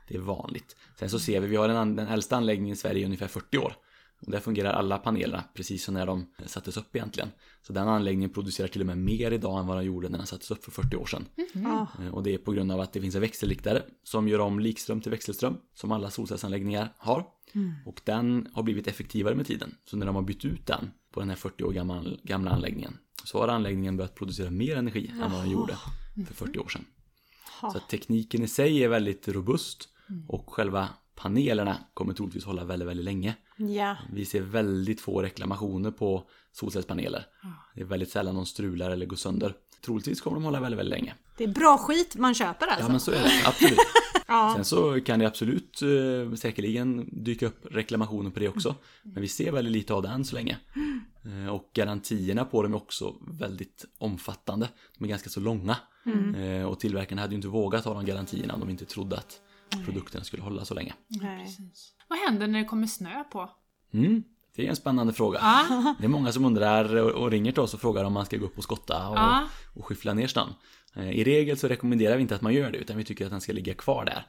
Det 0.07 0.15
är 0.15 0.19
vanligt. 0.19 0.75
Sen 0.99 1.09
så 1.09 1.19
ser 1.19 1.39
vi, 1.41 1.47
vi 1.47 1.55
har 1.55 1.67
den, 1.67 1.95
den 1.95 2.07
äldsta 2.07 2.35
anläggningen 2.35 2.73
i 2.73 2.77
Sverige 2.77 3.01
i 3.01 3.05
ungefär 3.05 3.27
40 3.27 3.57
år. 3.57 3.75
Och 4.25 4.31
där 4.31 4.39
fungerar 4.39 4.73
alla 4.73 4.97
panelerna 4.97 5.43
precis 5.53 5.83
som 5.83 5.93
när 5.93 6.05
de 6.05 6.25
sattes 6.45 6.77
upp 6.77 6.95
egentligen. 6.95 7.29
Så 7.61 7.73
den 7.73 7.87
anläggningen 7.87 8.29
producerar 8.29 8.67
till 8.67 8.81
och 8.81 8.87
med 8.87 8.97
mer 8.97 9.31
idag 9.31 9.59
än 9.59 9.67
vad 9.67 9.77
den 9.77 9.85
gjorde 9.85 10.09
när 10.09 10.17
den 10.17 10.27
sattes 10.27 10.51
upp 10.51 10.63
för 10.63 10.71
40 10.71 10.95
år 10.95 11.05
sedan. 11.05 11.25
Eh, 11.99 12.13
Och 12.13 12.23
det 12.23 12.33
är 12.33 12.37
på 12.37 12.51
grund 12.51 12.71
av 12.71 12.79
att 12.79 12.93
det 12.93 13.01
finns 13.01 13.15
en 13.15 13.21
växelriktare 13.21 13.83
som 14.03 14.27
gör 14.27 14.39
om 14.39 14.59
likström 14.59 15.01
till 15.01 15.11
växelström 15.11 15.57
som 15.73 15.91
alla 15.91 16.09
solcellsanläggningar 16.11 16.93
har. 16.97 17.25
Och 17.85 18.01
den 18.03 18.47
har 18.53 18.63
blivit 18.63 18.87
effektivare 18.87 19.35
med 19.35 19.45
tiden. 19.47 19.75
Så 19.85 19.97
när 19.97 20.05
de 20.05 20.15
har 20.15 20.21
bytt 20.23 20.45
ut 20.45 20.65
den 20.67 20.91
på 21.11 21.19
den 21.19 21.29
här 21.29 21.35
40 21.35 21.63
år 21.63 21.71
gamla, 21.71 22.03
gamla 22.23 22.51
anläggningen 22.51 22.97
så 23.23 23.39
har 23.41 23.47
anläggningen 23.47 23.97
börjat 23.97 24.15
producera 24.15 24.49
mer 24.51 24.75
energi 24.75 25.07
än 25.23 25.31
vad 25.31 25.41
den 25.41 25.49
gjorde 25.51 25.77
för 26.27 26.33
40 26.33 26.59
år 26.59 26.67
sedan. 26.69 26.85
Så 27.61 27.79
tekniken 27.79 28.43
i 28.43 28.47
sig 28.47 28.83
är 28.83 28.87
väldigt 28.89 29.27
robust 29.27 29.89
och 30.27 30.49
själva 30.53 30.89
panelerna 31.15 31.77
kommer 31.93 32.13
troligtvis 32.13 32.45
hålla 32.45 32.63
väldigt, 32.63 32.87
väldigt 32.87 33.05
länge. 33.05 33.35
Ja. 33.57 33.97
Vi 34.11 34.25
ser 34.25 34.41
väldigt 34.41 35.01
få 35.01 35.21
reklamationer 35.21 35.91
på 35.91 36.23
solcellspaneler. 36.51 37.25
Det 37.75 37.81
är 37.81 37.85
väldigt 37.85 38.09
sällan 38.09 38.35
de 38.35 38.45
strular 38.45 38.91
eller 38.91 39.05
går 39.05 39.15
sönder. 39.15 39.53
Troligtvis 39.85 40.21
kommer 40.21 40.35
de 40.37 40.43
hålla 40.43 40.59
väldigt, 40.59 40.79
väldigt 40.79 40.99
länge. 40.99 41.13
Det 41.37 41.43
är 41.43 41.47
bra 41.47 41.77
skit 41.77 42.15
man 42.15 42.33
köper 42.33 42.67
alltså. 42.67 42.85
Ja 42.85 42.89
men 42.89 42.99
så 42.99 43.11
är 43.11 43.23
det, 43.23 43.47
absolut. 43.47 43.77
Ja. 44.27 44.53
Sen 44.55 44.65
så 44.65 45.01
kan 45.01 45.19
det 45.19 45.25
absolut 45.25 45.81
eh, 45.81 46.35
säkerligen 46.35 47.09
dyka 47.23 47.45
upp 47.47 47.65
reklamationer 47.71 48.29
på 48.29 48.39
det 48.39 48.47
också. 48.47 48.75
Men 49.03 49.21
vi 49.21 49.27
ser 49.27 49.51
väldigt 49.51 49.71
lite 49.73 49.93
av 49.93 50.01
det 50.01 50.09
än 50.09 50.25
så 50.25 50.35
länge. 50.35 50.57
Eh, 51.25 51.53
och 51.53 51.69
garantierna 51.73 52.45
på 52.45 52.63
dem 52.63 52.73
är 52.73 52.77
också 52.77 53.15
väldigt 53.27 53.85
omfattande. 53.97 54.69
De 54.97 55.05
är 55.05 55.09
ganska 55.09 55.29
så 55.29 55.39
långa. 55.39 55.77
Eh, 56.37 56.65
och 56.65 56.79
tillverkarna 56.79 57.21
hade 57.21 57.31
ju 57.31 57.35
inte 57.35 57.47
vågat 57.47 57.85
ha 57.85 57.93
de 57.93 58.05
garantierna 58.05 58.53
om 58.53 58.59
de 58.59 58.69
inte 58.69 58.85
trodde 58.85 59.17
att 59.17 59.39
produkterna 59.85 60.23
skulle 60.23 60.43
hålla 60.43 60.65
så 60.65 60.73
länge. 60.73 60.93
Nej. 61.07 61.47
Vad 62.07 62.19
händer 62.19 62.47
när 62.47 62.59
det 62.59 62.65
kommer 62.65 62.87
snö 62.87 63.23
på? 63.23 63.49
Mm, 63.93 64.23
det 64.55 64.65
är 64.65 64.69
en 64.69 64.75
spännande 64.75 65.13
fråga. 65.13 65.39
Ja, 65.41 65.95
Det 65.99 66.05
är 66.05 66.09
många 66.09 66.31
som 66.31 66.45
undrar 66.45 66.95
och 66.95 67.31
ringer 67.31 67.51
till 67.51 67.61
oss 67.61 67.73
och 67.73 67.81
frågar 67.81 68.03
om 68.03 68.13
man 68.13 68.25
ska 68.25 68.37
gå 68.37 68.45
upp 68.45 68.57
och 68.57 68.63
skotta 68.63 69.07
och, 69.09 69.17
Ja. 69.17 69.43
och 69.75 69.85
skyffla 69.85 70.13
ner 70.13 70.27
snön. 70.27 70.53
Eh, 70.95 71.09
I 71.11 71.23
regel 71.23 71.57
så 71.57 71.67
rekommenderar 71.67 72.15
vi 72.15 72.21
inte 72.21 72.35
att 72.35 72.41
man 72.41 72.53
gör 72.53 72.71
det 72.71 72.77
utan 72.77 72.97
vi 72.97 73.03
tycker 73.03 73.25
att 73.25 73.31
den 73.31 73.41
ska 73.41 73.53
ligga 73.53 73.73
kvar 73.73 74.05
där. 74.05 74.27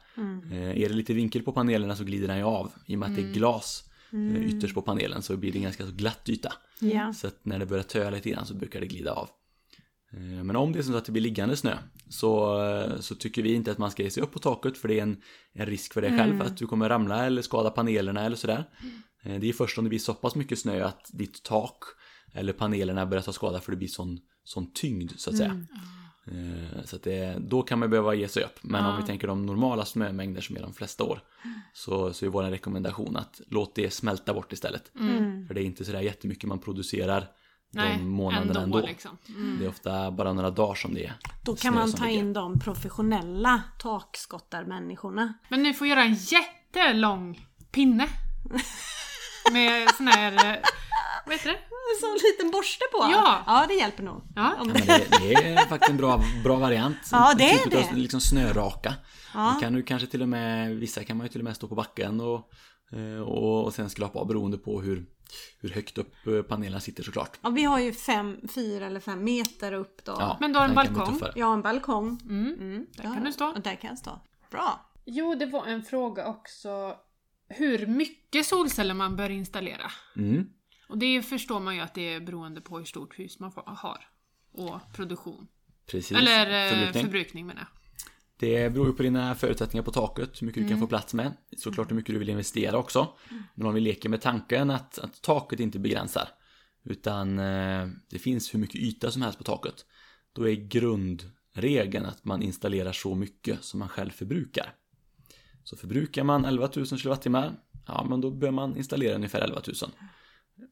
Eh, 0.51 0.81
Är 0.83 0.89
det 0.89 0.95
lite 0.95 1.13
vinkel 1.13 1.43
på 1.43 1.51
panelerna 1.51 1.95
så 1.95 2.03
glider 2.03 2.27
den 2.27 2.37
ju 2.37 2.43
av. 2.43 2.71
I 2.85 2.95
och 2.95 2.99
med 2.99 3.09
att 3.09 3.15
det 3.15 3.21
är 3.21 3.33
glas 3.33 3.83
eh, 4.11 4.45
ytterst 4.45 4.73
på 4.73 4.81
panelen 4.81 5.21
så 5.21 5.37
blir 5.37 5.51
det 5.51 5.57
en 5.57 5.63
ganska 5.63 5.85
så 5.85 5.91
glatt 5.91 6.29
yta. 6.29 6.53
Ja. 6.79 7.13
Så 7.13 7.27
att 7.27 7.45
när 7.45 7.59
det 7.59 7.65
börjar 7.65 7.83
töa 7.83 8.09
lite 8.09 8.29
grann 8.29 8.45
så 8.45 8.53
brukar 8.53 8.79
det 8.79 8.87
glida 8.87 9.11
av. 9.13 9.29
Eh, 10.17 10.43
Men 10.43 10.55
om 10.55 10.71
det 10.73 10.79
är 10.79 10.83
så 10.83 10.97
att 10.97 11.05
det 11.05 11.11
blir 11.11 11.21
liggande 11.21 11.55
snö 11.57 11.77
så, 12.09 12.61
eh, 12.63 12.99
så 12.99 13.15
tycker 13.15 13.41
vi 13.43 13.53
inte 13.53 13.71
att 13.71 13.77
man 13.77 13.91
ska 13.91 14.03
ge 14.03 14.09
sig 14.11 14.23
upp 14.23 14.31
på 14.31 14.39
taket 14.39 14.77
för 14.77 14.87
det 14.87 14.99
är 14.99 15.03
en, 15.03 15.21
en 15.53 15.65
risk 15.65 15.93
för 15.93 16.01
dig 16.01 16.17
själv 16.17 16.41
att 16.41 16.57
du 16.57 16.67
kommer 16.67 16.89
ramla 16.89 17.25
eller 17.25 17.41
skada 17.41 17.69
panelerna 17.69 18.21
eller 18.25 18.35
sådär. 18.35 18.63
Eh, 19.23 19.39
Det 19.39 19.49
är 19.49 19.53
först 19.53 19.77
om 19.77 19.83
det 19.83 19.89
blir 19.89 19.99
så 19.99 20.13
pass 20.13 20.35
mycket 20.35 20.59
snö 20.59 20.85
att 20.85 21.09
ditt 21.13 21.43
tak 21.43 21.77
eller 22.33 22.53
panelerna 22.53 23.05
börjar 23.05 23.21
ta 23.23 23.33
skada 23.33 23.59
för 23.59 23.71
det 23.71 23.77
blir 23.77 23.87
sån, 23.87 24.19
sån 24.43 24.71
tyngd 24.73 25.11
så 25.17 25.29
att 25.29 25.37
säga. 25.37 25.65
Eh, 26.31 26.83
Så 26.85 26.95
att 26.95 27.03
det, 27.03 27.37
då 27.39 27.61
kan 27.61 27.79
man 27.79 27.89
behöva 27.89 28.13
ge 28.13 28.27
sig 28.27 28.43
upp. 28.43 28.59
Men 28.61 28.85
om 28.85 28.97
vi 29.01 29.07
tänker 29.07 29.27
de 29.27 29.45
normala 29.45 29.85
snömängder 29.85 30.41
som 30.41 30.57
är 30.57 30.61
de 30.61 30.73
flesta 30.73 31.03
år 31.03 31.21
så, 31.73 32.13
så 32.13 32.25
är 32.25 32.29
vår 32.29 32.43
rekommendation 32.43 33.17
att 33.17 33.41
låt 33.49 33.75
det 33.75 33.91
smälta 33.93 34.33
bort 34.33 34.53
istället. 34.53 34.91
För 35.47 35.53
det 35.53 35.61
är 35.61 35.65
inte 35.65 35.85
sådär 35.85 36.01
jättemycket 36.01 36.43
man 36.49 36.59
producerar 36.59 37.27
nej, 37.71 37.97
de 37.97 38.09
månaderna 38.09 38.61
ändå, 38.61 38.77
ändå. 38.77 38.87
liksom. 38.87 39.17
Mm. 39.29 39.57
Det 39.59 39.65
är 39.65 39.69
ofta 39.69 40.11
bara 40.11 40.33
några 40.33 40.49
dagar 40.49 40.75
som 40.75 40.93
det 40.93 41.05
är 41.05 41.13
Då 41.43 41.55
kan 41.55 41.73
man 41.73 41.93
ta 41.93 42.07
in 42.07 42.33
de 42.33 42.59
professionella 42.59 43.61
takskottarmänniskorna. 43.79 45.33
Men 45.49 45.63
ni 45.63 45.73
får 45.73 45.87
göra 45.87 46.03
en 46.03 46.13
jättelång 46.13 47.47
pinne. 47.71 48.07
Med 49.51 49.89
sån 49.89 50.07
här, 50.07 50.31
eh, 50.31 50.59
vad 51.25 51.35
heter 51.35 51.49
det? 51.49 51.59
Så 52.01 52.07
en 52.07 52.13
liten 52.13 52.51
borste 52.51 52.85
på? 52.91 52.97
Ja. 53.11 53.43
Ja, 53.47 53.65
det 53.67 53.73
hjälper 53.73 54.03
nog. 54.03 54.21
Ja. 54.35 54.55
Ja, 54.57 54.63
det... 54.63 54.73
men 54.73 54.87
det, 54.87 55.07
det 55.19 55.33
är 55.33 55.65
faktiskt 55.65 55.89
en 55.89 55.97
bra, 55.97 56.23
bra 56.43 56.55
variant. 56.55 56.97
Ja, 57.11 57.33
det 57.37 57.51
är 57.51 57.57
typ 57.57 57.71
det. 57.71 57.89
Av, 57.89 57.97
liksom 57.97 58.21
snöraka. 58.21 58.93
Ja. 59.33 59.57
Kan 59.61 59.73
du 59.73 59.83
kanske 59.83 60.07
till 60.07 60.21
och 60.21 60.29
med, 60.29 60.75
vissa 60.75 61.03
kan 61.03 61.17
man 61.17 61.25
ju 61.25 61.31
till 61.31 61.41
och 61.41 61.45
med 61.45 61.55
stå 61.55 61.67
på 61.67 61.75
backen 61.75 62.21
och, 62.21 62.49
eh, 62.91 63.21
och, 63.21 63.65
och 63.65 63.73
sen 63.73 63.89
skrapa 63.89 64.19
av 64.19 64.27
beroende 64.27 64.57
på 64.57 64.81
hur, 64.81 65.05
hur 65.59 65.69
högt 65.69 65.97
upp 65.97 66.27
eh, 66.27 66.41
panelerna 66.41 66.79
sitter 66.79 67.03
såklart. 67.03 67.37
Ja, 67.41 67.49
vi 67.49 67.63
har 67.63 67.79
ju 67.79 67.93
fem, 67.93 68.37
fyra 68.55 68.85
eller 68.85 68.99
fem 68.99 69.23
meter 69.23 69.73
upp 69.73 70.03
då. 70.05 70.11
Ja, 70.19 70.37
Men 70.39 70.53
du 70.53 70.59
har 70.59 70.65
en 70.69 70.75
balkong? 70.75 71.21
har 71.41 71.53
en 71.53 71.61
balkong. 71.61 72.19
Mm. 72.23 72.53
Mm, 72.53 72.85
Där 72.91 73.03
kan 73.03 73.23
du 73.23 73.33
stå. 73.33 73.45
Och 73.47 73.61
där 73.61 73.75
kan 73.75 73.89
jag 73.89 73.97
stå. 73.99 74.19
Bra. 74.51 74.91
Jo, 75.05 75.35
det 75.35 75.45
var 75.45 75.65
en 75.65 75.83
fråga 75.83 76.27
också. 76.27 76.95
Hur 77.49 77.85
mycket 77.87 78.45
solceller 78.45 78.93
man 78.93 79.15
bör 79.15 79.29
installera. 79.29 79.91
Mm. 80.15 80.49
Och 80.89 80.97
det 80.97 81.21
förstår 81.21 81.59
man 81.59 81.75
ju 81.75 81.81
att 81.81 81.93
det 81.93 82.13
är 82.13 82.19
beroende 82.19 82.61
på 82.61 82.77
hur 82.77 82.85
stort 82.85 83.19
hus 83.19 83.39
man 83.39 83.51
har. 83.65 84.07
Och 84.51 84.79
produktion. 84.95 85.47
Precis. 85.85 86.17
Eller 86.17 86.65
eh, 86.65 86.69
Förbrukning. 86.71 87.03
förbrukning 87.03 87.47
menar 87.47 87.61
jag. 87.61 87.67
Det 88.39 88.69
beror 88.69 88.87
ju 88.87 88.93
på 88.93 89.03
dina 89.03 89.35
förutsättningar 89.35 89.83
på 89.83 89.91
taket, 89.91 90.41
hur 90.41 90.47
mycket 90.47 90.63
du 90.63 90.69
kan 90.69 90.79
få 90.79 90.87
plats 90.87 91.13
med. 91.13 91.33
Såklart 91.57 91.91
hur 91.91 91.95
mycket 91.95 92.15
du 92.15 92.19
vill 92.19 92.29
investera 92.29 92.77
också. 92.77 93.07
Men 93.55 93.67
om 93.67 93.73
vi 93.73 93.81
leker 93.81 94.09
med 94.09 94.21
tanken 94.21 94.69
att, 94.69 94.99
att 94.99 95.21
taket 95.21 95.59
inte 95.59 95.79
begränsar. 95.79 96.29
Utan 96.83 97.39
eh, 97.39 97.87
det 98.09 98.19
finns 98.19 98.53
hur 98.53 98.59
mycket 98.59 98.81
yta 98.81 99.11
som 99.11 99.21
helst 99.21 99.37
på 99.37 99.43
taket. 99.43 99.85
Då 100.33 100.49
är 100.49 100.53
grundregeln 100.53 102.05
att 102.05 102.25
man 102.25 102.41
installerar 102.41 102.91
så 102.91 103.15
mycket 103.15 103.63
som 103.63 103.79
man 103.79 103.89
själv 103.89 104.09
förbrukar. 104.09 104.73
Så 105.63 105.77
förbrukar 105.77 106.23
man 106.23 106.45
11 106.45 106.69
000 106.75 106.85
kWh, 106.85 107.49
ja 107.87 108.05
men 108.09 108.21
då 108.21 108.31
bör 108.31 108.51
man 108.51 108.77
installera 108.77 109.15
ungefär 109.15 109.41
11 109.41 109.61
000. 109.67 109.91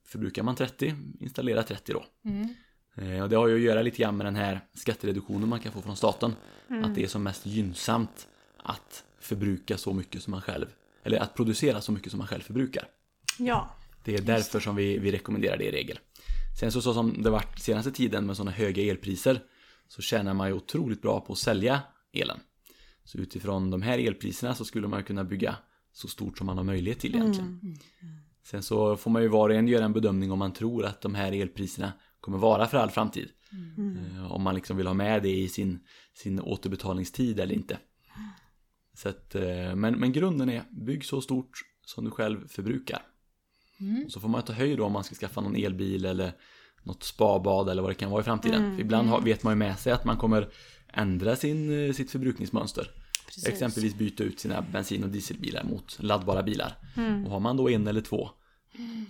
Förbrukar 0.06 0.44
man 0.44 0.56
30, 0.56 0.96
installera 1.20 1.64
30 1.64 1.94
då. 1.94 2.06
Eh, 2.30 2.48
Och 2.96 3.30
det 3.30 3.36
har 3.36 3.48
ju 3.48 3.56
att 3.56 3.62
göra 3.62 3.82
lite 3.82 3.98
grann 3.98 4.18
med 4.18 4.26
den 4.26 4.36
här 4.36 4.62
skattereduktionen 4.74 5.50
man 5.50 5.60
kan 5.60 5.72
få 5.72 5.82
från 5.82 5.96
staten. 5.96 6.36
Att 6.84 6.96
det 6.96 7.04
är 7.04 7.08
som 7.08 7.24
mest 7.24 7.46
gynnsamt 7.46 8.28
att 8.58 9.04
förbruka 9.20 9.78
så 9.78 9.94
mycket 9.94 10.24
som 10.24 10.32
man 10.32 10.42
själv, 10.42 10.66
eller 11.04 11.20
att 11.20 11.36
producera 11.36 11.82
så 11.82 11.92
mycket 11.92 12.12
som 12.12 12.18
man 12.18 12.28
själv 12.28 12.42
förbrukar. 12.42 12.88
Ja. 13.40 13.76
Det 14.04 14.16
är 14.16 14.22
därför 14.22 14.60
som 14.60 14.76
vi, 14.76 14.98
vi 14.98 15.12
rekommenderar 15.12 15.58
det 15.58 15.64
i 15.64 15.72
regel. 15.72 16.00
Sen 16.60 16.72
så, 16.72 16.82
så 16.82 16.94
som 16.94 17.24
det 17.24 17.30
varit 17.30 17.60
senaste 17.60 17.92
tiden 17.92 18.26
med 18.26 18.38
sådana 18.38 18.52
höga 18.52 18.84
elpriser 18.84 19.40
så 19.88 20.02
tjänar 20.02 20.34
man 20.34 20.48
ju 20.48 20.54
otroligt 20.54 21.02
bra 21.02 21.20
på 21.20 21.34
att 21.34 21.40
sälja 21.40 21.82
elen. 22.14 22.40
Så 23.04 23.18
utifrån 23.18 23.72
de 23.72 23.82
här 23.82 24.00
elpriserna 24.00 24.56
så 24.56 24.66
skulle 24.66 24.88
man 24.88 25.04
kunna 25.04 25.24
bygga 25.24 25.56
så 25.94 26.08
stort 26.08 26.38
som 26.38 26.48
man 26.48 26.58
har 26.58 26.64
möjlighet 26.64 27.00
till 27.00 27.16
egentligen. 27.16 27.78
Sen 28.44 28.64
så 28.64 28.98
får 28.98 29.12
man 29.12 29.22
ju 29.22 29.28
var 29.28 29.50
och 29.50 29.56
en 29.56 29.68
göra 29.68 29.86
en 29.86 29.94
bedömning 29.94 30.32
om 30.32 30.40
man 30.40 30.54
tror 30.54 30.86
att 30.86 31.02
de 31.02 31.16
här 31.16 31.32
elpriserna 31.32 31.94
kommer 32.26 32.38
vara 32.38 32.68
för 32.68 32.78
all 32.78 32.90
framtid. 32.92 33.30
Eh, 34.16 34.32
Om 34.32 34.44
man 34.44 34.56
liksom 34.56 34.78
vill 34.78 34.88
ha 34.88 34.94
med 34.94 35.24
det 35.24 35.38
i 35.38 35.50
sin, 35.50 35.80
sin 36.14 36.40
återbetalningstid 36.40 37.40
eller 37.40 37.56
inte. 37.56 37.78
Så 38.94 39.10
att, 39.10 39.36
eh, 39.36 39.76
men, 39.76 40.00
men 40.00 40.12
grunden 40.12 40.50
är, 40.50 40.64
bygg 40.72 41.06
så 41.06 41.22
stort 41.22 41.50
som 41.86 42.06
du 42.06 42.12
själv 42.12 42.48
förbrukar. 42.48 43.02
Och 44.06 44.12
så 44.12 44.20
får 44.20 44.30
man 44.30 44.42
ta 44.44 44.54
höjd 44.54 44.78
då 44.78 44.86
om 44.86 44.94
man 44.94 45.04
ska 45.04 45.16
skaffa 45.16 45.42
någon 45.42 45.56
elbil 45.56 46.06
eller 46.06 46.34
något 46.84 47.04
spabad 47.04 47.70
eller 47.70 47.82
vad 47.82 47.92
det 47.92 47.96
kan 47.96 48.12
vara 48.12 48.22
i 48.22 48.24
framtiden. 48.24 48.76
För 48.76 48.82
ibland 48.82 49.10
har, 49.10 49.22
vet 49.22 49.44
man 49.44 49.54
ju 49.54 49.58
med 49.58 49.80
sig 49.80 49.94
att 49.94 50.06
man 50.06 50.18
kommer 50.18 50.50
ändra 50.94 51.36
sin, 51.36 51.88
eh, 51.88 51.94
sitt 51.94 52.12
förbrukningsmönster. 52.12 52.92
Precis. 53.26 53.48
Exempelvis 53.48 53.96
byta 53.96 54.24
ut 54.24 54.40
sina 54.40 54.62
bensin 54.62 55.04
och 55.04 55.10
dieselbilar 55.10 55.64
mot 55.64 55.98
laddbara 56.00 56.44
bilar. 56.44 56.78
Och 57.26 57.32
har 57.32 57.40
man 57.40 57.58
då 57.58 57.70
en 57.70 57.88
eller 57.88 58.02
två 58.02 58.30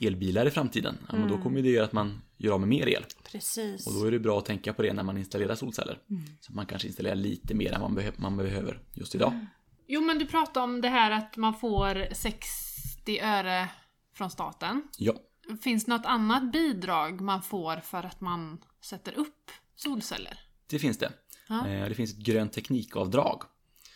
elbilar 0.01 0.45
i 0.45 0.51
framtiden, 0.51 0.97
ja, 1.09 1.15
men 1.15 1.27
då 1.27 1.37
kommer 1.37 1.61
det 1.61 1.69
göra 1.69 1.85
att 1.85 1.93
man 1.93 2.21
gör 2.37 2.53
av 2.53 2.59
med 2.59 2.69
mer 2.69 2.87
el. 2.87 3.03
Precis. 3.31 3.87
Och 3.87 3.93
då 3.93 4.05
är 4.05 4.11
det 4.11 4.19
bra 4.19 4.37
att 4.37 4.45
tänka 4.45 4.73
på 4.73 4.81
det 4.81 4.93
när 4.93 5.03
man 5.03 5.17
installerar 5.17 5.55
solceller. 5.55 5.99
Så 6.41 6.53
man 6.53 6.65
kanske 6.65 6.87
installerar 6.87 7.15
lite 7.15 7.53
mer 7.53 7.71
än 7.73 7.81
man, 7.81 7.97
behö- 7.99 8.13
man 8.17 8.37
behöver 8.37 8.79
just 8.93 9.15
idag. 9.15 9.45
Jo, 9.87 10.01
men 10.01 10.19
du 10.19 10.25
pratade 10.25 10.63
om 10.63 10.81
det 10.81 10.89
här 10.89 11.11
att 11.11 11.37
man 11.37 11.53
får 11.53 12.13
60 12.13 13.19
öre 13.19 13.69
från 14.13 14.29
staten. 14.31 14.83
Ja, 14.97 15.13
Finns 15.61 15.87
något 15.87 16.05
annat 16.05 16.51
bidrag 16.51 17.21
man 17.21 17.41
får 17.41 17.77
för 17.77 18.03
att 18.03 18.21
man 18.21 18.57
sätter 18.81 19.13
upp 19.19 19.51
solceller? 19.75 20.39
det 20.69 20.79
finns 20.79 20.97
det. 20.97 21.11
Ja. 21.47 21.67
Eh, 21.67 21.89
Det 21.89 21.95
finns 21.95 22.11
ett 22.13 22.17
grön 22.19 22.49
teknikavdrag. 22.49 23.41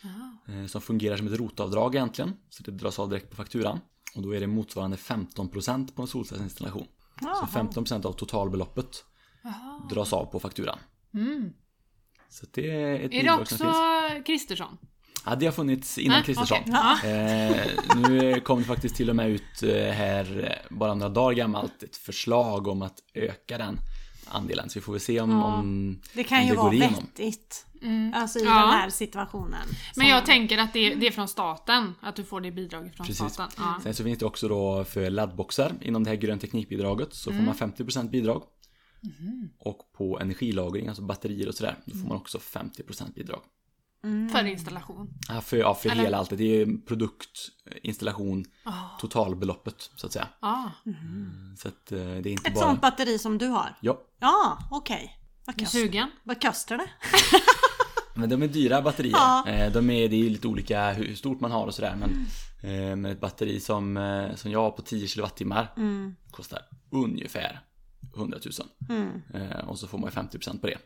Ja. 0.02 0.52
eh, 0.54 0.66
som 0.66 0.80
fungerar 0.80 1.16
som 1.16 1.26
ett 1.26 1.38
rotavdrag 1.38 1.94
egentligen. 1.94 2.36
Så 2.50 2.62
det 2.62 2.70
dras 2.70 2.98
av 2.98 3.08
direkt 3.08 3.30
på 3.30 3.36
fakturan. 3.36 3.80
Och 4.14 4.22
då 4.22 4.34
är 4.34 4.40
det 4.40 4.46
motsvarande 4.46 4.96
15% 4.96 5.94
på 5.94 6.02
en 6.02 6.08
solcellsinstallation. 6.08 6.86
Så 7.20 7.58
15% 7.58 8.06
av 8.06 8.12
totalbeloppet 8.12 9.04
dras 9.90 10.12
av 10.12 10.24
på 10.24 10.40
fakturan. 10.40 10.78
Mm. 11.14 11.52
Så 12.28 12.46
det 12.50 12.70
är 12.70 13.00
ett 13.00 13.12
Är 13.12 13.22
det 13.22 13.32
också. 13.32 13.64
Kristersson? 14.26 14.78
Ja, 15.26 15.34
det 15.34 15.46
har 15.46 15.52
funnits 15.52 15.98
innan 15.98 16.22
Kristersson. 16.22 16.58
Ja. 16.66 17.04
Eh, 17.04 17.66
nu 18.08 18.40
kom 18.40 18.58
det 18.58 18.64
faktiskt 18.64 18.96
till 18.96 19.10
och 19.10 19.16
med 19.16 19.30
ut 19.30 19.62
eh, 19.62 19.92
här 19.92 20.44
eh, 20.44 20.76
bara 20.76 20.94
några 20.94 21.12
dagar 21.12 21.32
gammalt 21.36 21.82
ett 21.82 21.96
förslag 21.96 22.66
om 22.66 22.82
att 22.82 23.02
öka 23.14 23.58
den 23.58 23.78
andelen. 24.28 24.70
Så 24.70 24.78
vi 24.78 24.80
får 24.82 24.92
väl 24.92 25.00
se 25.00 25.20
om, 25.20 25.42
om, 25.42 26.00
Det 26.14 26.24
kan 26.24 26.40
om 26.40 26.46
ju 26.46 26.50
det 26.50 26.56
vara 26.56 26.70
vettigt. 26.70 27.66
Mm. 27.82 28.14
Alltså 28.14 28.38
i 28.38 28.44
Ja. 28.44 28.50
den 28.60 28.68
här 28.70 28.90
situationen. 28.90 29.66
Men 29.96 30.06
jag 30.08 30.26
tänker 30.26 30.58
att 30.58 30.72
det, 30.72 30.94
det 30.94 31.06
är 31.06 31.10
från 31.10 31.28
staten, 31.28 31.94
att 32.00 32.16
du 32.16 32.24
får 32.24 32.40
det 32.40 32.50
bidraget 32.50 32.96
från 32.96 33.06
Precis. 33.06 33.32
staten. 33.32 33.64
Ja. 33.64 33.80
Sen 33.82 33.94
så 33.94 34.04
finns 34.04 34.18
det 34.18 34.26
också 34.26 34.48
då 34.48 34.84
för 34.84 35.10
laddboxar 35.10 35.72
inom 35.80 36.04
det 36.04 36.10
här 36.10 36.16
grön 36.16 36.38
teknikbidraget 36.38 37.14
så 37.14 37.30
Mm. 37.30 37.40
får 37.40 37.46
man 37.46 37.54
50% 37.76 38.10
bidrag. 38.10 38.42
Mhm. 39.02 39.50
Och 39.58 39.78
på 39.96 40.20
energilagring, 40.20 40.88
alltså 40.88 41.02
batterier 41.02 41.48
och 41.48 41.54
sådär, 41.54 41.78
då 41.84 41.98
får 41.98 42.08
man 42.08 42.16
också 42.16 42.38
50% 42.38 43.14
bidrag. 43.14 43.40
För 44.32 44.44
installation. 44.44 45.08
Ja, 45.28 45.40
för, 45.40 45.56
ja, 45.56 45.74
för 45.74 45.90
Eller- 45.90 46.02
hela 46.02 46.16
allt. 46.18 46.30
Det 46.38 46.60
är 46.62 46.86
produkt, 46.86 47.30
installation, 47.82 48.44
Ah. 48.64 48.98
totalbeloppet 49.00 49.90
så 49.96 50.06
att 50.06 50.12
säga. 50.12 50.28
Ja, 50.40 50.70
Så 51.58 51.68
att 51.68 51.92
eh, 51.92 51.98
det 51.98 52.04
är 52.04 52.26
inte 52.26 52.48
Ett 52.48 52.54
bara... 52.54 52.64
sånt 52.64 52.80
batteri 52.80 53.18
som 53.18 53.38
du 53.38 53.46
har? 53.46 53.78
Ja, 53.80 54.00
Ja, 54.20 54.58
okej. 54.70 55.16
Vad, 55.46 55.58
kost... 55.58 55.72
sugen? 55.72 56.10
Vad 56.24 56.42
kostar 56.42 56.76
det? 56.78 56.86
men 58.14 58.28
de 58.28 58.42
är 58.42 58.48
dyra 58.48 58.82
batterier. 58.82 59.12
Ja. 59.12 59.48
Eh, 59.48 59.72
De 59.72 59.90
är, 59.90 60.08
det 60.08 60.16
är 60.16 60.20
ju 60.24 60.30
lite 60.30 60.48
olika 60.48 60.92
hur 60.92 61.14
stort 61.14 61.40
man 61.40 61.50
har 61.50 61.66
och 61.66 61.74
sådär. 61.74 61.96
Men, 62.00 62.10
eh, 62.62 62.96
men 62.96 63.04
ett 63.04 63.20
batteri 63.20 63.60
som, 63.60 63.96
eh, 63.96 64.34
som 64.34 64.50
jag 64.50 64.58
har 64.62 64.70
på 64.70 64.82
10 64.82 65.06
kilowattimmar 65.08 65.72
Mm. 65.76 66.14
kostar 66.30 66.58
ungefär 66.90 67.60
100 68.14 68.38
000. 68.88 68.98
Mm. 68.98 69.68
Och 69.68 69.78
så 69.78 69.86
får 69.86 69.98
man 69.98 70.08
ju 70.10 70.14
50% 70.14 70.60
på 70.60 70.66
det. 70.66 70.78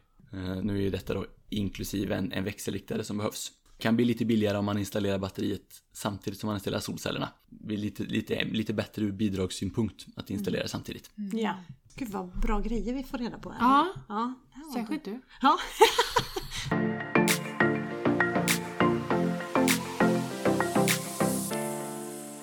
Nu 0.63 0.77
är 0.77 0.81
ju 0.81 0.91
detta 0.91 1.15
då 1.15 1.27
inklusive 1.49 2.15
en, 2.17 2.33
en 2.33 2.45
växelriktare 2.45 3.05
som 3.05 3.17
behövs. 3.19 3.53
Kan 3.79 3.97
bli 3.97 4.05
lite 4.05 4.25
billigare 4.25 4.59
om 4.59 4.65
man 4.65 4.79
installerar 4.79 5.19
batteriet 5.19 5.83
samtidigt 5.93 6.41
som 6.41 6.47
man 6.47 6.57
installerar 6.57 6.81
solcellerna. 6.81 7.29
Det 7.49 7.67
blir 7.67 7.77
lite, 7.77 8.03
lite, 8.03 8.45
lite 8.45 8.73
bättre 8.73 9.03
ur 9.05 9.13
bidragssynpunkt 9.13 10.07
att 10.17 10.31
installera 10.31 10.69
samtidigt. 10.69 11.11
Ja. 11.33 11.55
Gud 11.95 12.09
vad 12.09 12.41
bra 12.41 12.61
grejer 12.61 12.95
vi 12.95 13.03
får 13.05 13.19
reda 13.19 13.39
på. 13.39 13.51
här. 13.51 13.59
Ja. 13.61 13.95
ja. 14.09 14.35
särskilt 14.75 15.05
du. 15.05 15.21
Ja. 15.43 15.59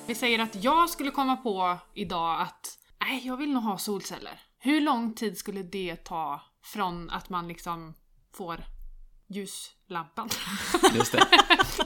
Vi 0.07 0.15
säger 0.15 0.39
att 0.39 0.63
jag 0.63 0.89
skulle 0.89 1.11
komma 1.11 1.37
på 1.37 1.77
idag 1.93 2.41
att 2.41 2.77
nej, 2.99 3.27
jag 3.27 3.37
vill 3.37 3.53
nog 3.53 3.63
ha 3.63 3.77
solceller. 3.77 4.39
Hur 4.59 4.81
lång 4.81 5.13
tid 5.13 5.37
skulle 5.37 5.63
det 5.63 5.95
ta 5.95 6.41
från 6.63 7.09
att 7.09 7.29
man 7.29 7.47
liksom 7.47 7.93
får 8.33 8.63
ljus 9.27 9.71
ljuslampan? 9.91 10.29
Just 10.95 11.11
det. 11.11 11.27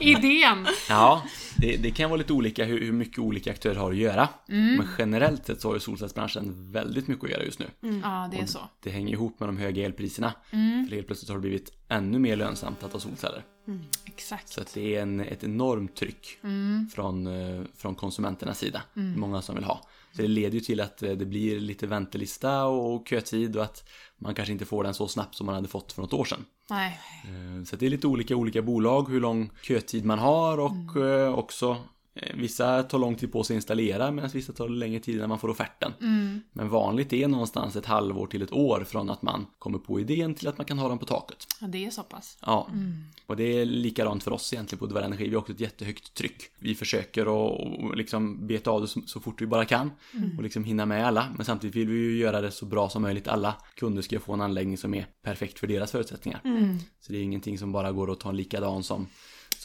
Idén! 0.00 0.66
Ja, 0.88 1.22
det, 1.58 1.76
det 1.76 1.90
kan 1.90 2.10
vara 2.10 2.18
lite 2.18 2.32
olika 2.32 2.64
hur, 2.64 2.80
hur 2.80 2.92
mycket 2.92 3.18
olika 3.18 3.50
aktörer 3.50 3.74
har 3.74 3.90
att 3.92 3.96
göra. 3.96 4.28
Mm. 4.48 4.76
Men 4.76 4.88
generellt 4.98 5.46
sett 5.46 5.60
så 5.60 5.68
har 5.68 5.74
ju 5.74 5.80
solcellsbranschen 5.80 6.72
väldigt 6.72 7.08
mycket 7.08 7.24
att 7.24 7.30
göra 7.30 7.44
just 7.44 7.58
nu. 7.58 7.66
Ja, 8.02 8.28
det 8.32 8.38
är 8.38 8.46
så. 8.46 8.58
Det 8.82 8.90
hänger 8.90 9.12
ihop 9.12 9.40
med 9.40 9.48
de 9.48 9.56
höga 9.56 9.84
elpriserna. 9.86 10.32
Mm. 10.50 10.86
För 10.88 10.94
helt 10.94 11.06
plötsligt 11.06 11.28
har 11.28 11.36
det 11.36 11.40
blivit 11.40 11.72
ännu 11.88 12.18
mer 12.18 12.36
lönsamt 12.36 12.82
att 12.82 12.92
ha 12.92 13.00
solceller. 13.00 13.44
Exakt. 14.04 14.48
Så 14.48 14.60
att 14.60 14.74
det 14.74 14.96
är 14.96 15.02
en, 15.02 15.20
ett 15.20 15.44
enormt 15.44 15.96
tryck 15.96 16.38
Mm. 16.42 16.88
från, 16.94 17.26
eh, 17.26 17.62
från 17.76 17.94
konsumenternas 17.94 18.58
sida. 18.58 18.82
Många 18.94 19.42
som 19.42 19.54
vill 19.54 19.64
ha. 19.64 19.80
Så 20.12 20.22
det 20.22 20.28
leder 20.28 20.54
ju 20.54 20.60
till 20.60 20.80
att 20.80 21.02
eh, 21.02 21.12
det 21.12 21.26
blir 21.26 21.60
lite 21.60 21.86
väntelista 21.86 22.64
och 22.64 23.08
kötid 23.08 23.56
och 23.56 23.62
att 23.64 23.88
man 24.18 24.34
kanske 24.34 24.52
inte 24.52 24.64
får 24.64 24.84
den 24.84 24.94
så 24.94 25.08
snabbt 25.08 25.34
som 25.34 25.46
man 25.46 25.54
hade 25.54 25.68
fått 25.68 25.92
för 25.92 26.02
något 26.02 26.12
år 26.12 26.24
sedan. 26.24 26.44
Nej. 26.70 27.00
Eh, 27.24 27.64
Så 27.64 27.76
det 27.76 27.86
är 27.86 27.90
lite 27.96 28.06
olika 28.06 28.36
olika 28.36 28.62
bolag 28.62 29.08
hur 29.10 29.20
lång 29.20 29.50
kötid 29.62 30.04
man 30.04 30.18
har 30.18 30.58
och 30.58 30.96
Mm. 30.96 31.24
eh, 31.26 31.38
också 31.38 31.76
Vissa 32.34 32.82
tar 32.82 32.98
lång 32.98 33.14
tid 33.14 33.32
på 33.32 33.44
sig 33.44 33.54
att 33.54 33.56
installera 33.56 34.10
medan 34.10 34.30
vissa 34.30 34.52
tar 34.52 34.68
längre 34.68 35.00
tid 35.00 35.18
när 35.18 35.26
man 35.26 35.38
får 35.38 35.48
offerten. 35.48 35.92
Mm. 36.00 36.40
Men 36.52 36.68
vanligt 36.68 37.12
är 37.12 37.28
någonstans 37.28 37.76
ett 37.76 37.86
halvår 37.86 38.26
till 38.26 38.42
ett 38.42 38.52
år 38.52 38.84
från 38.88 39.10
att 39.10 39.22
man 39.22 39.46
kommer 39.58 39.78
på 39.78 40.00
idén 40.00 40.34
till 40.34 40.48
att 40.48 40.58
man 40.58 40.64
kan 40.64 40.78
ha 40.78 40.88
den 40.88 40.98
på 40.98 41.06
taket. 41.06 41.46
Ja, 41.60 41.66
det 41.66 41.86
är 41.86 41.90
så 41.90 42.02
pass. 42.02 42.38
Ja, 42.40 42.68
och 43.26 43.36
det 43.36 43.60
är 43.60 43.64
likadant 43.64 44.22
för 44.22 44.30
oss 44.30 44.52
egentligen 44.52 44.78
på 44.78 44.84
Uddevalla 44.84 45.06
Energi. 45.06 45.28
Vi 45.28 45.34
har 45.34 45.40
också 45.40 45.52
ett 45.52 45.60
jättehögt 45.60 46.14
tryck. 46.14 46.42
Vi 46.58 46.74
försöker 46.74 47.46
att 47.46 47.96
liksom 47.96 48.46
beta 48.46 48.70
av 48.70 48.80
det 48.80 48.88
så, 48.88 49.00
så 49.06 49.20
fort 49.20 49.42
vi 49.42 49.46
bara 49.46 49.64
kan 49.64 49.90
och 50.36 50.42
liksom 50.42 50.64
hinna 50.64 50.86
med 50.86 51.06
alla. 51.06 51.26
Men 51.36 51.44
samtidigt 51.46 51.76
vill 51.76 51.88
vi 51.88 51.94
ju 51.94 52.18
göra 52.18 52.40
det 52.40 52.50
så 52.50 52.66
bra 52.66 52.88
som 52.88 53.02
möjligt. 53.02 53.28
Alla 53.28 53.54
kunder 53.74 54.02
ska 54.02 54.20
få 54.20 54.32
en 54.32 54.40
anläggning 54.40 54.78
som 54.78 54.94
är 54.94 55.06
perfekt 55.22 55.58
för 55.58 55.66
deras 55.66 55.90
förutsättningar. 55.90 56.40
Så 57.00 57.12
det 57.12 57.18
är 57.18 57.22
ingenting 57.22 57.58
som 57.58 57.72
bara 57.72 57.92
går 57.92 58.12
att 58.12 58.20
ta 58.20 58.28
en 58.28 58.36
likadan 58.36 58.82
som, 58.82 59.06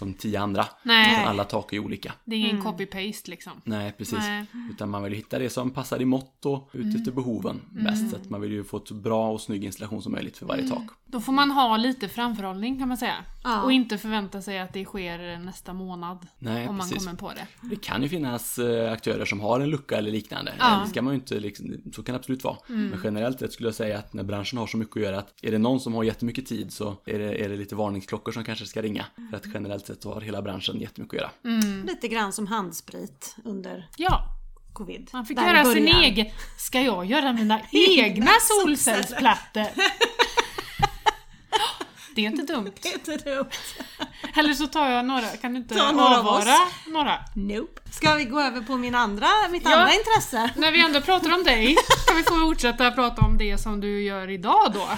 som 0.01 0.13
tio 0.13 0.39
andra. 0.39 0.65
Nej. 0.83 1.13
Utan 1.13 1.27
alla 1.27 1.43
tak 1.43 1.73
är 1.73 1.79
olika. 1.79 2.13
Det 2.25 2.35
är 2.35 2.39
ingen 2.39 2.61
copy-paste 2.61 3.29
liksom. 3.29 3.53
Nej, 3.63 3.91
precis. 3.97 4.19
Nej. 4.19 4.45
Utan 4.71 4.89
man 4.89 5.03
vill 5.03 5.13
hitta 5.13 5.39
det 5.39 5.49
som 5.49 5.71
passar 5.71 6.01
i 6.01 6.05
mått 6.05 6.45
och 6.45 6.69
ut 6.73 6.95
efter 6.95 7.11
behoven 7.11 7.61
bäst. 7.69 8.09
Så 8.09 8.15
att 8.15 8.29
man 8.29 8.41
vill 8.41 8.51
ju 8.51 8.63
få 8.63 8.77
ett 8.77 8.87
så 8.87 8.93
bra 8.93 9.31
och 9.31 9.41
snygg 9.41 9.63
installation 9.63 10.01
som 10.01 10.11
möjligt 10.11 10.37
för 10.37 10.45
varje 10.45 10.67
tak. 10.67 10.83
Då 11.05 11.21
får 11.21 11.33
man 11.33 11.51
ha 11.51 11.77
lite 11.77 12.07
framförhållning 12.07 12.79
kan 12.79 12.87
man 12.87 12.97
säga. 12.97 13.15
Ja. 13.43 13.63
Och 13.63 13.71
inte 13.71 13.97
förvänta 13.97 14.41
sig 14.41 14.59
att 14.59 14.73
det 14.73 14.85
sker 14.85 15.37
nästa 15.39 15.73
månad. 15.73 16.27
Nej, 16.39 16.67
om 16.67 16.77
man 16.77 16.89
precis. 16.89 17.05
kommer 17.05 17.17
på 17.17 17.31
det. 17.33 17.67
Det 17.69 17.75
kan 17.75 18.03
ju 18.03 18.09
finnas 18.09 18.59
eh, 18.59 18.91
aktörer 18.91 19.25
som 19.25 19.39
har 19.39 19.59
en 19.59 19.69
lucka 19.69 19.97
eller 19.97 20.11
liknande. 20.11 20.53
Ja. 20.59 20.67
Mm. 20.67 20.83
Det 20.83 20.89
ska 20.89 21.01
man 21.01 21.13
ju 21.13 21.19
inte, 21.19 21.39
liksom, 21.39 21.77
så 21.93 22.03
kan 22.03 22.13
det 22.13 22.19
absolut 22.19 22.43
vara. 22.43 22.57
Men 22.67 22.99
generellt 23.03 23.39
sett 23.39 23.53
skulle 23.53 23.67
jag 23.67 23.75
säga 23.75 23.97
att 23.97 24.13
när 24.13 24.23
branschen 24.23 24.59
har 24.59 24.67
så 24.67 24.77
mycket 24.77 24.95
att 24.95 25.03
göra 25.03 25.19
att 25.19 25.33
är 25.41 25.51
det 25.51 25.57
någon 25.57 25.79
som 25.79 25.93
har 25.93 26.03
jättemycket 26.03 26.45
tid 26.45 26.73
så 26.73 26.97
är 27.05 27.19
det, 27.19 27.45
är 27.45 27.49
det 27.49 27.55
lite 27.55 27.75
varningsklockor 27.75 28.31
som 28.31 28.43
kanske 28.43 28.65
ska 28.65 28.81
ringa. 28.81 29.05
För 29.29 29.37
att 29.37 29.45
generellt 29.53 29.85
sett 29.93 30.01
så 30.03 30.13
har 30.13 30.21
hela 30.21 30.41
branschen 30.41 30.79
jättemycket 30.79 31.13
att 31.15 31.21
göra. 31.21 31.31
Mm. 31.61 31.85
Lite 31.85 32.07
grann 32.07 32.33
som 32.33 32.47
handsprit 32.47 33.35
under 33.45 33.89
Ja, 33.97 34.23
covid. 34.73 35.09
man 35.13 35.25
fick 35.25 35.37
göra 35.41 35.65
sin 35.65 35.87
egen... 35.87 36.27
Ska 36.57 36.81
jag 36.81 37.05
göra 37.05 37.33
mina 37.33 37.59
egna 37.71 38.31
solcellsplattor? 38.41 39.65
Det 42.15 42.21
är 42.25 42.25
inte 42.29 42.53
dumt. 42.53 42.71
Det 42.81 42.89
är 42.89 42.93
inte 42.93 43.17
dumt. 43.17 43.49
Eller 44.35 44.53
så 44.53 44.67
tar 44.67 44.89
jag 44.89 45.05
några, 45.05 45.27
kan 45.27 45.53
du 45.53 45.59
inte 45.59 45.75
Ta 45.75 45.91
några 45.91 46.19
av 46.19 46.27
avvara 46.27 46.41
oss. 46.53 46.71
några? 46.87 47.19
Nope. 47.35 47.81
Ska 47.91 48.15
vi 48.15 48.25
gå 48.25 48.41
över 48.41 48.61
på 48.61 48.77
min 48.77 48.95
andra, 48.95 49.27
mitt 49.51 49.63
Ja. 49.65 49.75
andra 49.75 49.93
intresse? 49.93 50.49
När 50.55 50.71
vi 50.71 50.81
ändå 50.85 51.01
pratar 51.01 51.33
om 51.33 51.43
dig, 51.43 51.75
kan 52.07 52.17
vi 52.17 52.23
få 52.23 52.39
fortsätta 52.39 52.91
prata 52.91 53.21
om 53.21 53.37
det 53.37 53.57
som 53.57 53.79
du 53.81 54.03
gör 54.03 54.29
idag 54.29 54.71
då? 54.73 54.89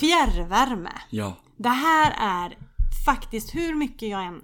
Fjärrvärme. 0.00 0.92
Ja, 1.10 1.36
Det 1.56 1.68
här 1.68 2.14
är 2.20 2.56
faktiskt 3.06 3.54
hur 3.54 3.74
mycket 3.74 4.08
jag 4.08 4.24
än 4.24 4.40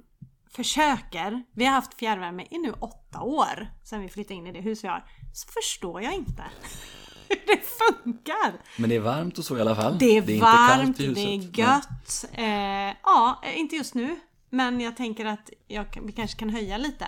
försöker. 0.56 1.42
Vi 1.54 1.64
har 1.64 1.72
haft 1.72 1.94
fjärrvärme 1.94 2.46
i 2.50 2.58
nu 2.58 2.72
åtta 2.72 3.20
år 3.20 3.68
sedan 3.84 4.00
vi 4.00 4.08
flyttade 4.08 4.34
in 4.34 4.46
i 4.46 4.52
det 4.52 4.60
hus 4.60 4.84
vi 4.84 4.88
har. 4.88 5.04
Så 5.34 5.48
förstår 5.52 6.02
jag 6.02 6.14
inte 6.14 6.44
hur 7.28 7.40
det 7.46 7.60
funkar. 8.02 8.52
men 8.76 8.90
det 8.90 8.96
är 8.96 9.00
varmt 9.00 9.38
och 9.38 9.44
så 9.44 9.58
i 9.58 9.60
alla 9.60 9.76
fall. 9.76 9.98
Det 9.98 10.04
är, 10.04 10.16
inte 10.16 10.38
varmt, 10.38 10.98
kallt 10.98 11.00
i 11.00 11.14
det 11.14 11.20
är 11.20 11.58
gött. 11.60 12.24
Eh, 12.32 12.96
ja, 13.02 13.42
inte 13.54 13.76
just 13.76 13.94
nu. 13.94 14.20
Men 14.50 14.80
jag 14.80 14.96
tänker 14.96 15.24
att 15.24 15.50
jag, 15.68 15.86
vi 16.02 16.12
kanske 16.12 16.38
kan 16.38 16.50
höja 16.50 16.76
lite. 16.76 17.06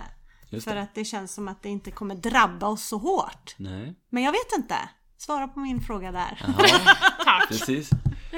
Just 0.49 0.67
För 0.67 0.75
det. 0.75 0.81
att 0.81 0.95
det 0.95 1.05
känns 1.05 1.33
som 1.33 1.47
att 1.47 1.63
det 1.63 1.69
inte 1.69 1.91
kommer 1.91 2.15
drabba 2.15 2.67
oss 2.67 2.85
så 2.85 2.97
hårt. 2.97 3.55
Nej. 3.57 3.95
Men 4.09 4.23
jag 4.23 4.31
vet 4.31 4.57
inte. 4.57 4.75
Svara 5.17 5.47
på 5.47 5.59
min 5.59 5.81
fråga 5.81 6.11
där. 6.11 6.41
Jaha, 6.47 6.67
Tack! 7.25 7.47
precis. 7.47 7.89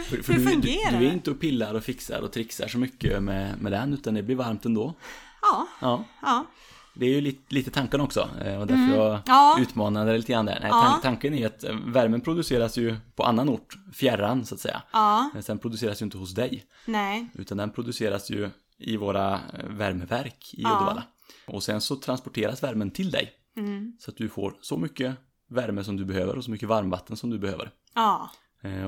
För, 0.04 0.24
för 0.24 0.34
Hur 0.34 0.40
du, 0.40 0.46
du, 0.46 0.52
fungerar 0.52 0.92
du 0.92 0.98
är 0.98 1.10
det? 1.10 1.14
inte 1.14 1.32
och 1.32 1.40
pillar 1.40 1.74
och 1.74 1.84
fixar 1.84 2.22
och 2.22 2.32
trixar 2.32 2.68
så 2.68 2.78
mycket 2.78 3.24
med, 3.24 3.62
med 3.62 3.72
den 3.72 3.94
utan 3.94 4.14
det 4.14 4.24
blir 4.24 4.36
varmt 4.36 4.66
ändå. 4.66 4.94
Ja, 5.42 5.68
Ja. 5.82 6.04
ja. 6.22 6.46
Det 6.94 7.06
är 7.06 7.10
ju 7.10 7.22
lite, 7.22 7.56
lite 7.56 7.72
tanken 7.72 8.02
också 8.02 8.30
eh, 8.46 8.60
och 8.60 8.68
därför 8.68 8.96
jag 8.96 9.08
Mm. 9.10 9.22
Ja. 9.26 9.58
utmanade 9.60 10.12
det 10.12 10.18
lite 10.18 10.32
grann 10.32 10.46
där. 10.46 10.60
Nej, 10.62 10.70
Ja. 10.70 10.82
tan- 10.84 11.02
tanken 11.02 11.34
är 11.34 11.48
att 11.48 11.64
eh, 11.64 11.76
värmen 11.86 12.22
produceras 12.22 12.78
ju 12.78 12.96
på 13.16 13.24
annan 13.24 13.50
ort, 13.50 13.78
fjärran 13.94 14.46
så 14.46 14.56
att 14.56 14.62
säga. 14.62 14.82
Ja, 14.92 15.30
Men 15.34 15.44
sen 15.44 15.60
produceras 15.60 16.02
ju 16.02 16.04
inte 16.04 16.18
hos 16.18 16.34
dig, 16.34 16.66
nej. 16.86 17.28
utan 17.34 17.58
den 17.58 17.70
produceras 17.72 18.30
ju 18.30 18.50
i 18.78 18.98
våra 18.98 19.34
eh, 19.34 19.66
värmeverk 19.70 20.54
i 20.54 20.62
Ja. 20.62 20.76
Uddevalla. 20.78 21.04
Och 21.48 21.64
sen 21.64 21.82
så 21.82 21.96
transporteras 21.96 22.64
värmen 22.64 22.92
till 22.92 23.12
dig. 23.12 23.32
Mm. 23.58 23.94
Så 24.00 24.12
att 24.12 24.18
du 24.18 24.30
får 24.30 24.54
så 24.62 24.78
mycket 24.78 25.16
värme 25.50 25.84
som 25.84 25.98
du 25.98 26.06
behöver 26.06 26.36
och 26.38 26.44
så 26.44 26.52
mycket 26.52 26.70
varmvatten 26.70 27.18
som 27.18 27.30
du 27.30 27.40
behöver. 27.40 27.72
Ja, 27.96 28.32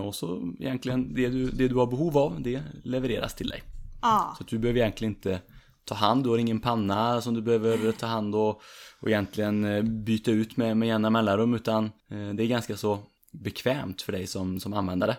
Och 0.06 0.16
så 0.16 0.54
egentligen 0.60 1.14
det 1.14 1.30
du, 1.30 1.50
det 1.50 1.68
du 1.68 1.76
har 1.76 1.88
behov 1.88 2.18
av, 2.18 2.42
det 2.42 2.62
levereras 2.84 3.36
till 3.36 3.48
dig. 3.48 3.64
ja. 4.02 4.36
Så 4.38 4.44
du 4.44 4.58
behöver 4.60 4.80
egentligen 4.80 5.14
inte 5.14 5.42
ta 5.86 5.96
hand, 5.96 6.24
du 6.24 6.30
har 6.30 6.38
ingen 6.38 6.60
panna 6.60 7.22
som 7.22 7.34
du 7.34 7.42
behöver 7.42 7.92
ta 7.92 8.06
hand 8.06 8.36
och, 8.36 8.62
och 9.00 9.08
egentligen 9.10 9.64
eh, 9.64 9.84
byta 9.84 10.32
ut 10.32 10.58
med, 10.58 10.78
med 10.78 10.88
jämna 10.88 11.10
mellanrum 11.10 11.54
utan 11.54 11.86
eh, 11.86 12.30
det 12.34 12.44
är 12.44 12.48
ganska 12.48 12.78
så 12.78 13.00
bekvämt 13.32 14.02
för 14.02 14.12
dig 14.12 14.28
som, 14.28 14.60
som 14.60 14.74
användare. 14.74 15.18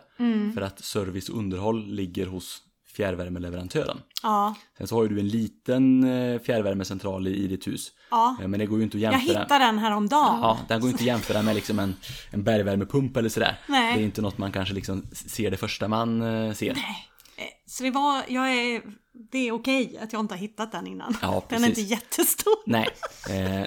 För 0.54 0.60
att 0.60 0.84
service 0.84 1.28
och 1.28 1.38
underhåll 1.38 1.86
ligger 1.86 2.26
hos 2.26 2.62
fjärrvärmeleverantören. 2.96 3.98
Ja, 4.22 4.54
Sen 4.78 4.86
så 4.86 4.94
har 4.96 5.02
ju 5.02 5.08
du 5.08 5.20
en 5.20 5.28
liten 5.28 6.04
eh, 6.04 6.40
fjärrvärmecentral 6.40 7.28
i, 7.28 7.44
i 7.44 7.46
ditt 7.46 7.66
hus. 7.66 7.92
Ja. 8.10 8.36
Eh, 8.42 8.48
Men 8.48 8.60
det 8.60 8.66
går 8.66 8.78
ju 8.78 8.84
inte 8.84 8.96
att 8.96 9.00
Jag 9.02 9.12
jämföra. 9.12 9.40
hittade 9.42 9.64
den 9.64 9.78
häromdagen. 9.78 10.38
Ja, 10.42 10.58
den 10.68 10.80
går 10.80 10.88
ju 10.88 10.92
inte 10.92 11.02
att 11.02 11.06
jämföra 11.06 11.42
med 11.42 11.54
liksom 11.54 11.78
en, 11.78 11.94
en 12.30 12.42
bergvärmepump 12.42 13.16
eller 13.16 13.28
sådär. 13.28 13.58
Nej. 13.68 13.94
Det 13.96 14.00
är 14.02 14.04
inte 14.04 14.22
något 14.22 14.38
man 14.38 14.52
kanske 14.52 14.74
liksom 14.74 15.06
ser 15.12 15.50
det 15.50 15.56
första 15.56 15.88
man 15.88 16.22
eh, 16.22 16.52
ser. 16.52 16.70
Eh, 16.70 16.76
Så 17.66 17.82
det 17.82 17.90
var, 17.90 18.22
jag 18.28 18.52
är, 18.52 18.82
det 19.32 19.38
är 19.48 19.52
okej 19.52 19.98
att 20.02 20.12
jag 20.12 20.20
inte 20.20 20.34
har 20.34 20.38
hittat 20.40 20.72
den 20.72 20.86
innan. 20.86 21.16
Ja, 21.22 21.44
den 21.48 21.64
är 21.64 21.68
inte 21.68 21.80
jättestor. 21.80 22.54
Nej. 22.66 22.88
Eh, 23.30 23.66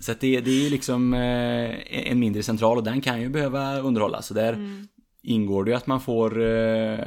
så 0.00 0.12
det, 0.20 0.40
det 0.40 0.50
är 0.50 0.62
ju 0.64 0.70
liksom 0.70 1.14
eh, 1.14 2.10
en 2.10 2.18
mindre 2.18 2.42
central 2.42 2.76
och 2.78 2.84
den 2.84 3.00
kan 3.00 3.20
ju 3.20 3.28
behöva 3.28 3.78
underhållas. 3.78 4.26
Så 4.26 4.34
där 4.34 4.52
Mm. 4.52 4.88
ingår 5.22 5.64
det 5.64 5.70
ju 5.70 5.76
att 5.76 5.86
man 5.86 6.00
får, 6.00 6.42
eh, 6.42 6.98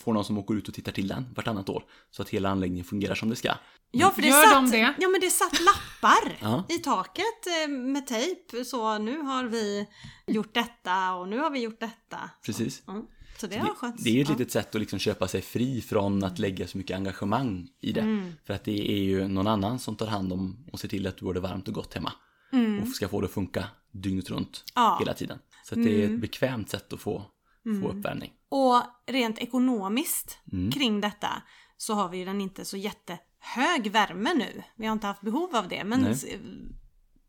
får 0.00 0.12
någon 0.12 0.24
som 0.24 0.38
åker 0.38 0.54
ut 0.54 0.68
och 0.68 0.74
tittar 0.74 0.92
till 0.92 1.08
den 1.08 1.26
vartannat 1.36 1.68
år. 1.68 1.82
Så 2.10 2.22
att 2.22 2.28
hela 2.28 2.48
anläggningen 2.48 2.84
fungerar 2.84 3.14
som 3.14 3.30
det 3.30 3.36
ska. 3.36 3.52
Ja, 3.90 4.10
för 4.10 4.22
det 4.22 4.28
Gör 4.28 4.42
satt, 4.42 4.52
de 4.54 4.70
det? 4.70 4.94
Ja, 4.98 5.08
men 5.08 5.20
det 5.20 5.30
satt 5.30 5.52
lappar 5.60 6.36
Ja. 6.40 6.64
i 6.68 6.78
taket 6.78 7.46
eh, 7.64 7.68
med 7.68 8.06
tejp. 8.06 8.64
Så 8.64 8.98
nu 8.98 9.20
har 9.20 9.44
vi 9.44 9.86
gjort 10.26 10.54
detta 10.54 11.12
och 11.14 11.28
nu 11.28 11.38
har 11.38 11.50
vi 11.50 11.60
gjort 11.60 11.80
detta. 11.80 12.30
Precis. 12.46 12.82
Mm. 12.88 13.02
Så 13.40 13.46
det 13.46 13.54
Det, 13.54 13.60
har 13.60 13.74
skötts. 13.74 14.04
det 14.04 14.10
är 14.10 14.22
ett 14.22 14.28
ja. 14.28 14.34
litet 14.34 14.52
sätt 14.52 14.74
att 14.74 14.80
liksom 14.80 14.98
köpa 14.98 15.28
sig 15.28 15.42
fri 15.42 15.80
från 15.80 16.24
att 16.24 16.38
lägga 16.38 16.66
så 16.66 16.78
mycket 16.78 16.96
engagemang 16.96 17.68
i 17.80 17.92
det. 17.92 18.00
Mm. 18.00 18.32
För 18.46 18.54
att 18.54 18.64
det 18.64 18.90
är 18.92 18.98
ju 18.98 19.28
någon 19.28 19.46
annan 19.46 19.78
som 19.78 19.96
tar 19.96 20.06
hand 20.06 20.32
om 20.32 20.66
och 20.72 20.80
ser 20.80 20.88
till 20.88 21.06
att 21.06 21.16
du 21.16 21.24
har 21.26 21.34
det 21.34 21.40
varmt 21.40 21.68
och 21.68 21.74
gott 21.74 21.94
hemma. 21.94 22.12
Och 22.82 22.88
ska 22.88 23.08
få 23.08 23.20
det 23.20 23.24
att 23.26 23.32
funka 23.32 23.64
dygnet 23.92 24.30
runt 24.30 24.64
Mm. 24.76 24.84
Ja. 24.84 24.88
Mm. 24.90 24.98
hela 24.98 25.14
tiden. 25.14 25.38
Så 25.64 25.74
det 25.74 26.02
är 26.04 26.14
ett 26.14 26.20
bekvämt 26.20 26.70
sätt 26.70 26.92
att 26.92 27.00
få, 27.00 27.24
få 27.82 27.88
uppvärmning. 27.88 28.32
Och 28.48 28.82
rent 29.06 29.38
ekonomiskt 29.38 30.38
Mm. 30.52 30.70
kring 30.72 31.00
detta 31.00 31.42
så 31.76 31.94
har 31.94 32.08
vi 32.08 32.18
ju 32.18 32.24
den 32.24 32.40
inte 32.40 32.64
så 32.64 32.76
jättehög 33.48 33.92
värme 33.92 34.34
nu. 34.34 34.62
Vi 34.76 34.86
har 34.86 34.92
inte 34.92 35.06
haft 35.06 35.20
behov 35.20 35.56
av 35.56 35.68
det. 35.68 35.84
Men 35.84 36.00
Nej. 36.00 36.40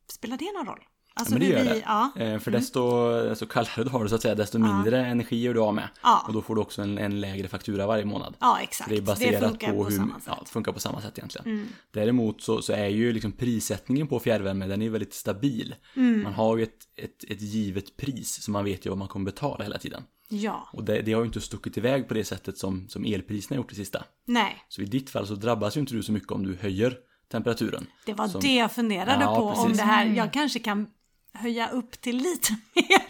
spelar 0.07 0.37
det 0.37 0.51
någon 0.53 0.65
roll? 0.65 0.83
Alltså 1.13 1.33
men 1.33 1.41
det 1.41 1.47
gör 1.47 1.63
vi, 1.63 1.69
det. 1.69 1.83
Ja. 1.85 2.11
Eh, 2.15 2.39
För 2.39 2.51
desto, 2.51 3.11
desto 3.23 3.45
kallare 3.45 3.83
du 3.83 3.89
har 3.89 4.03
det 4.03 4.09
så 4.09 4.15
att 4.15 4.21
säga, 4.21 4.35
desto 4.35 4.59
mindre 4.59 5.05
energi 5.05 5.47
är 5.47 5.53
du 5.53 5.59
av 5.59 5.73
med. 5.75 5.89
Ja. 6.03 6.23
Och 6.27 6.33
då 6.33 6.41
får 6.41 6.55
du 6.55 6.61
också 6.61 6.81
en, 6.81 6.97
en 6.97 7.21
lägre 7.21 7.47
faktura 7.47 7.87
varje 7.87 8.05
månad. 8.05 8.35
ja, 8.39 8.59
exakt. 8.61 8.89
Det 8.89 8.97
är 8.97 9.01
baserat 9.01 9.43
funkar 9.49 9.71
på, 9.71 9.77
på 9.77 9.83
hur, 9.89 9.97
samma 9.97 10.13
sätt. 10.15 10.23
ja, 10.27 10.39
det 10.45 10.49
funkar 10.49 10.71
på 10.71 10.79
samma 10.79 11.01
sätt 11.01 11.17
egentligen. 11.17 11.47
Mm. 11.47 11.67
Däremot 11.91 12.41
så, 12.41 12.61
så 12.61 12.73
är 12.73 12.87
ju 12.87 13.13
liksom 13.13 13.31
prissättningen 13.31 14.07
på 14.07 14.19
fjärrvärme, 14.19 14.67
den 14.67 14.81
är 14.81 14.89
väldigt 14.89 15.13
stabil. 15.13 15.75
Mm. 15.95 16.23
Man 16.23 16.33
har 16.33 16.57
ju 16.57 16.63
ett, 16.63 16.79
ett, 16.95 17.23
ett 17.31 17.41
givet 17.41 17.97
pris, 17.97 18.43
så 18.43 18.51
man 18.51 18.65
vet 18.65 18.85
ju 18.85 18.89
vad 18.89 18.97
man 18.97 19.07
kommer 19.07 19.25
betala 19.25 19.63
hela 19.63 19.77
tiden. 19.77 20.03
Ja, 20.31 20.69
Och 20.73 20.83
det, 20.83 21.01
det 21.01 21.13
har 21.13 21.21
ju 21.21 21.25
inte 21.27 21.41
stuckit 21.41 21.77
iväg 21.77 22.07
på 22.07 22.13
det 22.13 22.23
sättet 22.25 22.57
som, 22.57 22.87
som 22.89 23.05
elpriserna 23.05 23.55
har 23.55 23.63
gjort 23.63 23.69
det 23.69 23.75
sista. 23.75 24.03
nej. 24.25 24.65
Så 24.69 24.81
i 24.81 24.85
ditt 24.85 25.09
fall 25.09 25.27
så 25.27 25.35
drabbas 25.35 25.77
ju 25.77 25.79
inte 25.79 25.93
du 25.93 26.03
så 26.03 26.11
mycket 26.11 26.31
om 26.31 26.43
du 26.45 26.55
höjer 26.61 26.97
temperaturen. 27.31 27.87
Det 28.05 28.13
var 28.13 28.27
Som- 28.27 28.41
det 28.41 28.55
jag 28.55 28.71
funderade 28.71 29.23
Ja, 29.23 29.35
på. 29.35 29.41
Om 29.43 29.63
precis. 29.65 29.77
det 29.77 29.83
här, 29.85 30.05
jag 30.05 30.33
kanske 30.33 30.59
kan 30.59 30.87
höja 31.39 31.69
upp 31.69 32.01
till 32.01 32.17
lite 32.17 32.51
mer. 32.73 33.01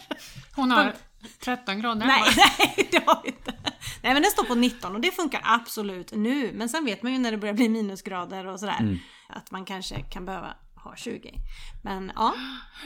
Hon 0.54 0.70
har 0.70 0.94
13 1.40 1.80
grader 1.80 2.06
Nej, 2.06 2.22
nej, 2.58 2.88
det 2.90 3.06
har 3.06 3.20
vi 3.22 3.28
inte. 3.28 3.54
Nej, 4.02 4.12
men 4.14 4.22
den 4.22 4.30
står 4.30 4.44
på 4.44 4.54
19 4.54 4.94
och 4.94 5.00
det 5.00 5.10
funkar 5.10 5.40
absolut 5.44 6.12
nu. 6.12 6.52
Men 6.54 6.68
sen 6.68 6.84
vet 6.84 7.02
man 7.02 7.12
ju 7.12 7.18
när 7.18 7.30
det 7.30 7.38
börjar 7.38 7.54
bli 7.54 7.68
minusgrader 7.68 8.46
och 8.46 8.60
sådär. 8.60 8.80
Mm. 8.80 8.98
Att 9.28 9.50
man 9.50 9.64
kanske 9.64 10.02
kan 10.02 10.24
behöva 10.24 10.54
ha 10.74 10.96
20. 10.96 11.34
Men 11.82 12.12
ja, 12.14 12.34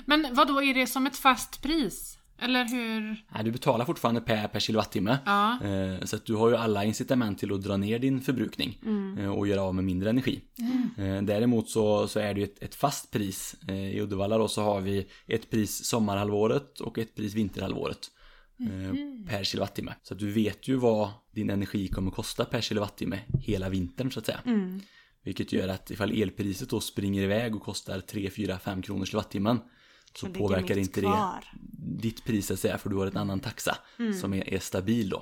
Men 0.05 0.35
vad 0.35 0.49
då 0.49 0.63
är 0.63 0.75
det 0.75 0.87
som 0.87 1.07
ett 1.07 1.17
fast 1.17 1.63
pris? 1.63 2.19
Eller 2.39 2.65
hur? 2.65 3.25
Nej, 3.35 3.45
du 3.45 3.51
betalar 3.51 3.85
fortfarande 3.85 4.21
per, 4.21 4.49
per 4.49 4.61
kilowattimme. 4.61 5.19
Ja. 5.27 5.59
Eh, 5.65 6.05
Så 6.05 6.17
att 6.17 6.27
du 6.27 6.35
har 6.35 6.49
ju 6.51 6.57
alla 6.57 6.85
incitament 6.85 7.39
till 7.39 7.53
att 7.53 7.63
dra 7.63 7.77
ner 7.77 7.99
din 7.99 8.21
förbrukning 8.21 8.79
eh, 9.19 9.29
och 9.31 9.47
göra 9.49 9.63
av 9.63 9.75
med 9.75 9.85
mindre 9.85 10.11
energi. 10.11 10.41
Eh, 10.99 11.23
Däremot 11.23 11.69
så, 11.71 12.09
så 12.09 12.21
är 12.21 12.35
det 12.35 12.41
ju 12.41 12.45
ett, 12.45 12.63
ett 12.63 12.75
fast 12.75 13.11
pris. 13.11 13.57
I 13.69 14.01
Uddevalla 14.01 14.39
då 14.39 14.49
så 14.49 14.63
har 14.63 14.81
vi 14.81 15.07
ett 15.27 15.51
pris 15.51 15.85
sommarhalvåret 15.85 16.81
och 16.81 16.99
ett 16.99 17.15
pris 17.15 17.35
vinterhalvåret. 17.35 18.11
eh, 18.61 18.95
Per 19.29 19.45
kilowattimme. 19.45 19.95
Så 20.03 20.15
att 20.15 20.21
du 20.21 20.31
vet 20.31 20.69
ju 20.69 20.77
vad 20.77 21.09
din 21.35 21.51
energi 21.51 21.89
kommer 21.89 22.11
kosta 22.11 22.45
per 22.45 22.61
kilowattimme 22.61 23.19
hela 23.41 23.69
vintern 23.69 24.11
så 24.11 24.19
att 24.21 24.27
säga. 24.27 24.41
Vilket 25.25 25.53
gör 25.53 25.69
att 25.69 25.91
ifall 25.91 26.23
elpriset 26.23 26.71
då 26.71 26.81
springer 26.81 27.23
iväg 27.23 27.57
och 27.57 27.63
kostar 27.63 28.01
3, 28.01 28.31
4, 28.31 28.59
5 28.59 28.83
kronor 28.83 29.05
kilowattimmen 29.05 29.61
så 30.15 30.27
ligger 30.27 30.41
påverkar 30.41 30.79
inte 30.79 31.01
kvar. 31.01 31.45
det 31.53 31.59
ditt 32.03 32.25
pris 32.25 32.51
att 32.51 32.61
säga 32.61 32.79
för 32.79 32.91
du 32.91 32.97
har 32.97 33.07
en 33.07 33.17
annan 33.17 33.41
taxa 33.41 33.79
som 34.21 34.35
är, 34.35 34.55
är 34.55 34.59
stabil 34.59 35.09
då. 35.09 35.17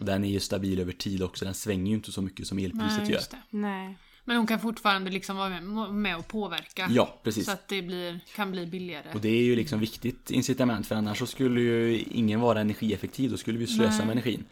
Och 0.00 0.06
den 0.06 0.24
är 0.24 0.28
ju 0.28 0.40
stabil 0.40 0.80
över 0.80 0.92
tid 0.92 1.22
också, 1.22 1.44
den 1.44 1.54
svänger 1.54 1.90
ju 1.90 1.94
inte 1.96 2.12
så 2.12 2.22
mycket 2.22 2.46
som 2.46 2.58
elpriset 2.58 2.98
Nej, 2.98 3.10
gör. 3.10 3.20
det. 3.30 3.36
nej. 3.50 3.96
Men 4.24 4.36
hon 4.36 4.46
kan 4.46 4.60
fortfarande 4.60 5.10
liksom 5.10 5.36
vara 5.36 5.60
med, 5.90 6.16
och 6.16 6.28
påverka. 6.28 6.88
Ja, 6.90 7.20
precis. 7.22 7.44
Så 7.46 7.52
att 7.52 7.68
det 7.68 7.82
blir, 7.82 8.20
kan 8.36 8.50
bli 8.50 8.66
billigare. 8.66 9.12
Och 9.14 9.20
det 9.20 9.28
är 9.28 9.42
ju 9.42 9.56
liksom 9.56 9.80
viktigt 9.80 10.30
incitament 10.30 10.86
för 10.86 10.94
annars 10.94 11.18
så 11.18 11.26
skulle 11.26 11.60
ju 11.60 11.98
ingen 12.00 12.40
vara 12.40 12.60
energieffektiv, 12.60 13.30
då 13.30 13.36
skulle 13.36 13.58
vi 13.58 13.66
slösa 13.66 14.04
med 14.04 14.12
energin. 14.12 14.44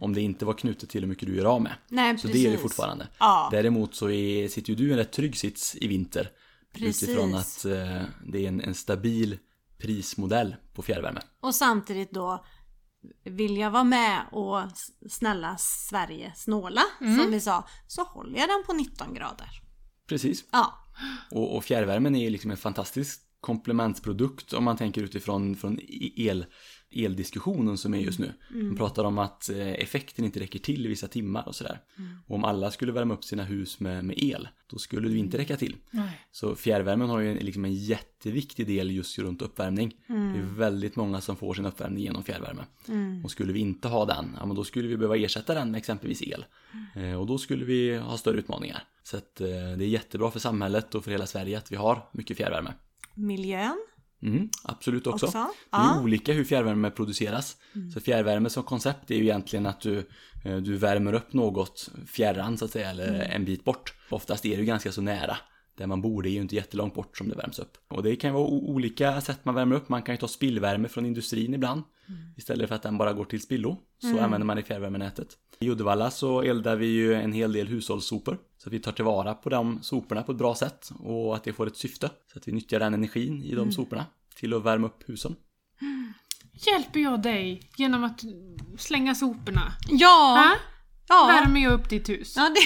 Om 0.00 0.14
det 0.14 0.20
inte 0.20 0.44
var 0.44 0.54
knutet 0.54 0.90
till 0.90 1.00
hur 1.00 1.08
mycket 1.08 1.28
du 1.28 1.36
gör 1.36 1.44
av 1.44 1.62
med. 1.62 1.72
Nej, 1.88 2.18
Så 2.18 2.28
det 2.28 2.32
är 2.32 2.36
det 2.38 2.44
precis. 2.44 2.62
fortfarande. 2.62 3.08
Ja. 3.18 3.48
Däremot 3.50 3.94
så 3.94 4.10
är, 4.10 4.48
sitter 4.48 4.70
ju 4.70 4.76
du 4.76 4.88
i 4.88 4.92
en 4.92 4.98
rätt 4.98 5.12
trygg 5.12 5.36
sits 5.36 5.76
i 5.80 5.86
vinter. 5.88 6.30
Precis. 6.74 7.02
Utifrån 7.02 7.34
att 7.34 7.64
eh, 7.64 8.02
det 8.26 8.44
är 8.44 8.48
en, 8.48 8.60
en 8.60 8.74
stabil 8.74 9.38
prismodell 9.78 10.56
på 10.74 10.82
fjärrvärme. 10.82 11.20
Och 11.40 11.54
samtidigt 11.54 12.10
då 12.10 12.44
vill 13.24 13.56
jag 13.56 13.70
vara 13.70 13.84
med 13.84 14.24
och 14.32 14.60
snälla 15.10 15.56
Sverige 15.58 16.32
snåla 16.36 16.82
som 16.98 17.30
vi 17.30 17.40
sa 17.40 17.68
så 17.86 18.02
håller 18.02 18.38
jag 18.38 18.48
den 18.48 18.62
på 18.66 18.72
19 18.72 19.14
grader. 19.14 19.48
Precis. 20.08 20.44
Ja, 20.52 20.74
Och, 21.30 21.56
och 21.56 21.64
fjärrvärmen 21.64 22.14
är 22.16 22.20
ju 22.20 22.30
liksom 22.30 22.50
en 22.50 22.56
fantastisk 22.56 23.20
komplementsprodukt 23.40 24.52
om 24.52 24.64
man 24.64 24.76
tänker 24.76 25.02
utifrån 25.02 25.56
från 25.56 25.78
el, 26.16 26.46
eldiskussionen 26.96 27.78
som 27.78 27.94
är 27.94 27.98
just 27.98 28.18
nu. 28.18 28.32
Man 28.48 28.76
pratar 28.76 29.04
om 29.04 29.18
att 29.18 29.50
eh, 29.50 29.72
effekten 29.72 30.24
inte 30.24 30.40
räcker 30.40 30.58
till 30.58 30.86
i 30.86 30.88
vissa 30.88 31.08
timmar 31.08 31.48
och 31.48 31.54
sådär. 31.54 31.80
Och 32.26 32.34
om 32.34 32.44
alla 32.44 32.70
skulle 32.70 32.92
värma 32.92 33.14
upp 33.14 33.24
sina 33.24 33.44
hus 33.44 33.80
med, 33.80 34.04
med 34.04 34.22
el, 34.22 34.48
då 34.66 34.78
skulle 34.78 35.08
det 35.08 35.18
inte 35.18 35.38
räcka 35.38 35.56
till. 35.56 35.76
Nej. 35.90 36.20
Så 36.32 36.54
fjärrvärmen 36.54 37.08
har 37.08 37.20
ju 37.20 37.30
en, 37.30 37.36
liksom 37.36 37.64
en 37.64 37.74
jätteviktig 37.74 38.66
del 38.66 38.90
just 38.90 39.18
runt 39.18 39.42
uppvärmning. 39.42 39.96
Det 40.06 40.14
är 40.14 40.56
väldigt 40.56 40.96
många 40.96 41.20
som 41.20 41.36
får 41.36 41.54
sin 41.54 41.66
uppvärmning 41.66 42.02
genom 42.04 42.22
fjärrvärme. 42.22 42.62
Och 43.24 43.30
skulle 43.30 43.52
vi 43.52 43.60
inte 43.60 43.88
ha 43.88 44.04
den, 44.04 44.36
ja 44.40 44.46
men 44.46 44.56
då 44.56 44.64
skulle 44.64 44.88
vi 44.88 44.96
behöva 44.96 45.16
ersätta 45.16 45.54
den 45.54 45.70
med 45.70 45.78
exempelvis 45.78 46.22
el. 46.22 46.44
Eh, 46.94 47.20
och 47.20 47.26
då 47.26 47.38
skulle 47.38 47.64
vi 47.64 47.96
ha 47.96 48.16
större 48.16 48.38
utmaningar. 48.38 48.82
Så 49.02 49.16
att 49.16 49.40
eh, 49.40 49.46
det 49.48 49.84
är 49.84 49.88
jättebra 49.88 50.30
för 50.30 50.40
samhället 50.40 50.94
och 50.94 51.04
för 51.04 51.10
hela 51.10 51.26
Sverige 51.26 51.58
att 51.58 51.72
vi 51.72 51.76
har 51.76 52.08
mycket 52.12 52.36
fjärrvärme. 52.36 52.72
miljön 53.14 53.86
Mm, 54.24 54.48
absolut 54.62 55.06
också. 55.06 55.26
också. 55.26 55.38
Det 55.38 55.76
är 55.76 55.82
Ja. 55.82 56.00
olika 56.02 56.32
hur 56.32 56.44
fjärrvärme 56.44 56.90
produceras. 56.90 57.56
Så 57.94 58.00
fjärrvärme 58.00 58.50
som 58.50 58.62
koncept 58.62 59.10
är 59.10 59.14
ju 59.14 59.22
egentligen 59.22 59.66
att 59.66 59.80
du, 59.80 60.08
eh, 60.44 60.56
du 60.56 60.76
värmer 60.76 61.12
upp 61.12 61.32
något 61.32 61.90
fjärran 62.06 62.58
så 62.58 62.64
att 62.64 62.70
säga, 62.70 62.90
eller 62.90 63.20
en 63.20 63.44
bit 63.44 63.64
bort. 63.64 63.94
Oftast 64.10 64.44
är 64.44 64.50
det 64.50 64.56
ju 64.56 64.64
ganska 64.64 64.92
så 64.92 65.00
nära. 65.02 65.36
Där 65.76 65.86
man 65.86 66.00
bor, 66.02 66.22
det 66.22 66.28
är 66.28 66.32
ju 66.32 66.40
inte 66.40 66.54
jättelångt 66.54 66.94
bort 66.94 67.18
som 67.18 67.28
det 67.28 67.34
värms 67.34 67.58
upp. 67.58 67.76
Och 67.88 68.02
det 68.02 68.16
kan 68.16 68.30
ju 68.30 68.34
vara 68.34 68.44
olika 68.46 69.20
sätt 69.20 69.44
man 69.44 69.54
värmer 69.54 69.76
upp. 69.76 69.88
Man 69.88 70.02
kan 70.02 70.14
ju 70.14 70.18
ta 70.18 70.28
spillvärme 70.28 70.88
från 70.88 71.06
industrin 71.06 71.54
ibland. 71.54 71.82
Istället 72.36 72.68
för 72.68 72.74
att 72.76 72.82
den 72.82 72.98
bara 72.98 73.12
går 73.12 73.24
till 73.24 73.40
spillo. 73.40 73.76
Så 73.98 74.20
använder 74.20 74.44
man 74.46 74.58
i 74.58 74.62
fjärrvärmenätet. 74.62 75.28
I 75.60 75.70
Uddevalla 75.70 76.10
så 76.10 76.42
eldar 76.42 76.76
vi 76.76 76.86
ju 76.86 77.14
en 77.14 77.32
hel 77.32 77.52
del 77.52 77.68
hushållssopor. 77.68 78.38
Så 78.58 78.68
att 78.68 78.72
vi 78.72 78.78
tar 78.80 78.92
tillvara 78.92 79.34
på 79.34 79.48
de 79.50 79.82
soporna 79.82 80.22
på 80.22 80.32
ett 80.32 80.38
bra 80.38 80.54
sätt. 80.54 80.90
Och 80.98 81.36
att 81.36 81.44
det 81.44 81.52
får 81.52 81.66
ett 81.66 81.76
syfte. 81.76 82.10
Så 82.32 82.38
att 82.38 82.48
vi 82.48 82.52
nyttjar 82.52 82.80
den 82.80 82.94
energin 82.94 83.42
i 83.42 83.54
de 83.54 83.72
soporna. 83.72 84.06
Till 84.36 84.54
att 84.54 84.62
värma 84.64 84.86
upp 84.86 85.08
husen. 85.08 85.36
Hjälper 86.52 87.00
jag 87.00 87.22
dig 87.22 87.70
genom 87.76 88.04
att 88.04 88.20
slänga 88.78 89.14
soporna? 89.14 89.72
Ja, 89.88 90.44
Ja. 90.44 90.56
ja. 91.08 91.26
Värmer 91.26 91.60
jag 91.60 91.72
upp 91.72 91.88
ditt 91.88 92.08
hus? 92.08 92.34
ja 92.36 92.42
det, 92.54 92.60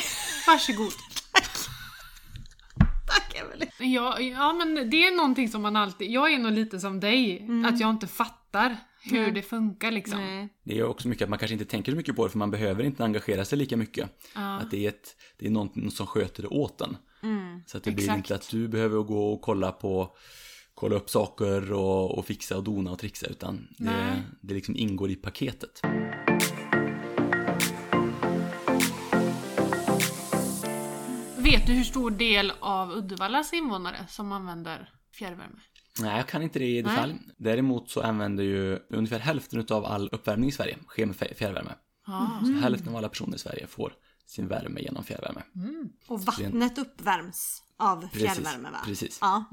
Varsågod. 0.51 0.93
Tack 3.39 3.47
Emelie. 3.47 3.95
Ja, 3.95 4.21
ja, 4.21 4.53
men 4.53 4.91
det 4.91 5.07
är 5.07 5.17
någonting 5.17 5.49
som 5.49 5.63
man 5.63 5.77
alltid... 5.77 6.11
Jag 6.11 6.33
är 6.33 6.39
nog 6.39 6.53
lite 6.53 6.81
som 6.81 7.01
dig, 7.01 7.49
att 7.67 7.81
jag 7.81 7.91
inte 7.91 8.07
fattar 8.07 8.77
hur 9.03 9.23
Nej. 9.23 9.33
det 9.33 9.43
funkar 9.43 9.91
liksom. 9.91 10.21
Nej. 10.21 10.49
Det 10.65 10.79
är 10.79 10.85
också 10.85 11.09
mycket 11.09 11.25
att 11.25 11.31
man 11.31 11.39
kanske 11.39 11.53
inte 11.53 11.65
tänker 11.65 11.93
så 11.93 11.97
mycket 11.97 12.17
på 12.17 12.25
det 12.25 12.31
för 12.31 12.39
man 12.39 12.51
behöver 12.51 12.85
inte 12.85 13.05
engagera 13.05 13.45
sig 13.45 13.59
lika 13.59 13.77
mycket. 13.77 14.11
Ja. 14.35 14.59
Att 14.59 14.71
det 14.71 14.85
är, 14.85 14.89
ett, 14.89 15.17
det 15.39 15.47
är 15.47 15.51
någon 15.51 15.91
som 15.91 16.07
sköter 16.07 16.43
det 16.43 16.49
åt 16.49 16.81
en. 16.81 16.97
Så 17.67 17.77
att 17.77 17.85
det 17.85 17.91
blir 17.91 18.05
exakt. 18.05 18.19
inte 18.19 18.35
att 18.35 18.51
du 18.51 18.69
behöver 18.69 19.03
gå 19.03 19.33
och 19.33 19.41
kolla 19.41 19.73
på 19.73 20.17
kolla 20.75 20.97
upp 20.97 21.11
saker 21.11 21.73
och, 21.73 22.19
och 22.19 22.27
fixa 22.27 22.57
och 22.57 22.65
dona 22.65 22.93
och 22.93 22.99
trixa 22.99 23.27
utan 23.27 23.69
det, 23.79 24.23
det 24.41 24.55
liksom 24.55 24.77
ingår 24.77 25.11
i 25.11 25.17
paketet. 25.17 25.83
Vet 31.51 31.67
du 31.67 31.73
hur 31.73 31.85
stor 31.85 32.11
del 32.11 32.53
av 32.61 32.93
Uddevallas 32.93 33.53
invånare 33.53 34.07
som 34.09 34.33
använder 34.33 34.93
fjärrvärme? 35.13 35.61
Nej, 36.01 36.17
jag 36.17 36.29
kan 36.29 36.43
inte 36.43 36.59
det 36.59 36.65
i 36.65 36.83
detalj. 36.83 37.15
Däremot 37.37 37.91
så 37.91 38.03
använder 38.03 38.45
ju 38.45 38.79
ungefär 38.89 39.19
hälften 39.19 39.67
av 39.71 39.85
all 39.85 40.09
uppvärmning 40.13 40.49
i 40.49 40.53
Sverige 40.53 40.79
sker 40.89 41.07
med 41.07 41.17
fjärrvärme. 41.17 41.75
Ja. 42.07 42.41
Så 42.45 42.53
hälften 42.53 42.89
av 42.89 42.97
alla 42.97 43.09
personer 43.09 43.37
i 43.37 43.39
Sverige 43.39 43.67
får 43.67 43.93
sin 44.27 44.49
värme 44.49 44.81
genom 44.81 45.05
fjärrvärme. 45.05 45.43
Och 46.07 46.21
vattnet 46.21 46.79
uppvärms 46.79 47.63
av 47.77 48.09
fjärrvärme 48.13 48.71
va? 48.71 48.79
Precis. 48.85 49.19
Ja. 49.21 49.45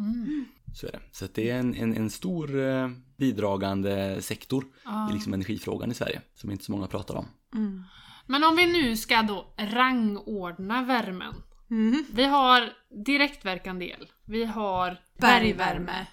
Så 0.74 0.88
är 0.88 0.92
det. 0.92 1.02
Så 1.12 1.26
att 1.26 1.34
det 1.34 1.50
är 1.50 1.60
en, 1.60 1.76
en, 1.76 1.98
en 1.98 2.10
stor 2.10 2.60
eh, 2.60 2.90
bidragande 3.18 4.22
sektor 4.22 4.66
i 5.10 5.14
liksom 5.14 5.34
energifrågan 5.34 5.92
i 5.92 5.94
Sverige 5.94 6.22
som 6.36 6.52
inte 6.52 6.64
så 6.64 6.72
många 6.72 6.88
pratar 6.88 7.16
om. 7.16 7.26
Men 8.26 8.44
om 8.44 8.56
vi 8.56 8.66
nu 8.66 8.98
ska 8.98 9.22
då 9.22 9.54
rangordna 9.58 10.84
värmen. 10.84 11.34
Mm. 11.72 12.06
Vi 12.10 12.26
har 12.26 12.74
direktverkande 13.06 13.86
el, 13.86 14.12
vi 14.26 14.46
har 14.46 14.98
bergvärme, 15.22 16.08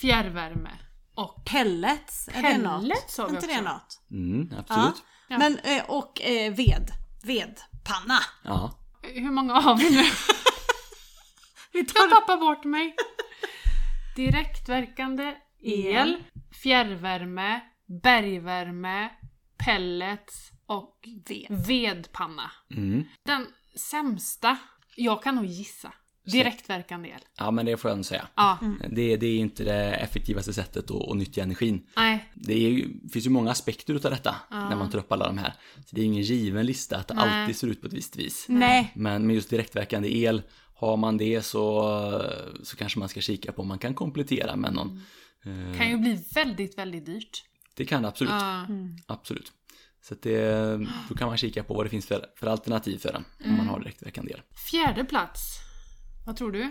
fjärrvärme 0.00 0.70
och 1.14 1.44
Pellets, 1.44 2.28
är 2.32 2.42
det 2.42 2.58
något? 2.58 2.80
Pellets 2.82 3.18
har 3.18 3.28
vi 3.28 3.34
inte 3.34 3.46
det 3.46 3.52
också. 3.52 3.62
något? 3.62 4.02
Mm, 4.10 4.58
absolut. 4.58 5.02
Ja. 5.28 5.38
Men, 5.38 5.58
eh, 5.58 5.84
och 5.90 6.20
eh, 6.22 6.54
ved. 6.54 6.90
Vedpanna. 7.24 8.18
Ja. 8.44 8.78
hur 9.02 9.30
många 9.30 9.54
har 9.54 9.76
vi 9.76 9.90
nu? 9.90 10.02
vi 11.72 11.84
tar 11.84 12.10
pappa 12.10 12.36
bort 12.36 12.64
mig. 12.64 12.96
Direktverkande 14.16 15.34
el, 15.62 16.24
fjärrvärme, 16.62 17.60
bergvärme, 18.02 19.10
pellets 19.64 20.50
och 20.66 20.98
Ved. 21.28 21.66
vedpanna. 21.66 22.50
Mm. 22.70 23.04
Den 23.22 23.46
sämsta, 23.76 24.56
jag 24.96 25.22
kan 25.22 25.34
nog 25.34 25.44
gissa. 25.46 25.92
Direktverkande 26.24 27.08
el. 27.08 27.20
ja, 27.38 27.50
men 27.50 27.66
det 27.66 27.76
får 27.76 27.88
jag 27.88 27.92
ändå 27.96 28.04
säga. 28.04 28.28
Ja, 28.34 28.58
Det, 28.90 29.16
det 29.16 29.26
är 29.26 29.36
inte 29.38 29.64
det 29.64 29.94
effektivaste 29.94 30.52
sättet 30.52 30.90
att, 30.90 31.08
att 31.10 31.16
nyttja 31.16 31.42
energin. 31.42 31.86
nej. 31.96 32.30
Det 32.34 32.52
är 32.54 32.70
ju, 32.70 32.88
finns 33.12 33.26
ju 33.26 33.30
många 33.30 33.50
aspekter 33.50 33.94
utav 33.94 34.10
detta 34.10 34.36
när 34.50 34.76
man 34.76 34.90
tar 34.90 34.98
upp 34.98 35.12
alla 35.12 35.26
de 35.26 35.38
här. 35.38 35.52
Så 35.86 35.96
det 35.96 36.00
är 36.00 36.04
ingen 36.04 36.22
given 36.22 36.66
lista 36.66 36.96
att 36.96 37.08
det 37.08 37.14
Nej. 37.14 37.40
alltid 37.42 37.56
ser 37.56 37.66
ut 37.68 37.80
på 37.80 37.86
ett 37.86 37.92
visst 37.92 38.16
vis. 38.16 38.46
Nej. 38.48 38.92
Men 38.94 39.26
med 39.26 39.34
just 39.36 39.50
direktverkande 39.50 40.16
el, 40.18 40.42
har 40.74 40.96
man 40.96 41.16
det 41.18 41.42
så, 41.42 41.82
så 42.62 42.76
kanske 42.76 42.98
man 42.98 43.08
ska 43.08 43.20
kika 43.20 43.52
på 43.52 43.62
om 43.62 43.68
man 43.68 43.78
kan 43.78 43.94
komplettera 43.94 44.56
med 44.56 44.72
någon. 44.74 45.00
eh, 45.44 45.78
Kan 45.78 45.90
ju 45.90 45.96
bli 45.96 46.24
väldigt, 46.34 46.78
väldigt 46.78 47.06
dyrt. 47.06 47.44
Det 47.76 47.84
kan 47.84 48.02
det 48.02 48.08
absolut. 48.08 48.32
Ja. 48.32 48.66
Absolut. 49.06 49.52
Så 50.02 50.14
att 50.14 50.22
det, 50.22 50.76
då 51.08 51.14
kan 51.14 51.28
man 51.28 51.36
kika 51.36 51.64
på 51.64 51.74
vad 51.74 51.86
det 51.86 51.90
finns 51.90 52.06
för, 52.06 52.26
för 52.36 52.46
alternativ 52.46 52.98
för 52.98 53.12
den 53.12 53.24
om 53.44 53.56
man 53.56 53.66
har 53.68 53.80
direktverkande 53.80 54.32
el. 54.32 54.40
Fjärde 54.70 55.04
plats. 55.04 55.58
Vad 56.26 56.36
tror 56.36 56.52
du? 56.52 56.70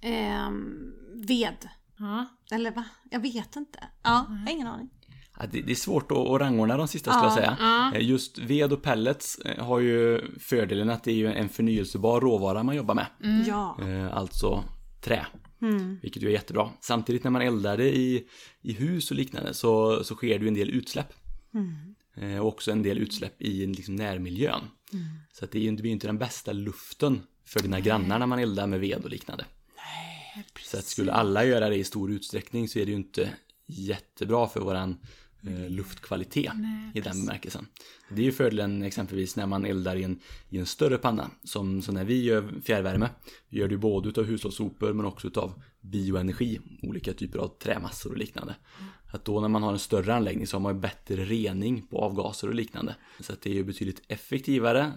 Ehm, 0.00 0.92
ved. 1.14 1.68
Ja. 1.98 2.26
Eller 2.52 2.70
va? 2.70 2.84
Jag 3.10 3.20
vet 3.20 3.56
inte. 3.56 3.78
Ja, 4.02 4.26
jag 4.28 4.34
har 4.36 4.50
ingen 4.50 4.66
aning. 4.66 4.90
Ja, 5.38 5.44
det, 5.52 5.62
det 5.62 5.72
är 5.72 5.76
svårt 5.76 6.12
att, 6.12 6.18
att 6.18 6.40
rangordna 6.40 6.76
de 6.76 6.88
sista 6.88 7.10
skulle 7.12 7.24
jag 7.26 7.32
säga. 7.34 7.56
ja. 7.60 7.94
Eh, 7.94 8.08
Just 8.08 8.38
ved 8.38 8.72
och 8.72 8.82
pellets 8.82 9.38
eh, 9.38 9.64
har 9.64 9.80
ju 9.80 10.20
fördelen 10.40 10.90
att 10.90 11.04
det 11.04 11.10
är 11.10 11.14
ju 11.16 11.32
en 11.32 11.48
förnyelsebar 11.48 12.20
råvara 12.20 12.62
man 12.62 12.76
jobbar 12.76 12.94
med. 12.94 13.06
Ja. 13.46 13.78
Eh, 13.82 14.16
Alltså 14.16 14.64
trä. 15.00 15.26
Mm. 15.62 15.98
Vilket 16.02 16.22
ju 16.22 16.26
är 16.28 16.32
jättebra. 16.32 16.70
Samtidigt 16.80 17.24
när 17.24 17.30
man 17.30 17.42
eldar 17.42 17.76
det 17.76 17.96
i, 17.96 18.28
i 18.62 18.72
hus 18.72 19.10
och 19.10 19.16
liknande 19.16 19.54
så, 19.54 20.04
så 20.04 20.14
sker 20.14 20.38
det 20.38 20.42
ju 20.42 20.48
en 20.48 20.54
del 20.54 20.70
utsläpp. 20.70 21.12
Eh, 21.54 21.60
Och 22.40 22.46
också 22.48 22.70
en 22.72 22.82
del 22.82 22.98
utsläpp 22.98 23.42
i 23.42 23.66
liksom 23.66 23.96
närmiljön. 23.96 24.62
Så 25.32 25.44
att 25.44 25.50
det, 25.50 25.58
är 25.58 25.62
inte- 25.62 25.78
det 25.78 25.82
blir 25.82 25.92
inte 25.92 26.06
den 26.06 26.18
bästa 26.18 26.52
luften 26.52 27.22
för 27.44 27.60
dina 27.62 27.80
grannar 27.80 28.18
när 28.18 28.26
man 28.26 28.38
eldar 28.38 28.66
med 28.66 28.80
ved 28.80 29.04
och 29.04 29.10
liknande. 29.10 29.44
Så 30.64 30.78
att 30.78 30.84
skulle 30.84 31.12
alla 31.12 31.44
göra 31.44 31.68
det 31.68 31.76
i 31.76 31.84
stor 31.84 32.10
utsträckning 32.12 32.68
så 32.68 32.78
är 32.78 32.84
det 32.86 32.90
ju 32.90 32.96
inte 32.96 33.30
jättebra 33.66 34.48
för 34.48 34.60
våran 34.60 34.96
eh, 35.46 35.70
luftkvalitet 35.70 36.52
i 36.94 37.00
den 37.00 37.20
bemärkelsen. 37.26 37.66
Det 38.10 38.20
är 38.22 38.24
ju 38.24 38.32
fördelen 38.32 38.82
exempelvis 38.82 39.36
när 39.36 39.46
man 39.46 39.64
eldar 39.64 39.96
i 39.96 40.02
en, 40.04 40.20
i 40.48 40.58
en 40.58 40.66
större 40.66 40.98
panna. 40.98 41.30
Som, 41.44 41.82
som 41.82 41.94
när 41.94 42.04
vi 42.04 42.22
gör 42.22 42.60
fjärrvärme. 42.64 43.08
Vi 43.48 43.58
gör 43.58 43.68
det 43.68 43.76
både 43.76 44.08
utav 44.08 44.24
hushållssopor 44.24 44.92
men 44.92 45.06
också 45.06 45.26
utav 45.26 45.62
bioenergi. 45.82 46.60
Olika 46.82 47.12
typer 47.12 47.38
av 47.38 47.48
trämassor 47.48 48.10
och 48.10 48.16
liknande. 48.16 48.54
Att 49.12 49.24
då 49.24 49.40
när 49.40 49.48
man 49.48 49.62
har 49.62 49.72
en 49.72 49.78
större 49.78 50.14
anläggning 50.14 50.46
så 50.46 50.56
har 50.56 50.60
man 50.60 50.80
bättre 50.80 51.24
rening 51.24 51.82
på 51.82 51.98
avgaser 51.98 52.48
och 52.48 52.54
liknande. 52.54 52.96
Så 53.20 53.32
att 53.32 53.40
det 53.40 53.50
är 53.50 53.54
ju 53.54 53.64
betydligt 53.64 54.02
effektivare. 54.08 54.92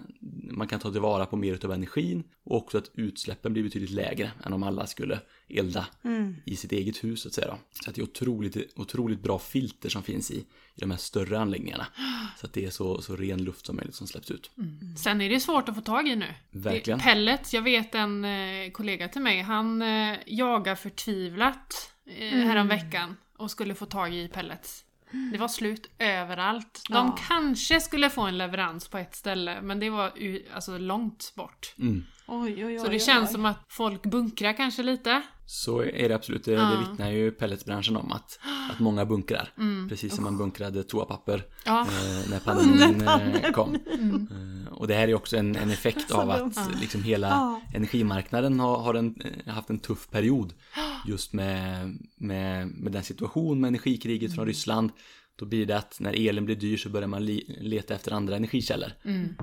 Man 0.50 0.68
kan 0.68 0.80
ta 0.80 0.92
tillvara 0.92 1.26
på 1.26 1.36
mer 1.36 1.54
utav 1.54 1.72
energin 1.72 2.24
och 2.44 2.56
också 2.56 2.78
att 2.78 2.90
utsläppen 2.94 3.52
blir 3.52 3.62
betydligt 3.62 3.90
lägre 3.90 4.30
än 4.44 4.52
om 4.52 4.62
alla 4.62 4.86
skulle 4.86 5.20
elda 5.48 5.86
i 6.44 6.56
sitt 6.56 6.72
eget 6.72 7.04
hus 7.04 7.22
så 7.22 7.28
att 7.28 7.34
säga. 7.34 7.46
Då. 7.46 7.58
Så 7.70 7.90
att 7.90 7.96
det 7.96 8.00
är 8.00 8.04
otroligt, 8.04 8.56
otroligt 8.76 9.22
bra 9.22 9.38
filter 9.38 9.88
som 9.88 10.02
finns 10.02 10.30
i, 10.30 10.46
i 10.76 10.80
de 10.80 10.90
här 10.90 10.98
större 10.98 11.38
anläggningarna. 11.38 11.86
Så 12.40 12.46
att 12.46 12.52
det 12.52 12.64
är 12.64 12.70
så, 12.70 13.02
så 13.02 13.16
ren 13.16 13.44
luft 13.44 13.66
som 13.66 13.76
möjligt 13.76 13.94
som 13.94 14.06
släpps 14.06 14.30
ut. 14.30 14.50
Sen 14.98 15.20
är 15.20 15.30
det 15.30 15.40
svårt 15.40 15.68
att 15.68 15.74
få 15.74 15.80
tag 15.80 16.08
i 16.08 16.16
nu. 16.16 16.34
Verkligen. 16.50 17.00
Pellets, 17.00 17.54
jag 17.54 17.62
vet 17.62 17.94
en 17.94 18.24
eh, 18.24 18.70
kollega 18.70 19.08
till 19.08 19.22
mig, 19.22 19.42
han 19.42 19.82
eh, 19.82 20.18
jagar 20.26 20.74
förtvivlat 20.74 21.92
eh, 22.06 22.38
häromveckan 22.38 23.16
och 23.36 23.50
skulle 23.50 23.74
få 23.74 23.86
tag 23.86 24.14
i 24.14 24.28
pellets. 24.28 24.82
Det 25.32 25.38
var 25.38 25.48
slut 25.48 25.90
överallt. 25.98 26.82
De 26.88 26.94
Ja. 26.94 27.18
kanske 27.28 27.80
skulle 27.80 28.10
få 28.10 28.22
en 28.22 28.38
leverans 28.38 28.88
på 28.88 28.98
ett 28.98 29.14
ställe, 29.14 29.62
men 29.62 29.80
det 29.80 29.90
var 29.90 30.12
alltså 30.54 30.78
långt 30.78 31.32
bort. 31.36 31.74
Mm. 31.78 32.04
Oj, 32.28 32.54
oj, 32.56 32.64
oj. 32.66 32.78
Så 32.78 32.88
det 32.88 32.98
känns 32.98 33.32
som 33.32 33.44
att 33.46 33.58
folk 33.68 34.02
bunkrar 34.02 34.52
kanske 34.52 34.82
lite. 34.82 35.22
Så 35.46 35.82
är 35.82 36.08
det 36.08 36.14
absolut. 36.14 36.44
Det, 36.44 36.56
det 36.56 36.78
vittnar 36.90 37.10
ju 37.10 37.30
pelletsbranschen 37.30 37.96
om 37.96 38.12
att, 38.12 38.38
att 38.70 38.80
många 38.80 39.04
bunkrar. 39.06 39.52
Precis 39.88 40.14
som 40.14 40.24
man 40.24 40.38
bunkrade 40.38 40.82
toapapper 40.82 41.44
Ja. 41.64 41.80
eh, 41.80 42.30
när 42.30 42.38
pandemin 42.44 43.08
eh, 43.08 43.50
kom. 43.52 43.74
Eh, 43.74 44.72
och 44.72 44.88
det 44.88 44.94
här 44.94 45.08
är 45.08 45.14
också 45.14 45.36
en, 45.36 45.56
en 45.56 45.70
effekt 45.70 46.10
av 46.10 46.30
att 46.30 46.80
liksom 46.80 47.02
hela 47.02 47.28
Ja. 47.28 47.60
energimarknaden 47.74 48.60
har, 48.60 48.78
har 48.78 48.94
en, 48.94 49.14
eh, 49.46 49.52
haft 49.54 49.70
en 49.70 49.78
tuff 49.78 50.10
period. 50.10 50.52
Just 51.06 51.32
med, 51.32 51.98
med, 52.16 52.66
med 52.68 52.92
den 52.92 53.02
situation 53.02 53.60
med 53.60 53.68
energikriget 53.68 54.34
från 54.34 54.46
Ryssland. 54.46 54.90
Då 55.38 55.46
blir 55.46 55.66
det 55.66 55.76
att 55.76 56.00
när 56.00 56.28
elen 56.28 56.44
blir 56.44 56.56
dyr 56.56 56.76
så 56.76 56.88
börjar 56.88 57.08
man 57.08 57.26
leta 57.26 57.94
efter 57.94 58.12
andra 58.12 58.36
energikällor. 58.36 58.92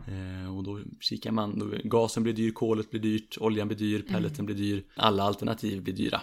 Eh, 0.08 0.58
och 0.58 0.64
då 0.64 0.80
kikar 1.00 1.32
man, 1.32 1.60
då, 1.60 1.66
gasen 1.84 2.24
blir 2.24 2.34
dyr, 2.34 2.52
kolet 2.52 2.92
blir 2.92 3.02
dyrt, 3.02 3.38
oljan 3.40 3.68
blir 3.68 3.78
dyr, 3.78 4.02
pelleten 4.02 4.46
blir 4.46 4.56
dyr. 4.56 4.84
Alla 4.96 5.24
alternativ 5.24 5.84
blir 5.84 5.94
dyra. 5.94 6.22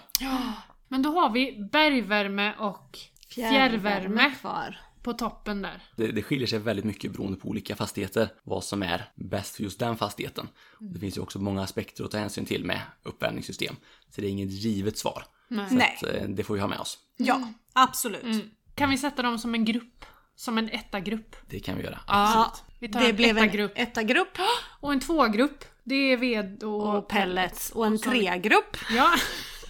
Men 0.87 1.01
då 1.01 1.09
har 1.09 1.29
vi 1.33 1.69
bergvärme 1.71 2.53
och 2.59 2.99
fjärrvärme 3.29 4.35
kvar. 4.41 4.77
på 5.03 5.13
toppen 5.13 5.61
där. 5.61 5.83
Det, 5.95 6.07
det 6.11 6.23
skiljer 6.23 6.47
sig 6.47 6.59
väldigt 6.59 6.85
mycket 6.85 7.11
beroende 7.11 7.39
på 7.39 7.47
olika 7.47 7.75
fastigheter 7.75 8.29
vad 8.43 8.63
som 8.63 8.83
är 8.83 9.09
bäst 9.15 9.55
för 9.55 9.63
just 9.63 9.79
den 9.79 9.97
fastigheten. 9.97 10.47
Det 10.79 10.99
finns 10.99 11.17
ju 11.17 11.21
också 11.21 11.39
många 11.39 11.63
aspekter 11.63 12.03
att 12.03 12.11
ta 12.11 12.17
hänsyn 12.17 12.45
till 12.45 12.65
med 12.65 12.81
uppvärmningssystem. 13.03 13.75
Så 14.09 14.21
det 14.21 14.27
är 14.27 14.31
inget 14.31 14.51
givet 14.51 14.97
svar. 14.97 15.23
Nej. 15.47 15.97
Så. 15.99 16.07
Att, 16.07 16.15
eh, 16.15 16.27
det 16.29 16.43
får 16.43 16.53
vi 16.53 16.59
ha 16.59 16.67
med 16.67 16.79
oss. 16.79 16.97
Ja, 17.17 17.53
absolut. 17.73 18.45
Kan 18.81 18.89
vi 18.89 18.97
sätta 18.97 19.21
dem 19.21 19.39
som 19.39 19.55
en 19.55 19.65
grupp? 19.65 20.05
Som 20.35 20.57
en 20.57 20.69
etta-grupp? 20.69 21.35
Det 21.49 21.59
kan 21.59 21.77
vi 21.77 21.83
göra. 21.83 21.99
Ja, 22.07 22.53
vi 22.79 22.89
tar 22.89 22.99
Det 23.01 23.09
en 23.09 23.15
blev 23.15 23.37
en 23.37 23.43
etta-grupp. 23.43 23.71
etta-grupp 23.75 24.37
Och 24.79 24.91
en 24.91 24.99
tvågrupp, 24.99 25.65
det 25.83 25.95
är 25.95 26.17
ved 26.17 26.63
och, 26.63 26.95
och 26.97 27.07
pellets 27.07 27.71
och 27.71 27.85
en 27.85 27.97
tregrupp 27.99 28.77
Ja, 28.91 29.13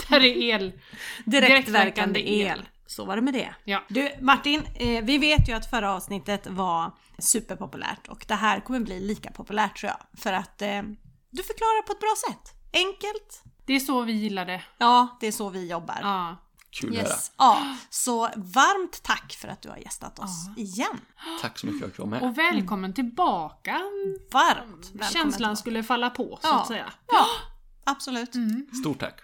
där 0.10 0.20
är 0.20 0.38
el. 0.38 0.72
direktverkande 1.26 2.20
el. 2.30 2.62
Så 2.86 3.06
var 3.06 3.16
det 3.16 3.22
med 3.22 3.34
det. 3.34 3.56
Ja. 3.64 3.84
Du 3.88 4.12
Martin, 4.22 4.62
eh, 4.76 5.04
vi 5.04 5.18
vet 5.18 5.50
ju 5.50 5.54
att 5.54 5.70
förra 5.70 5.94
avsnittet 5.94 6.48
var 6.48 6.92
superpopulärt 7.20 8.08
och 8.08 8.26
det 8.28 8.36
här 8.36 8.60
kommer 8.60 8.80
bli 8.80 9.00
lika 9.00 9.32
populärt 9.32 9.78
tror 9.78 9.92
jag. 9.92 10.20
För 10.22 10.34
att 10.34 10.62
eh, 10.62 10.82
du 11.30 11.44
förklarar 11.44 11.82
på 11.82 11.94
ett 11.94 12.00
bra 12.00 12.14
sätt. 12.30 12.54
Enkelt. 12.74 13.44
Det 13.66 13.74
är 13.74 13.80
så 13.80 14.02
vi 14.02 14.14
gillar 14.14 14.46
det. 14.46 14.62
Ja, 14.78 15.18
det 15.20 15.28
är 15.28 15.32
så 15.32 15.50
vi 15.50 15.70
jobbar. 15.70 16.00
Ja. 16.02 16.38
Kul 16.72 16.90
att 16.90 16.96
höra. 16.98 17.08
Yes. 17.08 17.32
Ja, 17.38 17.76
så 17.90 18.20
varmt 18.36 19.04
tack 19.04 19.38
för 19.42 19.48
att 19.48 19.62
du 19.62 19.70
har 19.70 19.78
gästat 19.78 20.20
oss 20.20 20.50
igen. 20.58 21.00
Tack 21.42 21.60
så 21.60 21.66
mycket 21.68 21.82
för 21.82 21.88
att 21.88 21.98
jag 21.98 22.08
med. 22.08 22.22
Och 22.22 22.38
välkommen 22.38 22.94
tillbaka. 22.94 23.82
Varmt 24.32 24.60
välkommen 24.94 25.12
Känslan 25.12 25.32
tillbaka. 25.32 25.56
skulle 25.56 25.84
falla 25.84 26.10
på 26.10 26.40
så 26.42 26.48
Ja. 26.48 26.62
att 26.62 26.68
säga. 26.68 26.94
Ja, 27.08 27.26
absolut. 27.84 28.34
Stort 28.82 29.00
tack. 29.00 29.22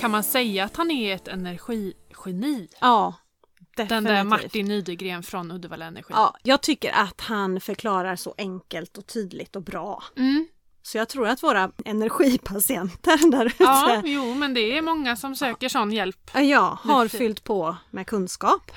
Kan 0.00 0.10
man 0.10 0.22
säga 0.24 0.64
att 0.64 0.76
han 0.76 0.90
är 0.90 1.14
ett 1.14 1.28
energigeni? 1.28 2.68
Ja, 2.80 3.14
Den 3.76 3.86
definitivt. 3.88 4.08
där 4.08 4.24
Martin 4.24 4.66
Nydegren 4.68 5.22
från 5.22 5.50
Uddevalla 5.50 5.84
Energi. 5.86 6.08
Ja, 6.10 6.36
jag 6.42 6.62
tycker 6.62 6.92
att 6.92 7.20
han 7.20 7.60
förklarar 7.60 8.16
så 8.16 8.34
enkelt 8.38 8.98
och 8.98 9.06
tydligt 9.06 9.56
och 9.56 9.62
bra. 9.62 10.02
Mm. 10.16 10.46
Så 10.86 10.98
jag 10.98 11.08
tror 11.08 11.28
att 11.28 11.42
våra 11.42 11.70
energipatienter 11.84 13.30
där 13.30 13.46
ute 13.46 13.56
Ja, 13.58 14.02
jo, 14.04 14.34
men 14.34 14.54
det 14.54 14.78
är 14.78 14.82
många 14.82 15.16
som 15.16 15.36
söker 15.36 15.68
sån 15.68 15.92
hjälp. 15.92 16.30
ja, 16.34 16.78
har 16.82 17.08
fyllt 17.08 17.44
på 17.44 17.76
med 17.90 18.06
kunskap. 18.06 18.70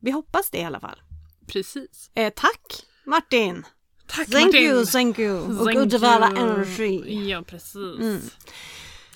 Vi 0.00 0.10
hoppas 0.10 0.50
det 0.50 0.58
i 0.58 0.64
alla 0.64 0.80
fall. 0.80 1.02
Precis. 1.46 2.10
Eh, 2.14 2.32
tack 2.36 2.86
Martin! 3.04 3.66
Tack 4.06 4.30
Thank 4.30 4.46
Martin! 4.46 4.62
you, 4.62 4.86
thank 4.86 5.18
you! 5.18 5.60
Och 5.60 5.76
Uddevalla. 5.76 6.26
Energy. 6.26 7.14
Ja, 7.28 7.42
precis. 7.42 8.00
Mm. 8.00 8.20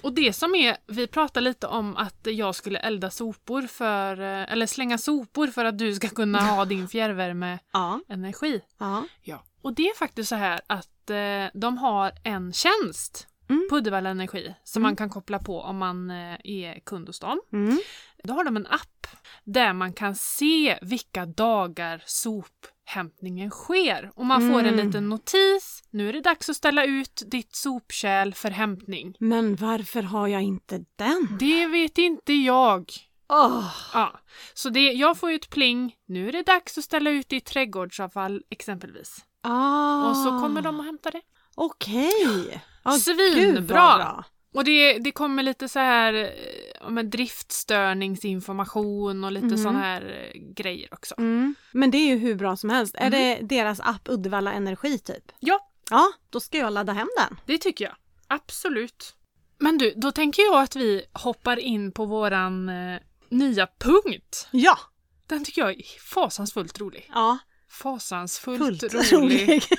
Och 0.01 0.12
det 0.12 0.32
som 0.32 0.55
är, 0.55 0.76
vi 0.86 1.07
pratade 1.07 1.44
lite 1.44 1.66
om 1.66 1.97
att 1.97 2.20
jag 2.22 2.55
skulle 2.55 2.78
elda 2.78 3.11
sopor 3.11 3.62
för, 3.62 4.20
eh, 4.20 4.53
eller 4.53 4.66
slänga 4.66 4.99
sopor 4.99 5.47
för 5.47 5.64
att 5.64 5.78
du 5.78 5.94
ska 5.94 6.09
kunna 6.09 6.40
ha 6.40 6.64
din 6.64 6.88
fjärrvärmeenergi. 6.88 8.61
Ja. 8.78 9.05
Ja. 9.22 9.44
Och 9.66 9.74
det 9.74 9.82
är 9.82 9.96
faktiskt 9.96 10.28
så 10.28 10.34
här 10.34 10.60
att 10.66 11.10
eh, 11.10 11.46
de 11.60 11.78
har 11.78 12.12
en 12.24 12.52
tjänst 12.52 13.26
Mm. 13.48 13.66
på 13.70 13.76
Uddevalla 13.76 14.10
Energi 14.10 14.54
som 14.64 14.80
Mm. 14.82 14.88
man 14.88 14.96
kan 14.96 15.10
koppla 15.10 15.38
på 15.38 15.60
om 15.60 15.76
man 15.78 16.10
eh, 16.10 16.36
är 16.44 16.80
kund 16.80 17.06
hos 17.08 17.20
dem. 17.20 17.40
Mm. 17.52 17.78
Då 18.24 18.34
har 18.34 18.44
de 18.44 18.56
en 18.56 18.66
app 18.66 19.06
där 19.44 19.72
man 19.72 19.92
kan 19.92 20.14
se 20.14 20.78
vilka 20.82 21.26
dagar 21.26 22.02
sophämtningen 22.06 23.50
sker. 23.50 24.10
Och 24.14 24.26
man 24.26 24.40
får 24.52 24.58
en 24.60 24.66
Mm. 24.74 24.86
liten 24.86 25.08
notis. 25.08 25.82
Nu 25.90 26.08
är 26.08 26.12
det 26.12 26.20
dags 26.20 26.48
att 26.50 26.56
ställa 26.56 26.84
ut 26.84 27.22
ditt 27.26 27.54
sopkärl 27.56 28.32
för 28.32 28.50
hämtning. 28.50 29.14
Men 29.20 29.56
varför 29.56 30.02
har 30.02 30.28
jag 30.28 30.42
inte 30.42 30.84
den? 30.96 31.36
Det 31.38 31.66
vet 31.66 31.98
inte 31.98 32.32
jag. 32.32 32.92
Åh! 33.28 33.74
Ja, 33.94 34.20
så 34.54 34.70
det, 34.70 34.92
jag 34.92 35.18
får 35.18 35.30
ju 35.30 35.36
ett 35.36 35.50
pling. 35.50 35.94
Nu 36.06 36.28
är 36.28 36.32
det 36.32 36.42
dags 36.42 36.78
att 36.78 36.84
ställa 36.84 37.10
ut 37.10 37.28
ditt 37.28 37.44
trädgårdsavfall 37.46 38.42
exempelvis. 38.50 39.24
Ah. 39.47 40.11
Och 40.11 40.16
så 40.16 40.30
kommer 40.30 40.62
de 40.62 40.78
och 40.78 40.84
hämtar 40.84 41.11
det. 41.11 41.20
Okej! 41.55 42.62
Ah, 42.82 42.92
gud, 42.92 43.01
Svinbra! 43.03 43.64
bra. 43.74 44.24
Och 44.55 44.64
det, 44.64 44.99
det 44.99 45.12
kommer 45.12 45.42
lite 45.42 45.68
så 45.68 45.78
här 45.78 46.14
eh, 46.14 46.90
men 46.90 47.11
driftstörningsinformation 47.11 49.24
och 49.24 49.32
lite 49.32 49.47
Mhm. 49.47 49.59
sån 49.59 49.76
här 49.76 50.30
eh, 50.34 50.40
grejer 50.55 50.88
också. 50.94 51.14
Mm. 51.18 51.55
Men 51.72 51.90
det 51.90 51.99
är 51.99 52.07
ju 52.07 52.16
hur 52.16 52.34
bra 52.34 52.57
som 52.57 52.70
helst. 52.70 52.94
Är 52.94 53.07
Mm. 53.07 53.20
det 53.20 53.38
deras 53.57 53.80
app 53.80 54.09
Uddevalla 54.09 54.53
Energi 54.53 54.99
typ? 54.99 55.32
Ja. 55.40 55.70
Ja, 55.90 56.12
då 56.30 56.40
ska 56.40 56.59
jag 56.59 56.72
ladda 56.72 56.92
hem 56.92 57.09
den. 57.18 57.40
Det 57.47 57.59
tycker 57.59 57.84
jag. 57.84 57.94
Absolut. 58.28 59.14
Men 59.59 59.78
du, 59.78 59.92
då 59.97 60.12
tänker 60.12 60.42
jag 60.42 60.62
att 60.62 60.76
vi 60.76 61.05
hoppar 61.12 61.57
in 61.59 61.92
på 61.92 62.05
våran 62.05 62.68
eh, 62.68 62.99
nya 63.28 63.68
punkt. 63.78 64.49
Ja! 64.51 64.78
Den 65.26 65.44
tycker 65.44 65.61
jag 65.62 65.70
är 65.70 65.82
fasansfullt 66.14 66.80
rolig. 66.80 67.11
Ja, 67.14 67.38
Fasansfullt 67.83 68.81
fullt 68.81 69.12
rolig. 69.12 69.12
rolig. 69.49 69.62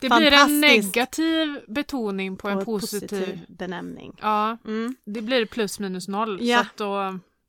Det 0.00 0.08
blir 0.08 0.32
en 0.32 0.60
negativ 0.60 1.60
betoning 1.68 2.36
på 2.36 2.48
en 2.48 2.58
Och 2.58 2.64
positiv. 2.64 3.40
benämning. 3.48 4.12
Ja, 4.20 4.58
Mm. 4.64 4.96
det 5.06 5.22
blir 5.22 5.46
plus 5.46 5.78
minus 5.78 6.08
noll. 6.08 6.38
Ja. 6.42 6.56
Så 6.56 6.62
att 6.62 6.76
då 6.76 6.96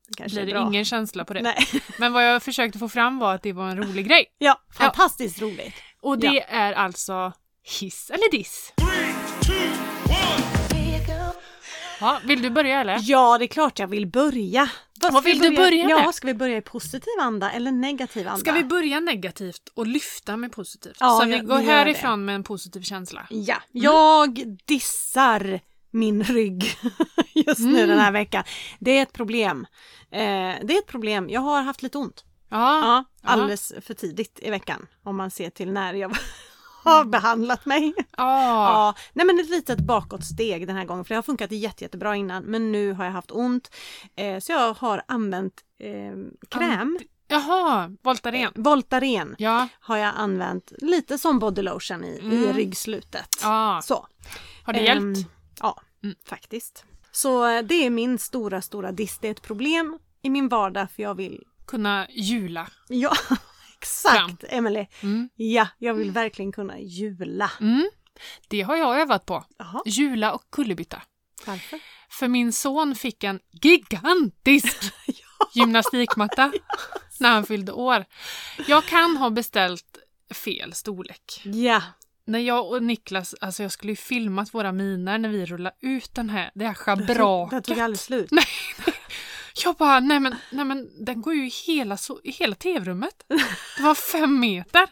Det 0.08 0.14
kanske 0.18 0.36
blir 0.38 0.46
det 0.46 0.60
bra. 0.60 0.68
ingen 0.68 0.86
känsla 0.86 1.26
på 1.26 1.34
det. 1.34 1.42
Nej. 1.42 1.58
Men 2.00 2.14
vad 2.14 2.28
jag 2.28 2.44
försökte 2.44 2.80
få 2.80 2.90
fram 2.90 3.20
var 3.20 3.36
att 3.36 3.44
det 3.44 3.54
var 3.54 3.70
en 3.70 3.78
rolig 3.84 4.08
grej. 4.08 4.26
Ja, 4.38 4.62
fantastiskt 4.78 5.42
roligt. 5.42 5.74
Och 6.02 6.20
det 6.20 6.44
är 6.50 6.74
alltså 6.74 7.34
hiss 7.80 8.10
eller 8.10 8.32
diss. 8.32 8.74
Ja, 12.02 12.20
vill 12.26 12.42
du 12.42 12.50
börja 12.50 12.82
eller? 12.82 13.00
Ja, 13.02 13.38
det 13.38 13.46
är 13.46 13.48
klart 13.48 13.80
jag 13.80 13.88
vill 13.88 14.08
börja. 14.08 14.70
Vad 15.02 15.12
ska 15.14 15.22
vill 15.22 15.40
vi 15.42 15.50
du 15.50 15.56
börja 15.56 15.90
Ja, 15.90 16.06
med? 16.06 16.16
ska 16.16 16.28
vi 16.28 16.34
börja 16.34 16.58
i 16.58 16.62
positiv 16.62 17.14
anda 17.22 17.52
eller 17.52 17.72
negativ 17.72 18.28
anda? 18.28 18.40
Ska 18.40 18.52
vi 18.52 18.64
börja 18.64 19.00
negativt 19.00 19.62
och 19.74 19.88
lyfta 19.88 20.38
med 20.38 20.52
positivt? 20.52 20.98
Ja, 21.00 21.20
så 21.22 21.26
vi 21.26 21.38
ja, 21.38 21.44
går 21.44 21.58
vi 21.58 21.64
gör 21.64 21.72
härifrån 21.72 22.26
med 22.26 22.36
en 22.36 22.44
positiv 22.44 22.82
känsla. 22.82 23.28
Ja, 23.30 23.56
jag 23.72 24.58
dissar 24.66 25.60
min 25.92 26.24
rygg 26.24 26.64
just 27.34 27.60
nu 27.60 27.78
Mm. 27.78 27.90
den 27.90 28.00
här 28.00 28.12
veckan. 28.12 28.44
Det 28.80 28.98
är 28.98 29.04
ett 29.04 29.14
problem. 29.14 29.68
Eh, 30.12 30.20
det 30.64 30.74
är 30.74 30.80
ett 30.80 30.88
problem. 30.88 31.30
Jag 31.30 31.42
har 31.42 31.62
haft 31.62 31.84
lite 31.84 31.98
ont. 31.98 32.24
Ja, 32.50 32.80
Ja, 32.82 33.30
alldeles 33.32 33.74
för 33.82 33.94
tidigt 33.94 34.40
i 34.42 34.50
veckan 34.50 34.88
om 35.04 35.18
man 35.18 35.32
ser 35.32 35.50
till 35.50 35.72
när 35.72 35.94
jag 35.94 36.10
har 36.10 36.18
behandlat 37.06 37.66
mig. 37.66 37.94
ja. 37.98 38.04
Ja, 38.18 38.94
nej 39.14 39.26
men 39.26 39.40
ett 39.40 39.50
litet 39.50 39.80
bakåtsteg 39.80 40.68
den 40.68 40.76
här 40.76 40.86
gången 40.86 41.06
för 41.06 41.10
det 41.10 41.16
har 41.18 41.24
funkat 41.24 41.52
jätte, 41.52 41.84
jättebra 41.84 42.16
innan 42.16 42.44
men 42.44 42.72
nu 42.72 42.94
har 42.94 43.06
jag 43.06 43.12
haft 43.12 43.32
ont. 43.32 43.72
Eh, 44.16 44.40
så 44.40 44.52
jag 44.52 44.74
har 44.74 45.02
använt 45.08 45.54
eh, 45.80 46.18
kräm, 46.50 47.00
Jaha, 47.30 47.92
Voltaren. 48.04 48.52
Voltaren 48.56 49.36
Ja, 49.38 49.68
har 49.80 49.98
jag 49.98 50.14
använt 50.18 50.72
lite 50.78 51.18
som 51.18 51.40
body 51.40 51.62
lotion 51.62 52.04
i, 52.04 52.08
i 52.08 52.20
Mm. 52.44 52.54
ryggslutet. 52.54 53.30
ja. 53.42 53.82
Så. 53.84 54.08
Har 54.64 54.74
det 54.74 54.80
Ehm, 54.88 55.14
hjälpt? 55.14 55.30
Ja, 55.62 55.82
Mm. 56.04 56.16
faktiskt. 56.26 56.86
Så 57.12 57.48
eh, 57.50 57.62
det 57.62 57.86
är 57.86 57.90
min 57.90 58.20
stora, 58.20 58.62
stora 58.62 58.92
diss. 58.92 59.18
Det 59.18 59.28
är 59.28 59.32
ett 59.32 59.42
problem 59.42 60.00
i 60.22 60.30
min 60.30 60.48
vardag 60.48 60.88
för 60.96 61.04
jag 61.04 61.16
vill... 61.16 61.44
Kunna 61.66 62.08
jula. 62.10 62.68
Ja, 62.88 63.12
exakt 63.82 64.44
Emelie. 64.50 64.88
Mm. 65.04 65.30
Ja, 65.36 65.68
jag 65.78 65.94
vill 65.94 66.12
verkligen 66.12 66.52
kunna 66.52 66.80
jula. 66.80 67.52
Mm. 67.62 67.90
Det 68.48 68.62
har 68.62 68.76
jag 68.76 69.00
övat 69.02 69.26
på. 69.26 69.46
Jaha, 69.58 69.82
Jula 69.86 70.34
och 70.34 70.44
kullerbytta. 70.52 71.02
varför? 71.46 71.80
För 72.10 72.28
min 72.28 72.54
son 72.54 72.96
fick 72.96 73.24
en 73.24 73.40
gigantisk 73.52 74.94
gymnastikmatta 75.54 76.52
när 77.20 77.30
han 77.30 77.46
fyllde 77.46 77.72
år. 77.72 78.06
Jag 78.68 78.86
kan 78.86 79.18
ha 79.18 79.30
beställt 79.30 79.98
fel 80.44 80.74
storlek. 80.74 81.42
Ja, 81.44 81.82
När 82.26 82.40
jag 82.40 82.72
och 82.72 82.84
Niklas, 82.84 83.36
alltså 83.42 83.64
jag 83.64 83.72
skulle 83.72 83.92
ju 83.92 83.96
filmat 83.96 84.54
våra 84.54 84.72
miner 84.72 85.18
när 85.18 85.30
vi 85.30 85.46
rullade 85.46 85.76
ut 85.82 86.16
den 86.16 86.30
här, 86.30 86.52
det 86.56 86.66
här 86.68 86.74
tog, 86.74 86.98
det 86.98 87.06
schabraket. 87.16 87.64
tog 87.64 87.80
aldrig 87.80 88.00
slut. 88.00 88.28
Nej. 88.32 88.46
Jag 89.64 89.76
bara, 89.76 90.00
nej 90.00 90.20
men, 90.20 90.36
nej 90.52 90.66
men 90.66 91.06
den 91.06 91.22
går 91.22 91.34
ju 91.34 91.48
i 91.48 91.52
hela, 91.68 91.98
i 92.24 92.32
hela 92.32 92.56
tv-rummet. 92.56 93.24
Det 93.78 93.84
var 93.84 93.96
fem 93.96 94.40
meter. 94.40 94.88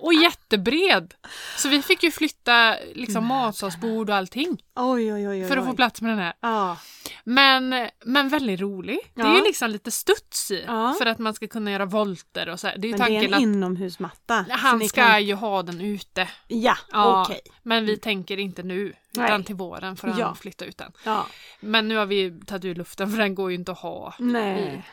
Och 0.00 0.14
jättebred. 0.14 1.14
Så 1.56 1.68
vi 1.68 1.82
fick 1.82 2.02
ju 2.02 2.10
flytta 2.10 2.76
liksom 2.94 3.26
matsalsbord 3.26 4.10
och 4.10 4.16
allting 4.16 4.62
Oj, 4.74 5.12
oj, 5.14 5.28
oj. 5.28 5.48
för 5.48 5.56
att 5.56 5.66
få 5.66 5.72
plats 5.72 6.02
med 6.02 6.10
den 6.10 6.18
här. 6.18 6.32
Ja, 6.40 6.76
Men, 7.24 7.88
men 8.04 8.28
väldigt 8.28 8.60
rolig. 8.60 8.98
Det 9.14 9.20
är 9.22 9.26
Ja. 9.26 9.36
ju 9.36 9.42
liksom 9.44 9.70
lite 9.70 9.90
studs 9.90 10.50
i 10.50 10.64
Ja. 10.66 10.94
för 10.98 11.06
att 11.06 11.18
man 11.18 11.34
ska 11.34 11.46
kunna 11.48 11.70
göra 11.70 11.84
volter 11.84 12.48
och 12.48 12.60
så 12.60 12.66
här. 12.66 12.78
Det 12.78 12.86
är 12.88 12.92
ju 12.92 12.98
men 12.98 13.10
det 13.10 13.16
är 13.16 13.20
tanken 13.20 13.34
en 13.34 13.34
att 13.34 13.42
inomhusmatta. 13.42 14.46
han 14.50 14.88
ska 14.88 15.02
kan- 15.04 15.24
ju 15.24 15.34
ha 15.34 15.62
den 15.62 15.80
ute. 15.80 16.28
Ja, 16.48 16.76
Ja. 16.92 17.22
okej. 17.22 17.40
Men 17.62 17.86
vi 17.86 17.96
tänker 17.96 18.36
inte 18.38 18.62
nu, 18.62 18.92
utan 19.12 19.24
Nej. 19.40 19.44
till 19.44 19.54
våren 19.54 19.96
får 19.96 20.08
han 20.08 20.18
Ja. 20.18 20.34
flytta 20.34 20.64
ut 20.64 20.78
den. 20.78 20.92
Ja, 21.04 21.26
Men 21.60 21.88
nu 21.88 21.96
har 21.96 22.06
vi 22.06 22.40
tagit 22.46 22.64
ur 22.64 22.74
luften 22.74 23.10
för 23.10 23.18
den 23.18 23.34
går 23.34 23.50
ju 23.50 23.56
inte 23.56 23.72
att 23.72 23.78
ha 23.78 24.14
i. 24.18 24.22
nej. 24.22 24.84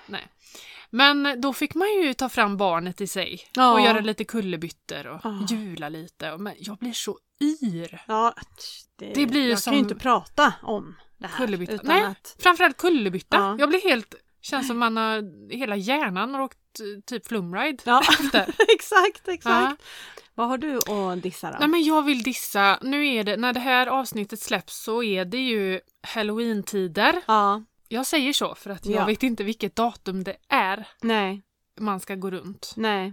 Men 0.89 1.41
då 1.41 1.53
fick 1.53 1.75
man 1.75 1.87
ju 2.03 2.13
ta 2.13 2.29
fram 2.29 2.57
barnet 2.57 3.01
i 3.01 3.07
sig 3.07 3.39
Ja. 3.55 3.73
och 3.73 3.81
göra 3.81 3.99
lite 3.99 4.23
kullerbyttor 4.23 5.07
och 5.07 5.21
Ja. 5.23 5.45
jula 5.49 5.89
lite. 5.89 6.37
Men 6.37 6.53
jag 6.59 6.77
blir 6.77 6.93
så 6.93 7.19
yr. 7.41 8.01
Ja, 8.07 8.33
det, 8.95 9.13
Det 9.13 9.25
blir 9.25 9.49
jag 9.49 9.59
som- 9.59 9.71
kan 9.71 9.77
ju 9.77 9.83
inte 9.83 9.95
prata 9.95 10.53
om 10.63 10.95
det 11.17 11.27
här. 11.27 11.37
Kullerbytta. 11.45 11.79
Nej. 11.83 12.03
att... 12.03 12.35
Framförallt 12.39 12.77
kullerbytta. 12.77 13.37
Ja. 13.37 13.55
Jag 13.59 13.69
blir 13.69 13.81
helt... 13.81 14.15
Känns 14.41 14.67
som 14.67 14.77
man 14.77 14.97
har... 14.97 15.49
Hela 15.53 15.75
hjärnan 15.75 16.33
har 16.33 16.41
åkt 16.41 16.57
typ 17.05 17.27
flumride. 17.27 17.77
Ja, 17.85 18.01
exakt, 18.75 19.27
exakt. 19.27 19.83
Vad 20.35 20.47
har 20.47 20.57
du 20.57 20.77
att 20.77 21.23
dissa 21.23 21.51
då? 21.51 21.57
Nej 21.59 21.67
men 21.67 21.83
jag 21.83 22.01
vill 22.05 22.23
dissa. 22.23 22.79
Nu 22.81 23.07
är 23.07 23.23
det, 23.23 23.37
när 23.37 23.53
det 23.53 23.59
här 23.59 23.87
avsnittet 23.87 24.39
släpps 24.39 24.83
så 24.83 25.03
är 25.03 25.25
det 25.25 25.37
ju 25.37 25.79
halloween-tider. 26.07 27.21
Ja, 27.27 27.63
Jag 27.87 28.05
säger 28.07 28.33
så 28.33 28.55
för 28.55 28.69
att 28.69 28.85
jag 28.85 29.01
Ja. 29.01 29.05
vet 29.05 29.23
inte 29.23 29.43
vilket 29.43 29.75
datum 29.75 30.23
det 30.23 30.37
är 30.49 30.87
nej, 31.01 31.41
man 31.79 31.99
ska 31.99 32.15
gå 32.15 32.29
runt. 32.31 32.73
nej. 32.77 33.11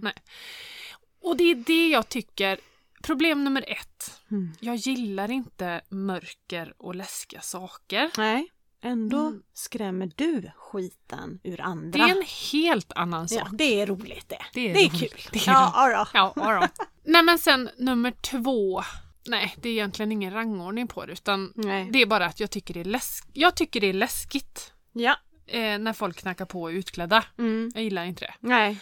Och 1.21 1.37
det 1.37 1.43
är 1.43 1.55
det 1.55 1.87
jag 1.87 2.09
tycker. 2.09 2.59
Problem 3.03 3.43
nummer 3.43 3.65
ett. 3.67 4.21
Mm. 4.31 4.51
Jag 4.59 4.75
gillar 4.75 5.31
inte 5.31 5.81
mörker 5.89 6.73
och 6.77 6.95
läskiga 6.95 7.41
saker. 7.41 8.11
Nej, 8.17 8.47
ändå 8.81 9.19
Mm. 9.27 9.43
skrämmer 9.53 10.11
du 10.15 10.51
skiten 10.55 11.39
ur 11.43 11.57
Det 11.57 11.63
andra. 11.63 12.03
är 12.05 12.09
en 12.09 12.23
helt 12.51 12.91
annan 12.95 13.29
sak. 13.29 13.39
Ja, 13.45 13.49
det 13.51 13.81
är 13.81 13.85
roligt 13.87 14.29
det. 14.29 14.41
Det 14.53 14.69
är 14.69 14.73
Det 14.73 14.79
är 14.83 14.89
kul. 14.89 15.19
Det 15.31 15.47
är 15.47 15.51
ja, 15.53 16.07
ja, 16.13 16.33
Ja. 16.35 16.67
Nej 17.03 17.23
men 17.23 17.39
sen 17.39 17.69
nummer 17.77 18.11
två. 18.11 18.83
Nej, 19.27 19.55
det 19.57 19.69
är 19.69 19.73
egentligen 19.73 20.11
ingen 20.11 20.33
rangordning 20.33 20.87
på 20.87 21.05
det 21.05 21.13
utan 21.13 21.53
Nej. 21.55 21.89
det 21.91 22.01
är 22.01 22.05
bara 22.05 22.25
att 22.25 22.39
jag 22.39 22.51
tycker 22.51 22.73
det 22.73 22.79
är, 22.79 22.83
läsk- 22.85 23.29
jag 23.33 23.55
tycker 23.55 23.81
det 23.81 23.87
är 23.87 23.93
läskigt 23.93 24.73
Ja. 24.93 25.15
eh, 25.47 25.77
när 25.79 25.93
folk 25.93 26.17
knackar 26.17 26.45
på 26.45 26.71
utklädda. 26.71 27.23
Mm. 27.37 27.71
Jag 27.75 27.83
gillar 27.83 28.05
inte 28.05 28.25
det. 28.25 28.33
Nej. 28.39 28.77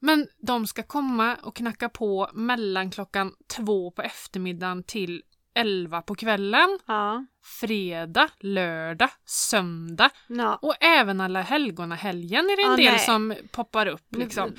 Men 0.00 0.26
de 0.38 0.66
ska 0.66 0.82
komma 0.82 1.36
och 1.42 1.56
knacka 1.56 1.88
på 1.88 2.30
mellan 2.34 2.90
klockan 2.90 3.34
två 3.56 3.90
på 3.90 4.02
eftermiddagen 4.02 4.82
till 4.82 5.22
elva 5.54 6.02
på 6.02 6.14
kvällen. 6.14 6.78
Ja. 6.86 7.26
Fredag, 7.60 8.28
lördag, 8.40 9.10
söndag 9.24 10.10
ja. 10.26 10.58
och 10.62 10.74
även 10.80 11.20
alla 11.20 11.42
helgona 11.42 11.94
helgen 11.94 12.44
är 12.50 12.56
det 12.56 12.62
en 12.62 12.70
Ah, 12.72 12.76
del 12.76 12.92
nej. 12.92 12.98
som 12.98 13.34
poppar 13.50 13.86
upp. 13.86 14.06
Liksom. 14.16 14.52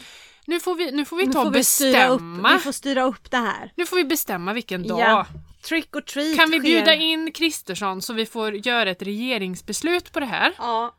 Nu 0.47 0.59
får 0.59 0.75
vi, 0.75 0.91
nu 0.91 1.05
får 1.05 1.17
vi 1.17 1.25
Nu 1.25 1.33
ta 1.33 1.39
och 1.39 1.45
får 1.45 1.51
vi 1.51 1.63
styra 1.63 2.07
upp, 2.07 2.19
bestämma. 2.21 2.53
vi 2.53 2.59
får 2.59 2.71
styra 2.71 3.03
upp 3.03 3.31
det 3.31 3.37
här. 3.37 3.71
Nu 3.75 3.85
får 3.85 3.95
vi 3.95 4.03
bestämma 4.03 4.53
vilken 4.53 4.87
dag. 4.87 4.99
Ja. 4.99 5.25
Trick 5.63 5.95
or 5.95 6.01
treat 6.01 6.35
Kan 6.37 6.51
vi 6.51 6.57
sker- 6.59 6.63
bjuda 6.63 6.95
in 6.95 7.31
Kristersson 7.31 8.01
så 8.01 8.13
vi 8.13 8.25
får 8.25 8.55
göra 8.67 8.89
ett 8.91 9.01
regeringsbeslut 9.01 10.11
på 10.11 10.19
det 10.19 10.25
här? 10.25 10.53
Ja. 10.57 10.95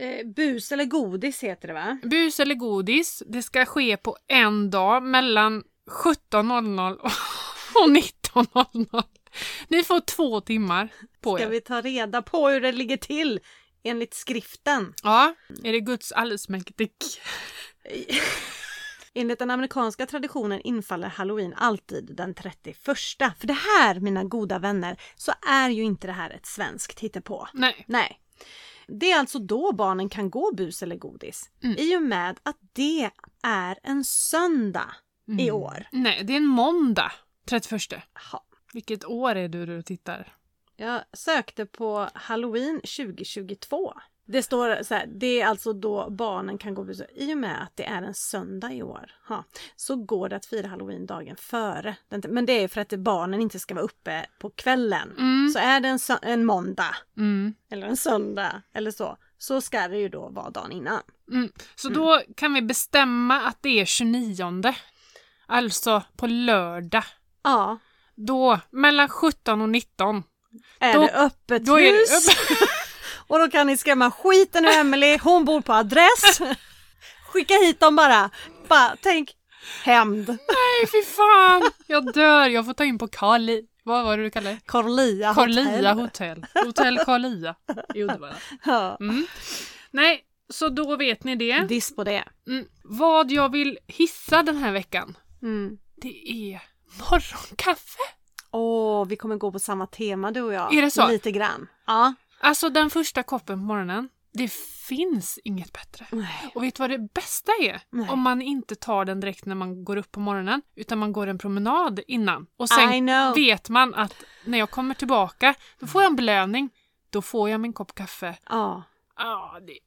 Eh, 0.00 0.26
bus 0.26 0.72
eller 0.72 0.84
godis 0.84 1.42
heter 1.42 1.68
det 1.68 1.74
va? 1.74 1.98
Bus 2.02 2.40
eller 2.40 2.54
godis, 2.54 3.22
det 3.26 3.42
ska 3.42 3.64
ske 3.64 3.96
på 3.96 4.16
en 4.28 4.70
dag 4.70 5.02
mellan 5.02 5.62
17.00 5.90 6.94
och 6.94 7.10
19.00. 7.88 9.02
Ni 9.68 9.82
får 9.82 10.00
två 10.00 10.40
timmar 10.40 10.88
på 11.20 11.36
Ska 11.36 11.44
er. 11.46 11.50
vi 11.50 11.60
ta 11.60 11.80
reda 11.80 12.22
på 12.22 12.48
hur 12.48 12.60
det 12.60 12.72
ligger 12.72 12.96
till 12.96 13.40
enligt 13.82 14.14
skriften? 14.14 14.94
Ja, 15.02 15.34
är 15.64 15.72
det 15.72 15.80
Guds 15.80 16.12
allsmäktig? 16.12 16.90
Enligt 19.18 19.38
den 19.38 19.50
amerikanska 19.50 20.06
traditionen 20.06 20.60
infaller 20.60 21.08
halloween 21.08 21.54
alltid 21.56 22.16
den 22.16 22.34
31. 22.34 22.76
För 23.38 23.46
det 23.46 23.52
här, 23.52 24.00
mina 24.00 24.24
goda 24.24 24.58
vänner, 24.58 25.00
så 25.16 25.32
är 25.48 25.68
ju 25.68 25.82
inte 25.82 26.06
det 26.06 26.12
här 26.12 26.30
ett 26.30 26.46
svenskt 26.46 27.00
hittepå. 27.00 27.48
Nej. 27.54 27.84
Nej. 27.88 28.20
Det 28.86 29.10
är 29.10 29.18
alltså 29.18 29.38
då 29.38 29.72
barnen 29.72 30.08
kan 30.08 30.30
gå 30.30 30.54
bus 30.54 30.82
eller 30.82 30.96
godis. 30.96 31.50
Mm. 31.62 31.76
I 31.78 31.96
och 31.96 32.02
med 32.02 32.38
att 32.42 32.58
det 32.72 33.10
är 33.42 33.78
en 33.82 34.04
söndag 34.04 34.90
i 35.38 35.50
år. 35.50 35.86
Nej, 35.92 36.24
det 36.24 36.32
är 36.32 36.36
en 36.36 36.46
måndag. 36.46 37.12
31. 37.44 37.82
Ha. 38.32 38.44
Vilket 38.72 39.04
år 39.04 39.34
är 39.34 39.48
du 39.48 39.66
du 39.66 39.82
tittar? 39.82 40.36
Jag 40.76 41.02
sökte 41.12 41.66
på 41.66 42.08
halloween 42.14 42.80
2022. 42.80 43.94
Det 44.30 44.42
står 44.42 44.82
så 44.82 44.94
här, 44.94 45.06
det 45.06 45.40
är 45.40 45.46
alltså 45.46 45.72
då 45.72 46.10
barnen 46.10 46.58
kan 46.58 46.74
gå 46.74 46.84
bus. 46.84 47.00
I 47.14 47.34
och 47.34 47.38
med 47.38 47.62
att 47.62 47.72
det 47.76 47.84
är 47.84 48.02
en 48.02 48.14
söndag 48.14 48.72
i 48.72 48.82
år 48.82 49.10
ha, 49.28 49.44
så 49.76 49.96
går 49.96 50.28
det 50.28 50.36
att 50.36 50.46
fira 50.46 50.68
halloween 50.68 51.06
dagen 51.06 51.36
före. 51.36 51.96
Men 52.28 52.46
det 52.46 52.52
är 52.52 52.68
för 52.68 52.80
att 52.80 52.92
barnen 52.92 53.40
inte 53.40 53.58
ska 53.58 53.74
vara 53.74 53.84
uppe 53.84 54.26
på 54.38 54.50
kvällen. 54.50 55.12
Mm. 55.18 55.48
Så 55.50 55.58
är 55.58 55.80
det 55.80 55.88
en, 55.88 55.98
en 56.22 56.44
måndag 56.44 56.96
Mm. 57.16 57.54
eller 57.70 57.86
en 57.86 57.96
söndag 57.96 58.62
eller 58.72 58.90
så, 58.90 59.16
så 59.38 59.60
ska 59.60 59.88
det 59.88 59.98
ju 59.98 60.08
då 60.08 60.28
vara 60.28 60.50
dagen 60.50 60.72
innan. 60.72 61.00
Mm. 61.32 61.52
Så 61.74 61.88
då 61.88 62.20
kan 62.36 62.54
vi 62.54 62.62
bestämma 62.62 63.40
att 63.40 63.58
det 63.62 63.80
är 63.80 63.84
29. 63.84 64.74
Alltså 65.46 66.02
på 66.16 66.26
lördag. 66.26 67.04
Ja, 67.42 67.78
Då, 68.14 68.60
mellan 68.70 69.08
17 69.08 69.60
och 69.62 69.68
19. 69.68 70.22
är 70.80 70.94
Då- 70.94 71.00
det 71.00 71.12
öppet 71.12 71.64
Då 71.66 71.76
hus. 71.76 72.08
Och 73.28 73.38
då 73.38 73.48
kan 73.48 73.66
ni 73.66 73.76
skrämma 73.76 74.10
skiten 74.10 74.64
ur 74.64 74.68
Emily, 74.72 75.18
hon 75.22 75.44
bor 75.44 75.60
på 75.60 75.72
adress. 75.72 76.40
Skicka 77.32 77.54
hit 77.54 77.80
dem 77.80 77.96
bara. 77.96 78.30
Bara 78.68 78.96
tänk 79.02 79.30
hämnd. 79.84 80.28
Nej, 80.28 80.86
fy 80.92 81.02
fan! 81.02 81.70
Jag 81.86 82.12
dör. 82.12 82.48
Jag 82.48 82.66
får 82.66 82.72
ta 82.72 82.84
in 82.84 82.98
på 82.98 83.08
Kali. 83.08 83.62
Vad 83.84 84.04
var 84.04 84.16
det 84.16 84.22
du 84.22 84.30
kallade 84.30 84.54
det? 84.54 84.60
Corlia 84.66 85.34
Karlia 85.34 85.92
hotell. 85.92 86.44
hotell. 86.44 86.46
Hotell 86.66 86.98
Karlia 86.98 87.54
i 87.94 88.02
Uddevalla. 88.04 88.36
Mm. 89.00 89.26
Nej, 89.90 90.24
så 90.50 90.68
då 90.68 90.96
vet 90.96 91.24
ni 91.24 91.36
det. 91.36 91.58
Diss 91.68 91.96
på 91.96 92.04
det. 92.04 92.24
Mm. 92.48 92.64
Vad 92.84 93.30
jag 93.30 93.52
vill 93.52 93.78
hissa 93.86 94.42
den 94.42 94.56
här 94.56 94.72
veckan, 94.72 95.16
Mm. 95.42 95.78
det 96.02 96.30
är 96.30 96.62
morgonkaffe. 97.10 97.98
Åh, 98.50 99.06
vi 99.06 99.16
kommer 99.16 99.36
gå 99.36 99.52
på 99.52 99.58
samma 99.58 99.86
tema 99.86 100.30
du 100.30 100.40
och 100.42 100.52
jag. 100.52 100.74
Är 100.74 100.82
det 100.82 100.90
så? 100.90 101.08
Lite 101.08 101.30
grann. 101.30 101.68
Ja. 101.86 102.14
Alltså 102.40 102.68
den 102.70 102.90
första 102.90 103.22
koppen 103.22 103.58
på 103.58 103.64
morgonen, 103.64 104.08
det 104.32 104.52
finns 104.88 105.38
inget 105.44 105.72
bättre. 105.72 106.06
Nej. 106.12 106.52
Och 106.54 106.62
vet 106.62 106.74
du 106.74 106.82
vad 106.82 106.90
det 106.90 106.98
bästa 107.14 107.52
är? 107.60 107.80
Nej. 107.90 108.08
Om 108.08 108.20
man 108.20 108.42
inte 108.42 108.74
tar 108.74 109.04
den 109.04 109.20
direkt 109.20 109.44
när 109.46 109.54
man 109.54 109.84
går 109.84 109.96
upp 109.96 110.12
på 110.12 110.20
morgonen, 110.20 110.62
utan 110.76 110.98
man 110.98 111.12
går 111.12 111.26
en 111.26 111.38
promenad 111.38 112.00
innan. 112.06 112.46
Och 112.56 112.68
sen 112.68 113.06
vet 113.34 113.68
man 113.68 113.94
att 113.94 114.14
när 114.44 114.58
jag 114.58 114.70
kommer 114.70 114.94
tillbaka, 114.94 115.54
då 115.78 115.86
får 115.86 116.02
jag 116.02 116.10
en 116.10 116.16
belöning. 116.16 116.70
Då 117.10 117.22
får 117.22 117.50
jag 117.50 117.60
min 117.60 117.72
kopp 117.72 117.94
kaffe. 117.94 118.38
Ja. 118.48 118.82
Ja, 119.16 119.58
det... 119.66 119.78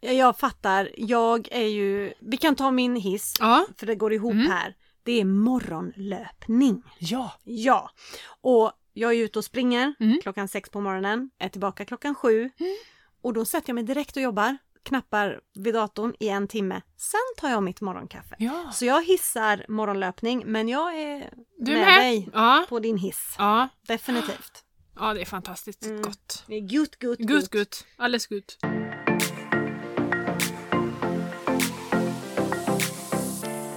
Ja, 0.00 0.12
Jag 0.12 0.38
fattar. 0.38 0.90
Jag 0.96 1.48
är 1.50 1.66
ju... 1.66 2.12
Vi 2.20 2.36
kan 2.36 2.54
ta 2.56 2.70
min 2.70 2.96
hiss, 2.96 3.34
Ja. 3.40 3.66
för 3.76 3.86
det 3.86 3.94
går 3.94 4.12
ihop 4.12 4.32
Mm. 4.32 4.50
här. 4.50 4.74
Det 5.02 5.20
är 5.20 5.24
morgonlöpning. 5.24 6.82
Ja. 6.98 7.32
Ja. 7.44 7.90
Och 8.40 8.72
jag 8.98 9.14
är 9.14 9.24
ute 9.24 9.38
och 9.38 9.44
springer 9.44 9.94
Mm. 10.00 10.18
klockan 10.22 10.48
sex 10.48 10.70
på 10.70 10.80
morgonen, 10.80 11.30
är 11.38 11.48
tillbaka 11.48 11.84
klockan 11.84 12.14
sju. 12.14 12.50
Och 13.22 13.32
då 13.32 13.44
sätter 13.44 13.68
jag 13.68 13.74
mig 13.74 13.84
direkt 13.84 14.16
och 14.16 14.22
jobbar, 14.22 14.56
knappar 14.82 15.40
vid 15.54 15.74
datorn 15.74 16.14
i 16.20 16.28
en 16.28 16.48
timme. 16.48 16.82
Sen 16.96 17.20
tar 17.36 17.50
jag 17.50 17.62
mitt 17.62 17.80
morgonkaffe. 17.80 18.36
Ja. 18.38 18.70
Så 18.72 18.84
jag 18.84 19.04
hissar 19.04 19.64
morgonlöpning, 19.68 20.42
men 20.46 20.68
jag 20.68 21.00
är 21.00 21.30
Du 21.58 21.72
med, 21.72 21.80
med? 21.80 22.00
dig 22.02 22.28
Ja. 22.32 22.66
på 22.68 22.78
din 22.78 22.98
hiss. 22.98 23.34
Ja. 23.38 23.68
Definitivt. 23.86 24.64
Ja, 25.00 25.14
det 25.14 25.20
är 25.20 25.24
fantastiskt 25.24 25.84
Mm. 25.86 26.02
gott. 26.02 26.44
Det 26.46 26.54
är 26.54 26.60
gut, 26.60 26.98
gut, 26.98 27.18
Gut, 27.18 27.50
gut. 27.50 27.86
Alldeles 27.96 28.26
gut. 28.26 28.58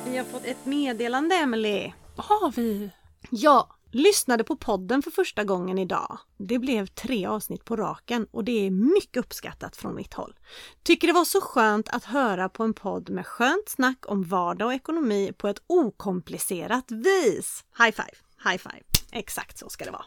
Vi 0.05 0.17
har 0.17 0.23
fått 0.31 0.45
ett 0.45 0.65
meddelande, 0.65 1.35
Emily. 1.35 1.91
Har 2.15 2.51
vi? 2.51 2.89
Jag 3.29 3.67
lyssnade 3.91 4.43
på 4.43 4.55
podden 4.55 5.01
för 5.01 5.11
första 5.11 5.43
gången 5.43 5.77
idag. 5.77 6.19
Det 6.37 6.59
blev 6.59 6.85
tre 6.85 7.25
avsnitt 7.25 7.65
på 7.65 7.75
raken 7.75 8.27
och 8.31 8.43
det 8.43 8.65
är 8.67 8.71
mycket 8.71 9.17
uppskattat 9.17 9.75
från 9.75 9.95
mitt 9.95 10.13
håll. 10.13 10.39
Tycker 10.83 11.07
det 11.07 11.13
var 11.13 11.25
så 11.25 11.41
skönt 11.41 11.89
att 11.89 12.03
höra 12.03 12.49
på 12.49 12.63
en 12.63 12.73
podd 12.73 13.09
med 13.09 13.27
skönt 13.27 13.69
snack 13.69 14.05
om 14.07 14.23
vardag 14.23 14.65
och 14.65 14.73
ekonomi 14.73 15.31
på 15.37 15.47
ett 15.47 15.61
okomplicerat 15.67 16.91
vis. 16.91 17.65
High 17.77 17.91
five, 17.91 18.17
high 18.43 18.57
five. 18.57 18.90
Exakt 19.11 19.57
så 19.57 19.69
ska 19.69 19.85
det 19.85 19.91
vara. 19.91 20.05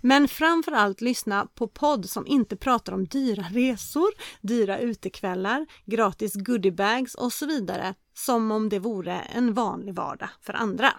Men 0.00 0.28
framförallt 0.28 1.00
lyssna 1.00 1.46
på 1.54 1.68
podd 1.68 2.10
som 2.10 2.26
inte 2.26 2.56
pratar 2.56 2.92
om 2.92 3.06
dyra 3.06 3.44
resor, 3.52 4.08
dyra 4.40 4.78
utekvällar, 4.78 5.66
gratis 5.84 6.34
goodiebags 6.34 7.14
och 7.14 7.32
så 7.32 7.46
vidare 7.46 7.94
som 8.14 8.50
om 8.50 8.68
det 8.68 8.78
vore 8.78 9.18
en 9.18 9.54
vanlig 9.54 9.94
vardag 9.94 10.28
för 10.42 10.52
andra. 10.52 10.92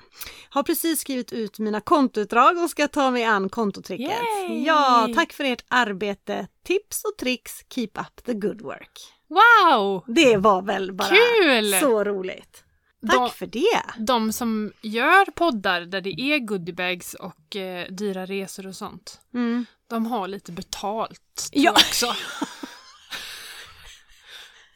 Har 0.49 0.63
precis 0.63 0.99
skrivit 0.99 1.33
ut 1.33 1.59
mina 1.59 1.81
kontoutdrag 1.81 2.57
och 2.57 2.69
ska 2.69 2.87
ta 2.87 3.11
mig 3.11 3.23
an 3.23 3.49
kontotricket. 3.49 4.21
Yay! 4.47 4.63
Ja, 4.63 5.09
tack 5.15 5.33
för 5.33 5.43
ert 5.43 5.65
arbete, 5.67 6.47
tips 6.63 7.03
och 7.03 7.17
tricks, 7.17 7.65
keep 7.69 7.91
up 7.93 8.23
the 8.25 8.33
good 8.33 8.61
work. 8.61 8.99
Wow! 9.27 10.03
Det 10.07 10.37
var 10.37 10.61
väl 10.61 10.93
bara 10.93 11.09
Kul! 11.09 11.73
så 11.73 12.03
roligt. 12.03 12.63
Tack 13.07 13.17
De- 13.19 13.29
för 13.31 13.45
det! 13.47 13.83
De 13.97 14.33
som 14.33 14.73
gör 14.81 15.31
poddar 15.31 15.81
där 15.81 16.01
det 16.01 16.21
är 16.21 16.39
goodiebags 16.39 17.13
och 17.13 17.55
eh, 17.55 17.87
dyra 17.91 18.25
resor 18.25 18.67
och 18.67 18.75
sånt, 18.75 19.21
Mm. 19.33 19.65
de 19.89 20.05
har 20.05 20.27
lite 20.27 20.51
betalt 20.51 21.49
Ja. 21.51 21.71
också. 21.71 22.15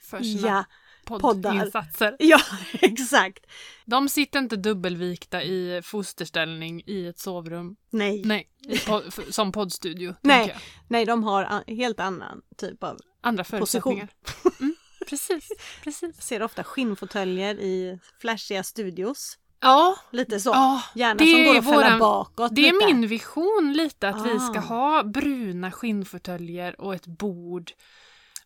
För 0.09 0.19
sina 0.23 0.65
Ja, 1.09 1.19
poddinsatser. 1.19 2.15
ja, 2.19 2.39
exakt. 2.73 3.45
De 3.86 4.09
sitter 4.09 4.39
inte 4.39 4.55
dubbelvikta 4.55 5.43
i 5.43 5.82
fosterställning 5.84 6.84
i 6.86 7.07
ett 7.07 7.19
sovrum. 7.19 7.75
Nej, 7.89 8.21
Nej, 8.25 8.49
i 8.67 8.75
po- 8.75 9.03
f- 9.07 9.19
som 9.29 9.51
poddstudio. 9.51 10.15
Nej. 10.21 10.55
nej, 10.88 11.05
de 11.05 11.23
har 11.23 11.63
helt 11.67 11.99
annan 11.99 12.41
typ 12.57 12.84
av 12.84 12.97
Andra 13.21 13.43
förutsättningar. 13.43 14.07
Mm, 14.59 14.70
precis, 15.12 15.49
precis. 15.84 16.01
Jag 16.16 16.24
ser 16.24 16.43
ofta 16.43 16.64
skinnfåtöljer 16.64 17.55
i 17.55 17.99
flashiga 18.22 18.64
studios. 18.64 19.38
Ja, 19.64 19.95
Lite 20.12 20.39
så. 20.39 20.49
ja 20.49 20.82
Gärna 20.95 21.14
det 21.16 21.26
som 21.32 21.45
går 21.45 21.57
att 21.57 21.66
fälla 21.66 21.76
våran- 21.78 21.99
bakåt 21.99 22.55
det 22.55 22.68
är 22.70 22.74
lite. 22.74 22.86
min 22.86 23.07
vision 23.07 23.74
lite 23.78 24.09
att 24.09 24.26
vi 24.26 24.39
ska 24.39 24.59
Ah. 24.59 24.62
ha 24.62 25.03
bruna 25.03 25.72
skinnfåtöljer 25.72 26.82
och 26.82 26.95
ett 26.95 27.05
bord. 27.07 27.72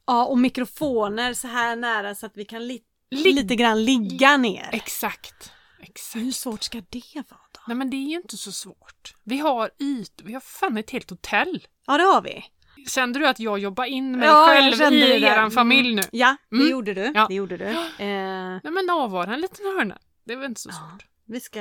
Ja, 0.08 0.26
och 0.26 0.38
mikrofoner 0.38 1.34
så 1.34 1.48
här 1.48 1.76
nära 1.76 2.16
så 2.16 2.26
att 2.26 2.38
vi 2.38 2.46
kan 2.46 2.68
li- 2.68 2.82
Ligg- 3.12 3.36
lite 3.36 3.56
grann 3.56 3.86
ligga 3.86 4.38
ner. 4.38 4.70
Exakt. 4.72 5.52
Exakt. 5.80 6.16
Hur 6.26 6.32
svårt 6.32 6.64
ska 6.64 6.82
det 6.90 7.16
vara 7.16 7.40
då? 7.52 7.60
Nej 7.68 7.78
men 7.78 7.90
det 7.90 7.98
är 7.98 8.10
ju 8.10 8.16
inte 8.16 8.38
så 8.38 8.52
svårt. 8.52 9.16
Vi 9.24 9.38
har 9.38 9.70
yt, 9.80 10.22
vi 10.24 10.34
har 10.34 10.42
fan 10.42 10.78
ett 10.78 10.90
helt 10.92 11.10
hotell. 11.10 11.68
Ja, 11.88 11.98
det 11.98 12.04
har 12.04 12.22
vi. 12.22 12.46
Kände 12.88 13.20
du 13.20 13.28
att 13.28 13.40
jag 13.40 13.60
jobbar 13.60 13.86
in 13.86 14.18
mig 14.18 14.28
Ja, 14.28 14.46
själv 14.48 14.94
i 14.94 15.00
det 15.00 15.20
eran 15.28 15.52
familj 15.52 15.96
nu? 15.96 16.02
Ja, 16.12 16.36
det 16.50 16.56
Mm. 16.56 16.70
gjorde 16.72 16.94
du. 16.94 17.12
Ja. 17.16 17.26
Det 17.30 17.36
gjorde 17.36 17.58
du. 17.58 17.66
Eh, 17.66 17.78
Nej 18.64 18.72
men 18.72 18.90
avvara 18.90 19.34
en 19.34 19.42
liten 19.42 19.66
hörna. 19.66 19.98
Det 20.26 20.34
är 20.34 20.38
väl 20.38 20.46
inte 20.50 20.62
så 20.62 20.70
Ja. 20.70 20.74
svårt. 20.92 21.06
vi 21.26 21.40
ska, 21.40 21.60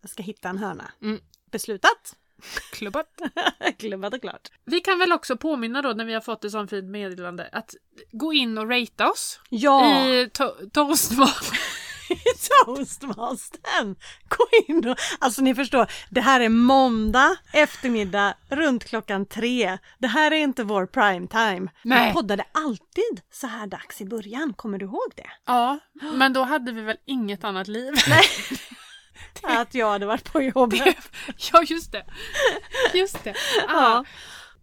jag 0.00 0.10
ska 0.10 0.22
hitta 0.22 0.48
en 0.48 0.58
hörna. 0.58 0.90
Mm. 1.02 1.20
Beslutat? 1.50 2.16
Klubbat. 2.72 3.06
Klubbat 3.78 4.14
och 4.14 4.20
klart. 4.20 4.48
Vi 4.64 4.80
kan 4.80 4.98
väl 4.98 5.12
också 5.12 5.36
påminna 5.36 5.82
då 5.82 5.88
när 5.92 6.04
vi 6.04 6.14
har 6.14 6.20
fått 6.20 6.44
ett 6.44 6.52
sånt 6.52 6.70
fint 6.70 6.90
meddelande 6.90 7.48
att 7.52 7.74
gå 8.12 8.32
in 8.32 8.58
och 8.58 8.70
ratea 8.70 9.10
oss 9.10 9.40
Ja, 9.48 10.06
i 10.08 10.24
to- 10.26 10.70
Toastmaster. 10.70 11.58
toastmastern! 12.64 13.96
Gå 14.28 14.46
in 14.68 14.88
och... 14.88 14.96
Alltså 15.18 15.42
ni 15.42 15.54
förstår, 15.54 15.86
det 16.10 16.20
här 16.20 16.40
är 16.40 16.48
måndag 16.48 17.36
eftermiddag 17.52 18.34
runt 18.48 18.84
klockan 18.84 19.26
tre. 19.26 19.78
Det 19.98 20.08
här 20.08 20.30
är 20.30 20.36
inte 20.36 20.64
vår 20.64 20.86
prime 20.86 21.26
time. 21.26 21.68
Nej. 21.82 22.08
Vi 22.08 22.12
poddade 22.14 22.44
alltid 22.52 23.20
så 23.32 23.46
här 23.46 23.66
dags 23.66 24.00
i 24.00 24.04
början, 24.04 24.52
kommer 24.52 24.78
du 24.78 24.84
ihåg 24.86 25.12
det? 25.16 25.30
Ja, 25.46 25.78
men 26.12 26.32
då 26.32 26.42
hade 26.42 26.72
vi 26.72 26.80
väl 26.80 26.96
inget 27.06 27.44
annat 27.44 27.68
liv. 27.68 27.94
Att 29.42 29.74
jag 29.74 29.90
hade 29.90 30.06
varit 30.06 30.32
på 30.32 30.42
jobbet. 30.42 30.98
ja, 31.52 31.62
just 31.62 31.92
det. 31.92 32.04
Just 32.94 33.24
det. 33.24 33.34
Ah, 33.68 33.72
Ja. 33.72 34.04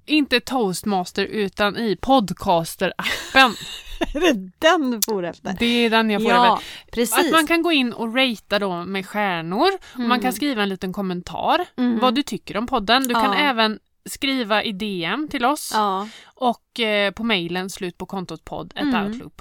Inte 0.05 0.39
Toastmaster 0.39 1.25
utan 1.25 1.77
i 1.77 1.95
Podcaster-appen. 1.95 3.55
är 4.13 4.19
det 4.19 4.51
den 4.59 4.91
du 4.91 4.99
for 5.05 5.25
efter? 5.25 5.55
Det 5.59 5.65
är 5.65 5.89
den 5.89 6.09
jag 6.09 6.21
får 6.21 6.31
ja, 6.31 6.45
över. 6.47 6.63
precis. 6.91 7.17
Att 7.25 7.31
man 7.31 7.47
kan 7.47 7.61
gå 7.61 7.71
in 7.71 7.93
och 7.93 8.15
ratea 8.15 8.59
då 8.59 8.85
med 8.85 9.07
stjärnor 9.07 9.67
och 9.93 9.99
man 9.99 10.05
Mm. 10.05 10.21
kan 10.21 10.33
skriva 10.33 10.63
en 10.63 10.69
liten 10.69 10.93
kommentar 10.93 11.65
Mm. 11.77 11.99
vad 11.99 12.15
du 12.15 12.23
tycker 12.23 12.57
om 12.57 12.67
podden. 12.67 13.03
Du 13.03 13.13
kan 13.13 13.23
Ja. 13.23 13.35
även 13.35 13.79
skriva 14.09 14.63
i 14.63 14.71
DM 14.71 15.27
till 15.27 15.45
oss 15.45 15.71
Ja, 15.73 16.07
och 16.25 16.79
eh, 16.79 17.11
på 17.11 17.23
mejlen 17.23 17.69
slut 17.69 17.97
på 17.97 18.05
kontot 18.05 18.45
podd 18.45 18.73
Mm. 18.75 19.31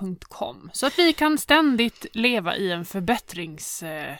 så 0.72 0.86
att 0.86 0.98
vi 0.98 1.12
kan 1.12 1.38
ständigt 1.38 2.06
leva 2.12 2.56
i 2.56 2.70
en 2.72 2.84
förbättrings... 2.84 3.82
Eh. 3.82 4.16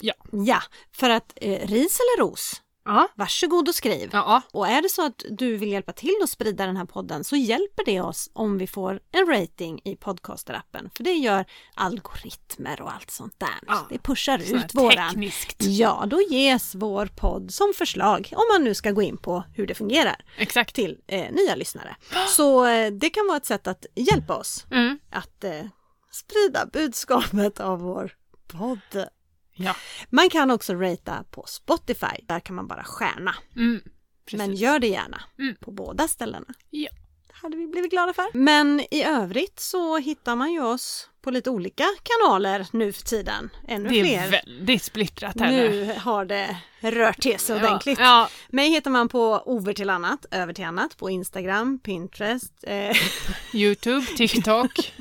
Ja. 0.00 0.14
Ja, 0.46 0.62
för 0.92 1.10
att 1.10 1.32
eh, 1.36 1.50
ris 1.68 1.98
eller 2.00 2.20
ros, 2.24 2.62
ja. 2.84 3.08
varsågod 3.14 3.68
och 3.68 3.74
skriv. 3.74 4.10
Ja, 4.12 4.42
Och 4.52 4.68
är 4.68 4.82
det 4.82 4.88
så 4.88 5.06
att 5.06 5.24
du 5.30 5.56
vill 5.56 5.68
hjälpa 5.72 5.92
till 5.92 6.16
att 6.22 6.30
sprida 6.30 6.66
den 6.66 6.76
här 6.76 6.84
podden 6.84 7.24
så 7.24 7.36
hjälper 7.36 7.84
det 7.84 8.00
oss 8.00 8.30
om 8.32 8.58
vi 8.58 8.66
får 8.66 9.00
en 9.12 9.26
rating 9.26 9.80
i 9.84 9.96
podcasterappen. 9.96 10.90
För 10.94 11.04
det 11.04 11.12
gör 11.12 11.44
algoritmer 11.74 12.82
och 12.82 12.92
allt 12.94 13.10
sånt 13.10 13.34
där. 13.40 13.58
Ja, 13.66 13.86
Det 13.90 13.98
pushar 13.98 14.38
ut 14.54 14.74
våran. 14.74 15.08
tekniskt. 15.08 15.56
Ja, 15.62 16.04
då 16.06 16.22
ges 16.22 16.74
vår 16.74 17.06
podd 17.06 17.50
som 17.54 17.72
förslag 17.76 18.32
om 18.36 18.44
man 18.52 18.64
nu 18.64 18.74
ska 18.74 18.90
gå 18.90 19.02
in 19.02 19.16
på 19.16 19.44
hur 19.54 19.66
det 19.66 19.74
fungerar 19.74 20.24
Exakt. 20.38 20.74
till 20.74 20.98
eh, 21.06 21.32
nya 21.32 21.54
lyssnare. 21.54 21.96
Så 22.28 22.66
eh, 22.66 22.92
det 22.92 23.10
kan 23.10 23.26
vara 23.26 23.36
ett 23.36 23.46
sätt 23.46 23.66
att 23.66 23.86
hjälpa 23.94 24.36
oss 24.36 24.66
Mm. 24.70 24.98
att 25.10 25.44
eh, 25.44 25.64
sprida 26.10 26.66
budskapet 26.66 27.60
av 27.60 27.80
vår 27.80 28.12
podd. 28.48 29.06
Ja. 29.54 29.76
Man 30.10 30.30
kan 30.30 30.50
också 30.50 30.74
ratea 30.74 31.24
på 31.30 31.44
Spotify. 31.48 32.16
Där 32.28 32.40
kan 32.40 32.56
man 32.56 32.66
bara 32.68 32.84
stjärna. 32.84 33.34
Mm. 33.56 33.80
Men 34.32 34.54
gör 34.54 34.78
det 34.78 34.86
gärna 34.86 35.22
Mm. 35.38 35.54
på 35.60 35.70
båda 35.70 36.08
ställena. 36.08 36.46
Ja. 36.70 36.88
Det 37.26 37.34
hade 37.46 37.56
vi 37.56 37.66
blivit 37.66 37.90
glada 37.90 38.12
för. 38.12 38.26
Men 38.34 38.80
i 38.90 39.02
övrigt 39.04 39.60
så 39.60 39.98
hittar 39.98 40.36
man 40.36 40.52
ju 40.52 40.60
oss 40.62 41.08
på 41.22 41.30
lite 41.30 41.50
olika 41.50 41.84
kanaler 42.02 42.66
nu 42.72 42.92
för 42.92 43.02
tiden. 43.02 43.50
Ännu 43.68 43.88
Det 43.88 44.00
är 44.00 44.28
fler. 44.28 44.30
väldigt 44.30 44.82
splittrat 44.82 45.40
här 45.40 45.50
nu. 45.50 45.70
Nu 45.86 45.94
har 45.98 46.24
det 46.24 46.56
rört 46.80 47.20
till 47.20 47.38
sig 47.38 47.56
ordentligt. 47.56 47.98
Ja, 47.98 48.04
ja, 48.04 48.28
Mig 48.48 48.70
hittar 48.70 48.90
man 48.90 49.08
på 49.08 49.42
Over 49.46 49.72
till 49.72 49.90
annat, 49.90 50.26
Över 50.30 50.52
till 50.52 50.64
annat 50.64 50.96
på 50.96 51.10
Instagram, 51.10 51.78
Pinterest, 51.78 52.52
eh, 52.62 52.96
Youtube, 53.54 54.06
TikTok. 54.16 54.92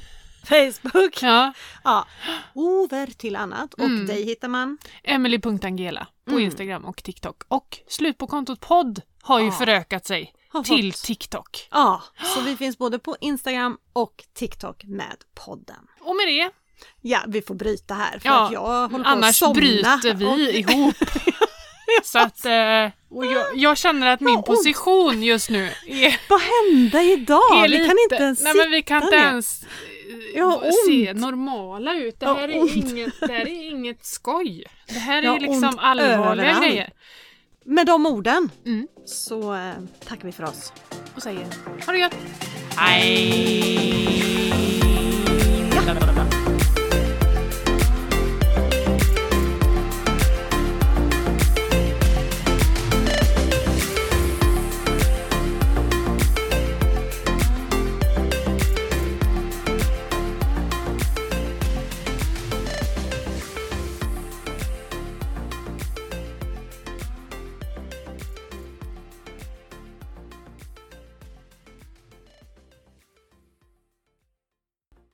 Facebook. 0.45 1.21
ja. 1.23 1.53
Ja, 1.83 2.07
Over 2.53 3.07
till 3.17 3.35
annat 3.35 3.73
och 3.73 3.79
Mm. 3.83 4.07
dig 4.07 4.25
hittar 4.25 4.47
man. 4.47 4.77
Emily.angela 5.03 6.07
på 6.25 6.31
Mm. 6.31 6.43
Instagram 6.43 6.85
och 6.85 7.03
TikTok. 7.03 7.41
Och 7.47 7.77
slut 7.87 8.17
på 8.17 8.27
kontot 8.27 8.59
podd 8.59 9.01
har 9.21 9.39
ju 9.39 9.45
Ja. 9.45 9.51
förökat 9.51 10.05
sig 10.05 10.33
till 10.65 10.93
TikTok. 10.93 11.67
Ja, 11.71 12.01
så 12.35 12.41
vi 12.41 12.57
finns 12.57 12.77
både 12.77 12.99
på 12.99 13.17
Instagram 13.21 13.77
och 13.93 14.23
TikTok 14.33 14.83
med 14.83 15.17
podden. 15.45 15.87
Och 16.01 16.15
med 16.15 16.27
det, 16.27 16.51
Ja, 17.01 17.19
vi 17.27 17.41
får 17.41 17.55
bryta 17.55 17.93
här 17.93 18.19
för 18.19 18.29
Ja, 18.29 18.45
att 18.45 18.51
jag 18.51 18.61
håller 18.89 19.03
på 19.03 19.09
annars 19.09 19.41
att 19.43 19.53
bryter 19.53 20.13
vi 20.13 20.25
Och- 20.25 20.39
ihop. 20.39 20.95
Så 22.03 22.19
att, 22.19 22.45
eh, 22.45 22.85
och 23.09 23.25
jag, 23.25 23.45
jag 23.57 23.77
känner 23.77 24.07
att 24.07 24.19
min 24.21 24.43
position 24.43 25.23
just 25.23 25.49
nu 25.49 25.65
är, 25.87 26.19
Vad 26.29 26.41
hände 26.41 27.01
idag? 27.03 27.57
är 27.57 27.61
vi 27.61 27.67
lite... 27.67 27.85
kan 27.85 27.97
inte 28.11 28.15
ens 28.15 28.43
nej, 28.43 28.53
men 28.55 28.71
vi 28.71 28.81
kan 28.81 29.03
inte 29.03 29.15
ens 29.15 29.63
har 30.39 30.72
se 30.88 31.14
normala 31.14 31.95
ut. 31.95 32.20
Det 32.20 32.26
här, 32.26 32.34
har 32.34 32.47
är 32.49 32.62
ont. 32.62 32.76
inget, 32.76 33.20
det 33.20 33.34
här 33.34 33.47
är 33.47 33.70
inget 33.72 34.05
skoj. 34.05 34.64
Det 34.88 34.93
här 34.93 35.24
är 35.24 35.39
liksom 35.39 35.74
allvarliga 35.80 36.16
överallt. 36.45 36.62
grejer. 36.62 36.89
Med 37.66 37.86
de 37.88 38.05
orden 38.05 38.49
Mm. 38.66 38.88
så 39.05 39.53
eh, 39.55 39.72
tackar 40.07 40.26
vi 40.26 40.32
för 40.32 40.43
oss. 40.43 40.74
Och 41.16 41.22
säger 41.24 41.47
ha 41.86 41.91
det 41.93 41.97
gött. 41.99 42.16
Hej! 42.78 44.49
Ja. 45.76 46.40